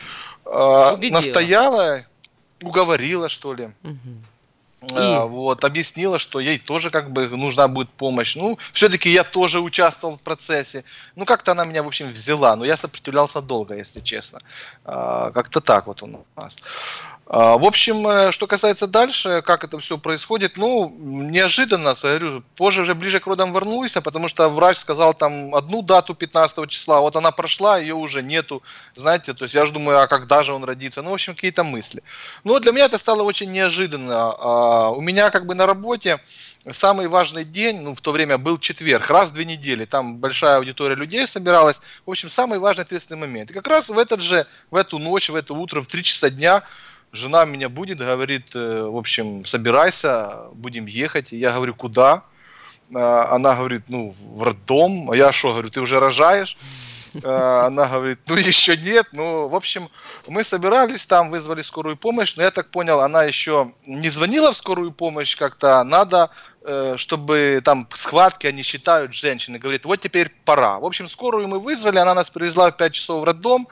[0.44, 1.18] Убедила.
[1.18, 2.04] настояла,
[2.62, 3.70] уговорила, что ли.
[4.82, 4.94] И?
[4.94, 8.34] А, вот, объяснила, что ей тоже как бы нужна будет помощь.
[8.34, 10.82] Ну, все-таки я тоже участвовал в процессе.
[11.14, 12.56] Ну, как-то она меня, в общем, взяла.
[12.56, 14.40] Но я сопротивлялся долго, если честно.
[14.84, 16.56] А, как-то так вот у нас.
[17.26, 22.42] А, в общем, э, что касается дальше, как это все происходит, ну, неожиданно, я говорю,
[22.56, 27.00] позже уже ближе к родам вернулся, потому что врач сказал там одну дату 15 числа,
[27.00, 28.62] вот она прошла, ее уже нету,
[28.94, 31.62] знаете, то есть я же думаю, а когда же он родится, ну, в общем, какие-то
[31.62, 32.02] мысли.
[32.44, 34.34] Но для меня это стало очень неожиданно.
[34.38, 36.20] А, У меня как бы на работе
[36.70, 40.56] самый важный день, ну, в то время был четверг, раз в две недели, там большая
[40.56, 43.50] аудитория людей собиралась, в общем, самый важный ответственный момент.
[43.50, 46.30] И как раз в этот же, в эту ночь, в это утро, в 3 часа
[46.30, 46.62] дня
[47.12, 51.32] жена меня будет, говорит, э, в общем, собирайся, будем ехать.
[51.32, 52.24] Я говорю, куда?
[52.94, 55.10] А, Она говорит, ну, в роддом.
[55.10, 56.56] А я что, говорю, ты уже рожаешь?
[57.22, 59.08] А, Она говорит, ну, еще нет.
[59.12, 59.90] Ну, в общем,
[60.26, 64.56] мы собирались там, вызвали скорую помощь, но я так понял, она еще не звонила в
[64.56, 66.30] скорую помощь как-то, надо,
[66.62, 69.58] э, чтобы там схватки они считают женщины.
[69.58, 70.78] Говорит, вот теперь пора.
[70.78, 73.68] В общем, скорую мы вызвали, она нас привезла в 5 часов в роддом.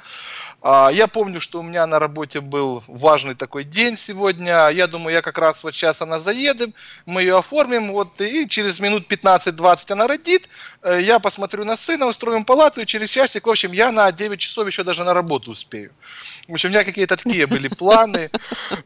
[0.62, 4.68] А, Я помню, что у меня на работе был важный такой день сегодня.
[4.68, 6.74] Я думаю, я как раз вот сейчас она заедем,
[7.06, 10.48] мы ее оформим, вот, и через минут 15-20 она родит.
[10.82, 14.38] Э, Я посмотрю на сына, устроим палату, и через часик, в общем, я на 9
[14.38, 15.92] часов еще даже на работу успею.
[16.46, 18.30] В общем, у меня какие-то такие были планы.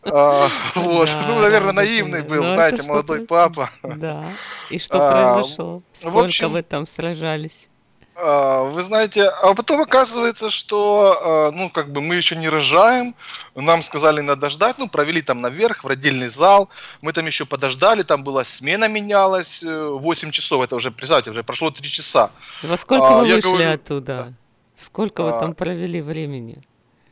[0.03, 3.71] А, Вот, ну, наверное, наивный был, Ну, знаете, молодой папа.
[3.83, 4.33] Да.
[4.71, 5.83] И что А, произошло?
[5.93, 7.69] Сколько вы там сражались?
[8.17, 13.15] А, Вы знаете, а потом оказывается, что, а, ну, как бы мы еще не рожаем,
[13.55, 16.69] нам сказали надо ждать, ну, провели там наверх, в родильный зал,
[17.03, 21.43] мы там еще подождали, там была смена менялась, э, 8 часов, это уже, представьте, уже
[21.43, 22.31] прошло 3 часа.
[22.63, 24.35] Во сколько А, вы вышли говорю, оттуда?
[24.77, 26.63] Сколько вы А, там провели времени?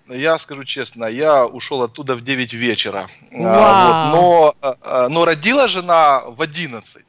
[0.08, 3.08] Я скажу честно, я ушел оттуда в 9 вечера.
[3.42, 7.04] А, вот, но, а, но родила жена в 11.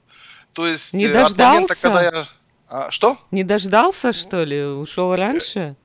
[0.54, 1.82] То есть Не э, от момента, дождался?
[1.82, 2.26] когда я...
[2.76, 3.18] А, что?
[3.30, 4.64] Не дождался, что ли?
[4.66, 5.76] Ушел раньше?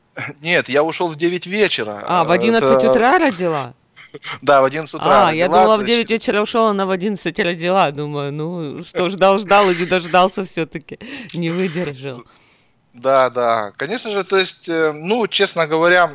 [0.40, 2.02] Нет, я ушел в 9 вечера.
[2.06, 3.72] А, в 11 Это- утра родила?
[4.40, 6.86] Да, в 11 утра А, я родила, думала, то в есть- 9 вечера ушел, она
[6.86, 7.90] в 11 родила.
[7.90, 10.98] Думаю, ну что, ждал, ждал и не дождался все-таки.
[11.34, 12.22] Не выдержал.
[12.94, 13.70] Да, да.
[13.76, 16.14] Конечно же, то есть, э, ну, честно говоря,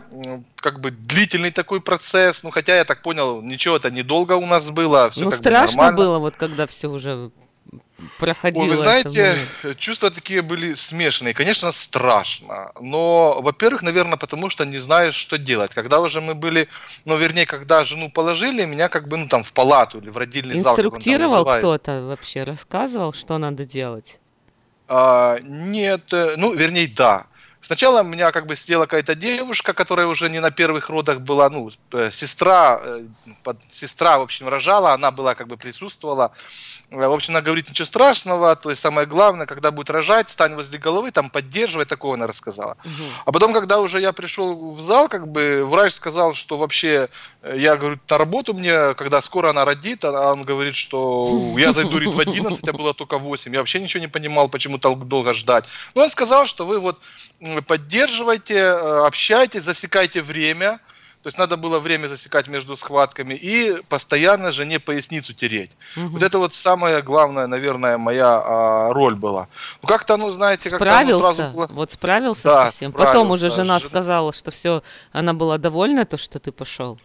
[0.56, 2.42] как бы длительный такой процесс.
[2.42, 5.44] Ну, хотя я так понял, ничего это недолго у нас было, все ну, как бы
[5.46, 5.98] страшно нормально.
[5.98, 7.30] было, вот когда все уже
[8.20, 8.64] проходило.
[8.64, 9.76] Ой, вы это знаете, время.
[9.76, 11.34] чувства такие были смешанные.
[11.34, 12.72] Конечно, страшно.
[12.80, 15.74] Но, во-первых, наверное, потому что не знаешь, что делать.
[15.74, 16.68] Когда уже мы были,
[17.06, 20.58] ну, вернее, когда жену положили, меня как бы, ну, там, в палату или в родильный
[20.58, 20.74] зал.
[20.74, 24.20] Инструктировал кто-то вообще, рассказывал, что надо делать?
[24.88, 27.28] А, нет, э, ну, вернее, да.
[27.64, 31.50] Сначала у меня как бы сидела какая-то девушка, которая уже не на первых родах была,
[31.50, 33.06] ну, э, сестра, э,
[33.44, 36.34] под- сестра, в общем, рожала, она была как бы присутствовала.
[36.92, 40.56] Э, В общем, она говорит, ничего страшного, то есть самое главное, когда будет рожать, стань
[40.56, 42.76] возле головы, там поддерживай, такого она рассказала.
[43.26, 47.08] А потом, когда уже я пришел в зал, как бы врач сказал, что вообще,
[47.44, 51.92] я говорю, на работу мне, когда скоро она родит, а он говорит, что я зайду
[51.92, 53.54] говорит, в 11, а было только 8.
[53.54, 55.66] Я вообще ничего не понимал, почему так долго ждать.
[55.96, 57.00] Но он сказал, что вы вот
[57.62, 60.80] поддерживайте, э, общайтесь, засекайте время.
[61.22, 65.72] То есть надо было время засекать между схватками и постоянно жене поясницу тереть.
[65.96, 66.10] Мгм.
[66.10, 69.48] Вот это вот самая главная, наверное, моя а, роль была.
[69.82, 71.20] Ну как-то, ну знаете, как-то оно Справился?
[71.36, 71.68] сразу было...
[71.72, 72.92] Вот справился Да, со всем?
[72.92, 73.64] Потом уже справился.
[73.64, 77.00] жена Жена- сказала, что все, она была довольна, то, что ты пошел.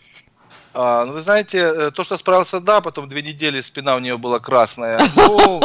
[0.81, 4.17] А, ну, вы знаете, э, то, что справился, да, потом две недели спина у нее
[4.17, 5.01] была красная.
[5.17, 5.63] Ну,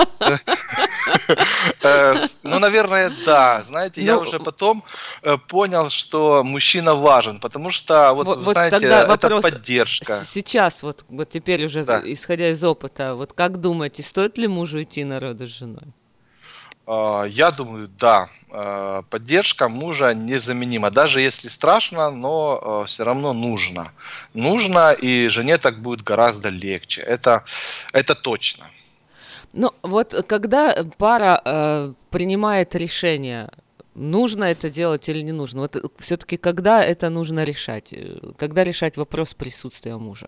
[1.84, 3.62] э, ну, наверное, да.
[3.62, 4.84] Знаете, я Ну, уже потом
[5.22, 10.24] э, понял, что мужчина важен, потому что, вот, вы знаете, это поддержка.
[10.26, 15.20] Сейчас, вот, теперь уже, исходя из опыта, вот как думаете, стоит ли мужу идти на
[15.20, 15.94] роды с женой?
[16.86, 20.92] А, Я думаю, да, э, поддержка мужа незаменима.
[20.92, 23.92] Даже если страшно, но все равно нужно.
[24.34, 27.02] Нужно, и жене так будет гораздо легче.
[27.02, 27.44] Это,
[27.94, 28.66] это точно.
[29.54, 33.50] Ну, вот э, когда пара э, принимает решение,
[33.96, 37.94] нужно это делать или не нужно, вот все-таки когда это нужно решать?
[37.94, 40.28] Э, Когда решать вопрос присутствия мужа?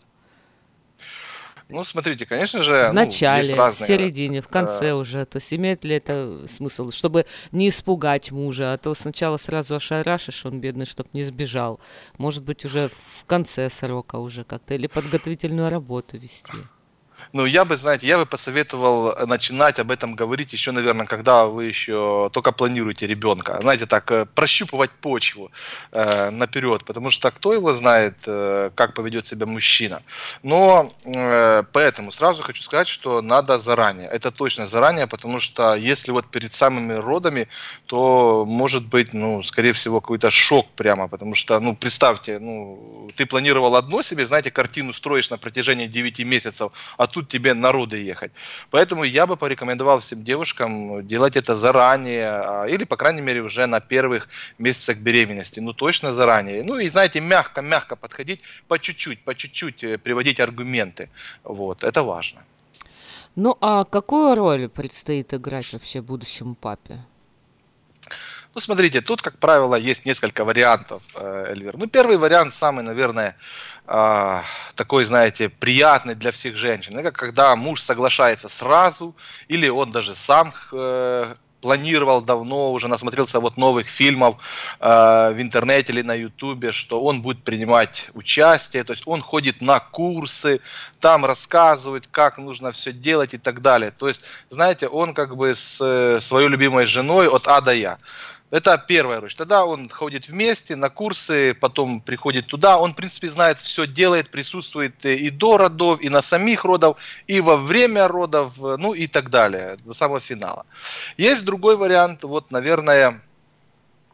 [1.67, 3.87] Ну, смотрите, конечно же, В ну, начале, в разные...
[3.87, 5.25] середине, в конце э, уже.
[5.25, 10.45] То есть имеет ли это смысл, чтобы не испугать мужа, а то сначала сразу ошарашишь,
[10.45, 11.79] он бедный, чтобы не сбежал.
[12.17, 16.53] Может быть, уже в конце срока уже как-то, или подготовительную работу вести.
[17.35, 21.65] Ну, я бы, знаете, я бы посоветовал начинать об этом говорить еще, наверное, когда вы
[21.65, 23.57] еще только планируете ребенка.
[23.61, 25.51] Знаете, так, э, прощупывать почву
[25.91, 30.01] э, наперед, потому что кто его знает, э, как поведет себя мужчина.
[30.43, 34.07] Но э, поэтому сразу хочу сказать, что надо заранее.
[34.07, 37.49] Это точно заранее, потому что если вот перед самыми родами,
[37.85, 43.25] то может быть, ну, скорее всего, какой-то шок прямо, потому что, ну, представьте, ну, ты
[43.25, 47.97] планировал одно себе, знаете, картину строишь на протяжении 9 месяцев, а тут тебе на роды
[47.97, 48.31] ехать.
[48.69, 53.65] Поэтому я бы порекомендовал всем девушкам делать это заранее, а, или, по крайней мере, уже
[53.67, 54.27] на первых
[54.57, 55.59] месяцах беременности.
[55.59, 56.63] Ну, точно заранее.
[56.63, 61.09] Ну, и, знаете, мягко-мягко подходить, по чуть-чуть, по чуть-чуть э, приводить аргументы.
[61.43, 62.43] Вот, это важно.
[63.35, 66.99] Ну, а какую роль предстоит играть вообще будущему папе?
[68.55, 71.75] Ну, смотрите, тут, как правило, есть несколько вариантов, э, Эльвир.
[71.77, 73.35] Ну, первый вариант, самый, наверное,
[73.85, 74.43] а,
[74.75, 76.97] такой, знаете, приятный для всех женщин.
[76.97, 79.13] Это когда муж соглашается сразу,
[79.49, 84.37] или он даже сам э, планировал давно, уже насмотрелся вот новых фильмов
[84.79, 89.61] э, в интернете или на ютубе, что он будет принимать участие, то есть он ходит
[89.61, 90.61] на курсы,
[90.99, 93.91] там рассказывает, как нужно все делать и так далее.
[93.91, 97.97] То есть, знаете, он как бы с э, своей любимой женой от А до Я.
[98.51, 99.33] Это первая роль.
[99.33, 102.77] Тогда он ходит вместе на курсы, потом приходит туда.
[102.77, 106.97] Он, в принципе, знает, все делает, присутствует и до родов, и на самих родов,
[107.27, 110.65] и во время родов, ну и так далее, до самого финала.
[111.17, 113.13] Есть другой вариант, вот, наверное, э,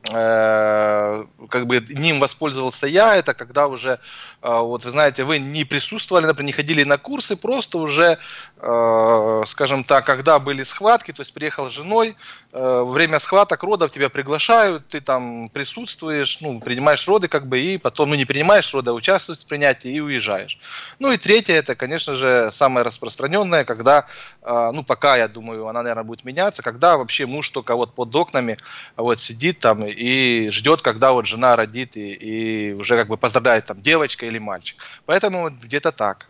[0.04, 4.00] как бы ним воспользовался я, это когда уже,
[4.42, 8.18] э, вот вы знаете, вы не присутствовали, например, не ходили на курсы, просто уже,
[8.58, 12.16] э, скажем так, когда были схватки, то есть приехал с женой,
[12.52, 17.78] э, время схваток, родов тебя приглашают, ты там присутствуешь, ну, принимаешь роды, как бы, и
[17.78, 20.60] потом, ну, не принимаешь роды, а участвуешь в принятии и уезжаешь.
[20.98, 24.08] Ну, и третье, это, конечно же, самое распространенное, когда,
[24.42, 28.16] э, ну, пока, я думаю, она, наверное, будет меняться, когда вообще муж только вот под
[28.16, 28.58] окнами
[28.98, 33.66] вот сидит там и ждет, когда вот жена родит и, и уже как бы поздравляет
[33.66, 34.78] там девочка или мальчик.
[35.06, 36.28] Поэтому вот где-то так.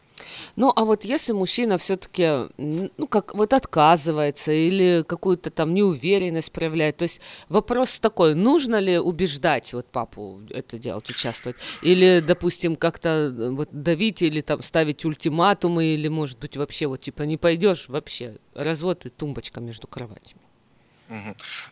[0.56, 6.98] Ну, а вот если мужчина все-таки, ну, как вот отказывается или какую-то там неуверенность проявляет,
[6.98, 7.20] то есть
[7.50, 13.70] вопрос такой, нужно ли убеждать вот папу это делать, участвовать, или, допустим, как-то э, вот
[13.72, 19.06] давить или там ставить ультиматумы, или, может быть, вообще вот типа не пойдешь, вообще развод
[19.06, 20.41] и тумбочка между кроватями.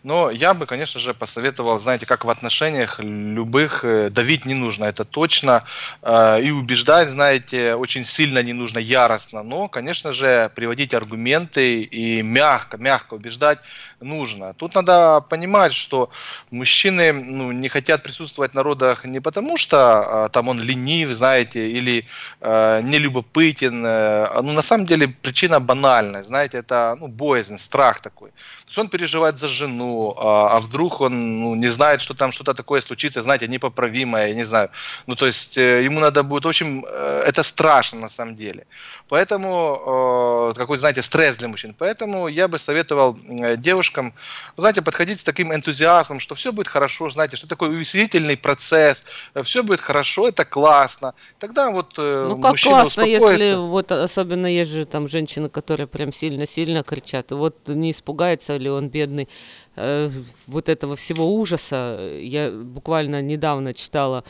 [0.03, 4.85] Но я бы, конечно же, посоветовал, знаете, как в отношениях любых, э, давить не нужно,
[4.85, 5.63] это точно,
[6.01, 12.21] э, и убеждать, знаете, очень сильно не нужно, яростно, но, конечно же, приводить аргументы и
[12.21, 13.59] мягко, мягко убеждать
[14.01, 14.53] нужно.
[14.53, 16.09] Тут надо понимать, что
[16.51, 21.69] мужчины ну, не хотят присутствовать на родах не потому, что а, там он ленив, знаете,
[21.69, 22.05] или
[22.41, 28.29] э, нелюбопытен, э, ну, на самом деле причина банальная, знаете, это ну, боязнь, страх такой.
[28.29, 32.31] То есть он переживает за жену, а, а вдруг он ну, не знает, что там
[32.31, 34.69] что-то такое случится, знаете, непоправимое, я не знаю.
[35.07, 38.65] Ну, то есть э, ему надо будет, в общем, э, это страшно на самом деле.
[39.07, 41.75] Поэтому, какой, знаете, стресс для мужчин.
[41.77, 43.17] Поэтому я бы советовал
[43.57, 44.13] девушкам, ну,
[44.57, 49.03] знаете, подходить с таким энтузиазмом, что все будет хорошо, знаете, что такой увеселительный процесс,
[49.33, 51.13] э, все будет хорошо, это классно.
[51.39, 56.13] Тогда вот э, Ну как классно, если вот особенно есть же там женщины, которые прям
[56.13, 57.31] сильно-сильно кричат.
[57.31, 59.27] Вот не испугается ли он бедный
[59.75, 60.09] э,
[60.47, 62.17] вот этого всего ужаса.
[62.19, 64.23] Я буквально недавно читала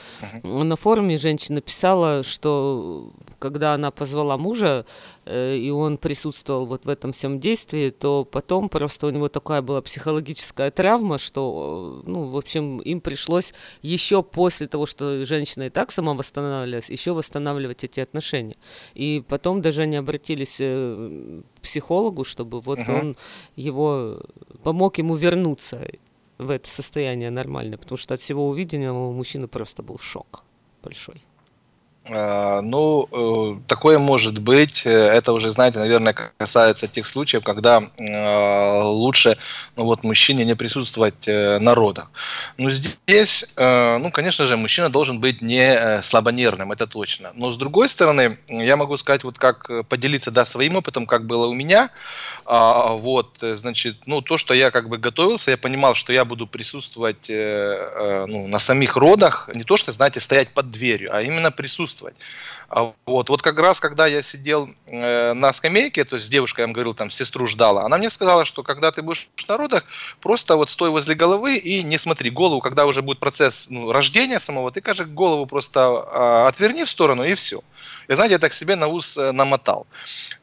[0.44, 4.86] на форуме, женщина писала, что когда она позвала мужа,
[5.26, 9.62] э, и он присутствовал вот в этом всем действии, то потом просто у него такая
[9.62, 15.64] была психологическая травма, что, э, ну, в общем, им пришлось еще после того, что женщина
[15.64, 18.58] и так сама восстанавливалась, еще восстанавливать эти отношения.
[18.94, 22.96] И потом даже они обратились э, психологу, чтобы вот Мгм.
[22.96, 23.18] он
[23.56, 24.22] его
[24.64, 25.88] помог ему вернуться
[26.38, 30.44] в это состояние нормальное, потому что от всего увиденного у мужчины просто был шок
[30.84, 31.22] большой.
[32.10, 34.86] Э, Ну, э, такое может быть.
[34.86, 37.82] Э, Это уже, знаете, наверное, касается тех случаев, когда
[38.84, 39.38] лучше,
[39.76, 42.12] ну вот, мужчине не присутствовать на родах.
[42.58, 47.32] Но здесь, ну, конечно же, мужчина должен быть не слабонервным, это точно.
[47.36, 51.48] Но с другой стороны, я могу сказать, вот как поделиться, да, своим опытом, как было
[51.48, 51.90] у меня.
[52.46, 56.48] А, Вот, значит, ну, то, что я как бы готовился, я понимал, что я буду
[56.48, 61.99] присутствовать ну, на самих родах, не то, что, знаете, стоять под дверью, а именно присутствовать.
[62.00, 62.16] Присутствовать.
[62.70, 66.62] А вот, вот как раз, когда я сидел э, на скамейке, то есть с девушкой,
[66.62, 69.84] я вам говорил, там, сестру ждала, она мне сказала, что когда ты будешь на родах,
[70.22, 74.40] просто вот стой возле головы и не смотри голову, когда уже будет процесс ну, рождения
[74.40, 77.62] самого, ты, кажется, голову просто э, отверни в сторону и все.
[78.08, 79.86] И знаете, я так себе на ус э, намотал.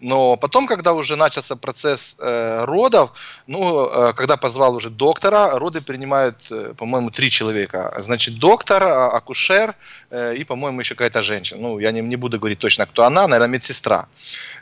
[0.01, 3.11] Но потом, когда уже начался процесс э, родов,
[3.47, 7.93] ну, э, когда позвал уже доктора, роды принимают, э, по-моему, три человека.
[7.99, 9.75] Значит, доктор, а- акушер
[10.11, 11.61] э, и, по-моему, еще какая-то женщина.
[11.61, 14.07] Ну, я не, не буду говорить точно, кто она, наверное, медсестра.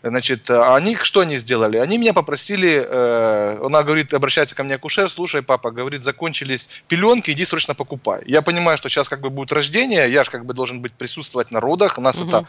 [0.02, 1.78] Значит, э, они что они сделали?
[1.78, 7.30] Они меня попросили, э, она говорит, обращается ко мне акушер, слушай, папа, говорит, закончились пеленки,
[7.30, 8.22] иди срочно покупай.
[8.26, 11.50] Я понимаю, что сейчас как бы будет рождение, я же как бы должен быть присутствовать
[11.50, 12.28] на родах, у нас Мгм.
[12.28, 12.46] это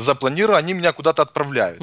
[0.00, 1.80] запланировано, они меня куда-то отправляют.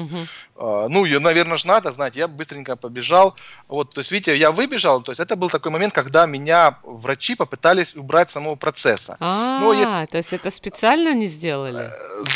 [0.56, 3.34] А, Ну, я, наверное, ж надо, знаете, я быстренько побежал.
[3.68, 7.34] Вот, то есть, видите, я выбежал, то есть это был такой момент, когда меня врачи
[7.34, 9.16] попытались убрать самого процесса.
[9.20, 11.82] А, Ну, если- то есть это специально не сделали?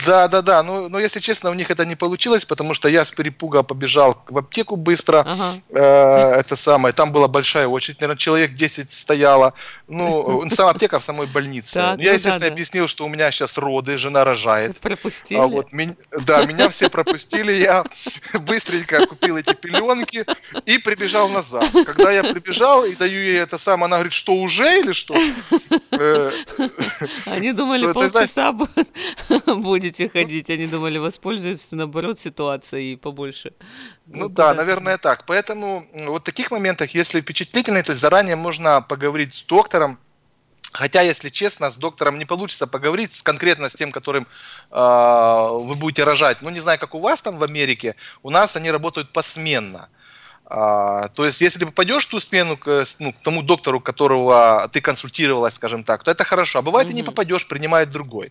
[0.06, 0.62] Да, да, да.
[0.62, 4.22] Ну, но если честно, у них это не получилось, потому что я с перепуга побежал
[4.28, 5.24] в аптеку быстро.
[5.70, 6.92] Э, это самое.
[6.94, 9.54] Там была большая очередь, наверное, человек 10 стояло.
[9.88, 11.74] Ну, сама аптека в самой больнице.
[11.74, 14.78] Так, Ну, я, ну естественно, да, объяснил, что у меня сейчас роды, жена рожает.
[14.78, 15.38] Пропустили?
[15.38, 15.96] А вот мен-
[16.26, 17.84] да, меня все пропустили, я
[18.40, 20.24] быстренько купил эти пеленки
[20.66, 21.66] и прибежал назад.
[21.86, 25.16] Когда я прибежал и даю ей это самое, она говорит, что уже или что?
[25.90, 26.32] Э,
[27.26, 30.50] Они думали, полчаса бу- будете ходить.
[30.50, 33.52] Они думали, воспользуются, наоборот, ситуацией побольше.
[34.06, 35.24] Ну да, наверное, так.
[35.26, 39.98] Поэтому вот в таких моментах, если впечатлительный, то есть заранее можно поговорить с доктором.
[40.72, 44.26] Хотя, если честно, с доктором не получится поговорить с, конкретно с тем, которым
[44.70, 46.42] э, вы будете рожать.
[46.42, 49.88] Ну, не знаю, как у вас там в Америке, у нас они работают посменно.
[50.50, 54.68] А, то есть, если ты попадешь в ту смену к, ну, к тому доктору, которого
[54.72, 56.60] ты консультировалась, скажем так, то это хорошо.
[56.60, 58.30] А бывает, и не попадешь, принимает другой.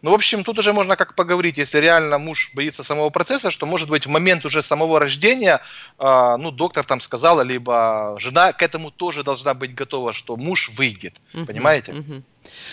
[0.00, 3.66] Ну, в общем, тут уже можно как поговорить, если реально муж боится самого процесса, что,
[3.66, 5.60] может быть, в момент уже самого рождения,
[5.98, 10.70] а, ну, доктор там сказала, либо жена к этому тоже должна быть готова, что муж
[10.70, 11.20] выйдет.
[11.34, 11.92] Мгм, Понимаете?
[11.92, 12.24] мгм.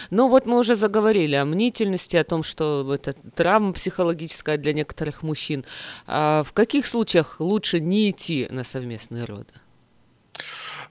[0.10, 5.24] Ну вот мы уже заговорили о мнительности, о том, что это травма психологическая для некоторых
[5.24, 5.66] мужчин.
[6.08, 9.54] А в каких случаях лучше не идти на совместные роды?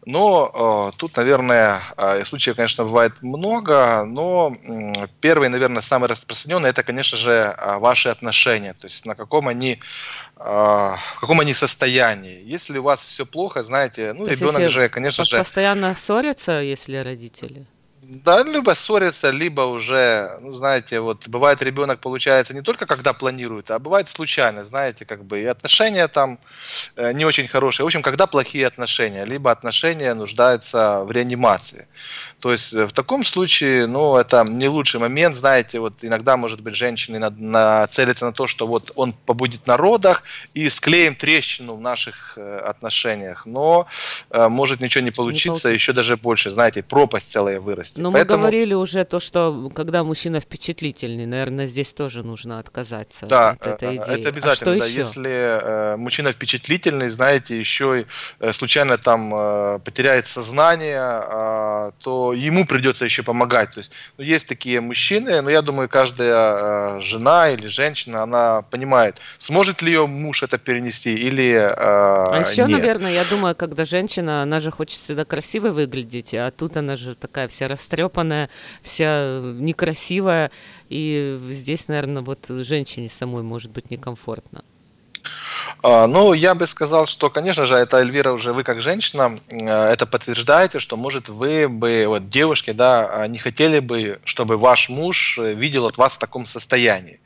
[0.07, 6.69] Но э, тут, наверное, э, случаев, конечно, бывает много, но м, первый, наверное, самый распространенный,
[6.69, 9.81] это, конечно же, э, ваши отношения, то есть на каком они,
[10.37, 12.43] э, в каком они состоянии.
[12.45, 16.97] Если у вас все плохо, знаете, ну, То ребенок же, конечно же, Постоянно ссорятся, если
[16.97, 17.67] родители?
[18.09, 23.71] Да, либо ссорятся, либо уже, ну, знаете, вот бывает ребенок получается не только когда планирует,
[23.71, 26.39] а бывает случайно, знаете, как бы и отношения там
[26.97, 27.85] э, не очень хорошие.
[27.85, 31.87] В общем, когда плохие отношения, либо отношения нуждаются в реанимации.
[32.45, 36.61] То есть э, в таком случае, ну, это не лучший момент, знаете, вот иногда, может
[36.61, 40.23] быть, женщины на- нацелятся на то, что вот он побудет на родах
[40.53, 43.87] и склеим трещину в наших э, отношениях, но
[44.29, 45.69] э, может ничего не получиться, получится.
[45.71, 48.03] еще даже больше, знаете, пропасть целая вырасти.
[48.03, 53.25] Но Поэтому- мы говорили уже то, что когда мужчина впечатлительный, наверное, здесь тоже нужно отказаться
[53.25, 54.19] Да, от этой э, идеи.
[54.21, 54.55] это А обязательно.
[54.57, 54.85] что да.
[54.85, 54.99] еще?
[54.99, 58.07] Если э, мужчина впечатлительный, знаете, еще и
[58.41, 63.71] э, случайно там э, потеряет сознание, а, то ему придется еще помогать.
[63.71, 68.63] То есть ну, есть такие мужчины, но я думаю, каждая э, жена или женщина, она
[68.63, 72.79] понимает, сможет ли ее муж это перенести или э, А еще, нет.
[72.79, 77.15] наверное, я думаю, когда женщина, она же хочет всегда красивой выглядеть, а тут она же
[77.15, 78.51] такая вся растрепанная,
[78.83, 80.51] вся некрасивая,
[80.89, 84.63] и здесь, наверное, вот женщине самой может быть некомфортно.
[85.83, 89.93] А, Ну, я бы сказал, что, конечно же, это, Эльвира, уже вы как женщина э,
[89.93, 94.89] это подтверждаете, что, может, вы бы, вот девушки, да, а, не хотели бы, чтобы ваш
[94.89, 97.21] муж э, видел от вас в таком состоянии.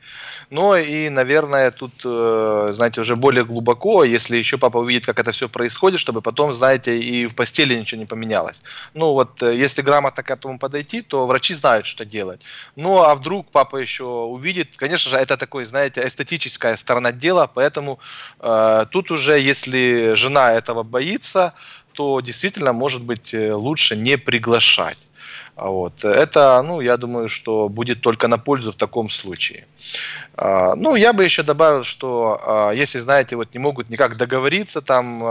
[0.49, 5.31] Но и, наверное, тут, э, знаете, уже более глубоко, если еще папа увидит, как это
[5.31, 8.63] все происходит, чтобы потом, знаете, и в постели ничего не поменялось.
[8.93, 12.41] Ну, вот, если грамотно к этому подойти, то врачи знают, что делать.
[12.75, 17.99] Ну, а вдруг папа еще увидит, конечно же, это такой, знаете, эстетическая сторона дела, поэтому
[18.91, 21.53] тут уже, если жена этого боится,
[21.93, 25.08] то действительно, может быть, э, лучше не приглашать.
[25.59, 26.03] А Вот.
[26.05, 29.65] Это, ну, я думаю, что будет только на пользу в таком случае.
[30.35, 34.81] А, Ну, я бы еще добавил, что а, если, знаете, вот не могут никак договориться,
[34.81, 35.23] там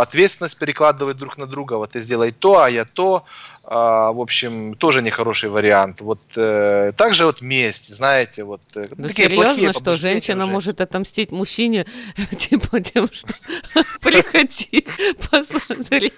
[0.00, 3.24] ответственность перекладывать друг на друга, вот ты сделай то, а я то,
[3.68, 6.00] в общем, тоже нехороший вариант.
[6.00, 10.52] Вот э, также вот месть, знаете, вот э, Ну, такие серьезно, плохие что женщина уже.
[10.52, 11.84] может отомстить мужчине,
[12.38, 13.32] типа тем, что
[14.02, 14.86] приходи,
[15.30, 16.12] посмотри.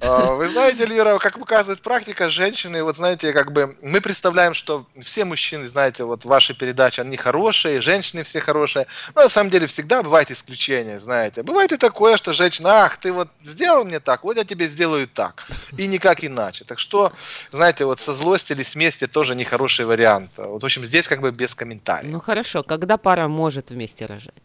[0.00, 5.24] Вы знаете, Эльвира, как показывает практика, женщины, вот знаете, как бы мы представляем, что все
[5.24, 8.86] мужчины, знаете, вот ваши передачи, они хорошие, женщины все хорошие.
[9.14, 11.42] Но на самом деле всегда бывает исключение, знаете.
[11.42, 15.08] Бывает и такое, что женщина, ах, ты вот сделал мне так, вот я тебе сделаю
[15.08, 15.46] так.
[15.76, 16.64] И никак иначе.
[16.64, 17.12] Так что,
[17.50, 20.32] знаете, вот со злости или с мести тоже нехороший вариант.
[20.36, 22.12] Вот, в общем, здесь как бы без комментариев.
[22.12, 24.42] Ну хорошо, когда пара может вместе рожать?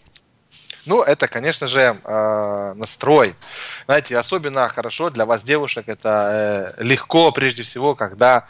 [0.85, 3.35] Ну, это, конечно же, э, настрой.
[3.85, 8.45] Знаете, особенно хорошо для вас, девушек, это э, легко, прежде всего, когда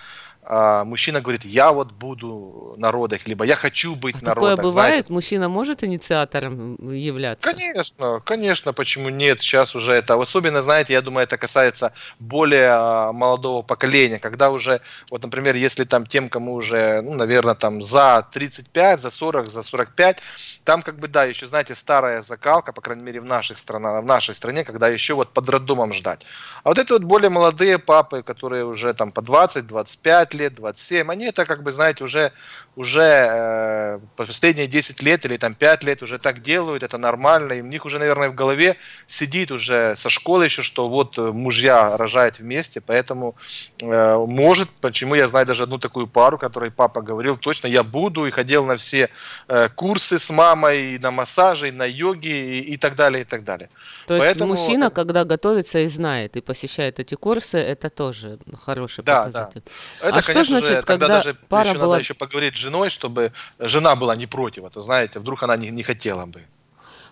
[0.48, 4.66] мужчина говорит, я вот буду на родах, либо я хочу быть на Такое родах.
[4.66, 4.90] бывает?
[4.90, 5.14] знаете.
[5.14, 7.50] Мужчина может инициатором являться?
[7.50, 9.42] Конечно, конечно, почему нет?
[9.42, 14.82] Сейчас уже это, особенно, знаете, я думаю, это касается более а, молодого поколения, когда уже,
[15.10, 19.64] вот, например, если там тем, кому уже, ну, наверное, там за 35, за 40, за
[19.64, 20.22] 45,
[20.64, 24.06] там как бы, да, еще, знаете, старая закалка, по крайней мере, в, наших странах, в
[24.06, 26.26] нашей стране, когда еще вот под роддомом ждать.
[26.64, 31.12] А вот это вот более молодые папы, которые уже там по 20, 25 лет, 27,
[31.12, 32.32] они это как бы, знаете, уже,
[32.76, 37.62] уже э, последние 10 лет или там 5 лет уже так делают, это нормально, и
[37.62, 38.76] у них уже, наверное, в голове
[39.08, 43.36] сидит уже со школы еще, что вот э, мужья рожают вместе, поэтому
[43.82, 48.26] э, может, почему я знаю даже одну такую пару, которой папа говорил, точно я буду,
[48.26, 49.10] и ходил на все
[49.48, 53.26] э, курсы с мамой, и на массажи, и на йоги, и, и так далее, и
[53.26, 53.70] так далее.
[54.08, 59.04] То есть Поэтому- мужчина, когда готовится и знает, и посещает эти курсы, это тоже хороший
[59.04, 59.62] Да, показатель.
[60.02, 60.10] да.
[60.10, 61.88] Это, а что конечно значит, же, тогда когда даже пара еще была...
[61.88, 65.70] надо еще поговорить с женой, чтобы жена была не против, это знаете, вдруг она не,
[65.72, 66.44] не хотела бы.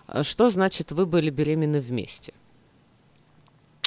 [0.06, 2.34] А Что значит, вы были беременны вместе?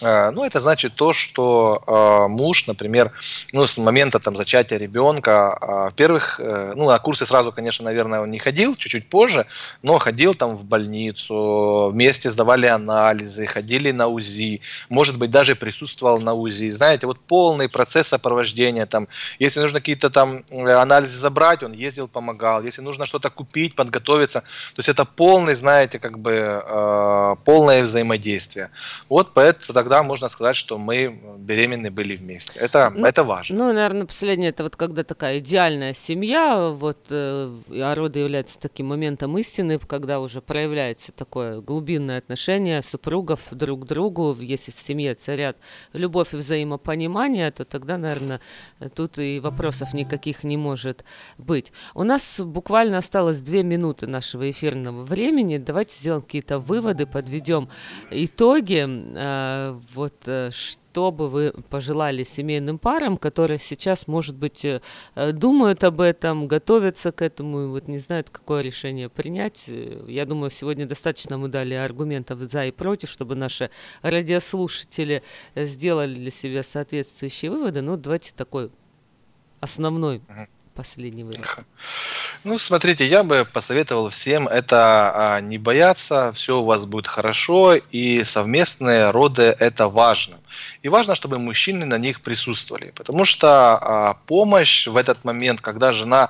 [0.01, 3.11] Э, Ну, это значит то, что э, муж, например,
[3.53, 8.21] ну, с момента там зачатия ребенка, э, во-первых, э, ну, на курсы сразу, конечно, наверное,
[8.21, 9.45] он не ходил, чуть-чуть позже,
[9.81, 16.21] но ходил там в больницу, вместе сдавали анализы, ходили на УЗИ, может быть, даже присутствовал
[16.21, 16.69] на УЗИ.
[16.71, 19.07] Знаете, вот полный процесс сопровождения, там,
[19.39, 24.41] если нужно какие-то там э, анализы забрать, он ездил, помогал, если нужно что-то купить, подготовиться,
[24.41, 28.69] то есть это полный, знаете, как бы э, полное взаимодействие.
[29.09, 32.59] Вот поэтому тогда можно сказать, что мы беременны были вместе.
[32.59, 33.57] Это, Ну, это важно.
[33.57, 38.87] Ну, наверное, последнее, это вот когда такая идеальная семья, вот, э, а роды являются таким
[38.87, 45.15] моментом истины, когда уже проявляется такое глубинное отношение супругов друг к другу, если в семье
[45.15, 45.55] царят
[45.93, 48.41] любовь и взаимопонимание, то тогда, наверное,
[48.93, 51.05] тут и вопросов никаких не может
[51.37, 51.71] быть.
[51.95, 55.57] У нас буквально осталось две минуты нашего эфирного времени.
[55.57, 57.69] Давайте сделаем какие-то выводы, подведем
[58.11, 58.85] итоги.
[59.15, 64.81] Э, Вот э, что бы вы пожелали семейным парам, которые сейчас, может быть, э,
[65.15, 69.65] э, думают об этом, готовятся к этому, и вот не знают, какое решение принять.
[70.07, 73.69] Я думаю, сегодня достаточно мы дали аргументов за и против, чтобы наши
[74.01, 75.23] радиослушатели
[75.55, 77.81] сделали для себя соответствующие выводы.
[77.81, 78.71] Ну, давайте такой
[79.59, 80.21] основной
[80.77, 81.65] последний вывод.
[82.43, 87.73] Ну, смотрите, я бы посоветовал всем это а, не бояться, все у вас будет хорошо,
[87.75, 90.37] и совместные роды это важно.
[90.83, 95.91] И важно, чтобы мужчины на них присутствовали, потому что а, помощь в этот момент, когда
[95.91, 96.29] жена,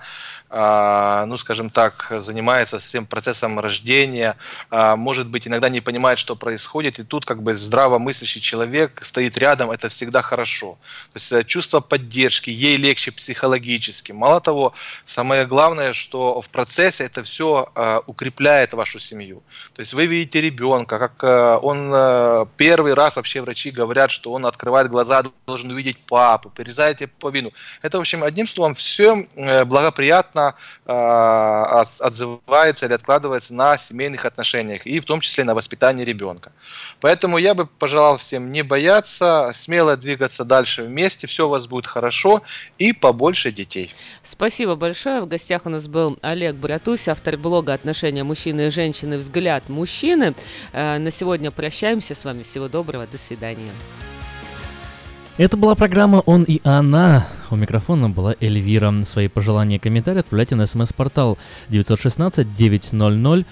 [0.49, 4.37] ну, скажем так, занимается всем процессом рождения,
[4.69, 9.37] а, может быть, иногда не понимает, что происходит, и тут как бы здравомыслящий человек стоит
[9.37, 10.77] рядом, это всегда хорошо.
[11.13, 14.13] То есть э, чувство поддержки, ей легче психологически.
[14.13, 14.73] Мало того,
[15.05, 17.69] самое главное, что в процессе это все
[18.05, 19.43] укрепляет вашу семью.
[19.73, 24.31] То есть вы видите ребенка, как э, он э, первый раз вообще врачи говорят, что
[24.31, 27.51] он открывает глаза, должен увидеть папу, перерезаете повину.
[27.81, 29.27] Это, в общем, одним словом, все
[29.65, 30.36] благоприятно
[30.85, 36.51] э, от- отзывается или откладывается на семейных отношениях и в том числе на воспитании ребенка.
[36.99, 41.87] Поэтому я бы пожелал всем не бояться, смело двигаться дальше вместе, все у вас будет
[41.87, 42.41] хорошо
[42.77, 43.93] и побольше детей.
[44.23, 45.21] Спасибо большое.
[45.21, 49.17] В гостях у нас был Олег Братусь, автор блога «Отношения мужчины и женщины.
[49.17, 50.33] Взгляд мужчины».
[50.73, 52.43] Э, На сегодня прощаемся с вами.
[52.43, 53.07] Всего доброго.
[53.07, 53.71] До свидания.
[55.37, 57.27] Это была программа «Он и она».
[57.51, 58.91] У микрофона была Эльвира.
[59.05, 61.37] Свои пожелания и комментарии отправляйте на смс-портал
[61.69, 63.45] 916-900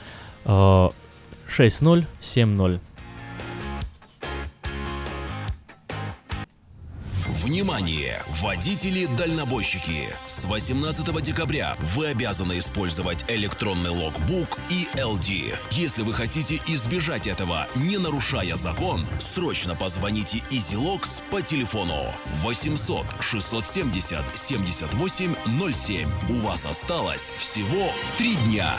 [7.43, 8.23] Внимание!
[8.41, 10.07] Водители-дальнобойщики!
[10.25, 15.57] С 18 декабря вы обязаны использовать электронный логбук и LD.
[15.71, 22.05] Если вы хотите избежать этого, не нарушая закон, срочно позвоните EasyLogs по телефону
[22.37, 25.35] 800 670 78
[25.73, 26.09] 07.
[26.29, 28.77] У вас осталось всего три дня.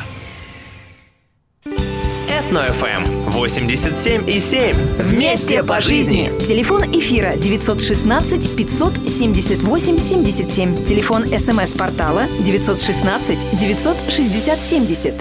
[1.67, 4.77] Этно-ФМ 87 и 7.
[4.99, 6.31] Вместе по жизни.
[6.41, 10.85] Телефон эфира 916 578 77.
[10.85, 15.15] Телефон смс-портала 916 960 70.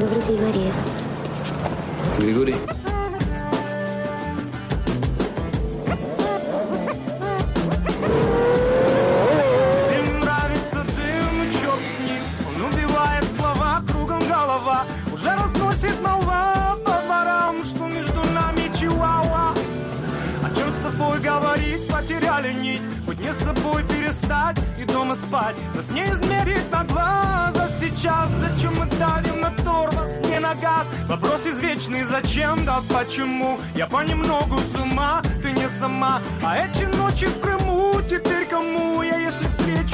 [0.00, 0.72] Добрый Григорий.
[2.18, 2.69] Григорий.
[24.80, 25.56] И дома спать.
[25.74, 30.86] Нас не измерить на глаз, а сейчас Зачем мы давим на тормоз, не на газ?
[31.08, 33.58] Вопрос извечный, зачем, да почему?
[33.74, 36.20] Я понемногу с ума, ты не сама.
[36.42, 39.90] А эти ночи в Крыму теперь кому Я если встречу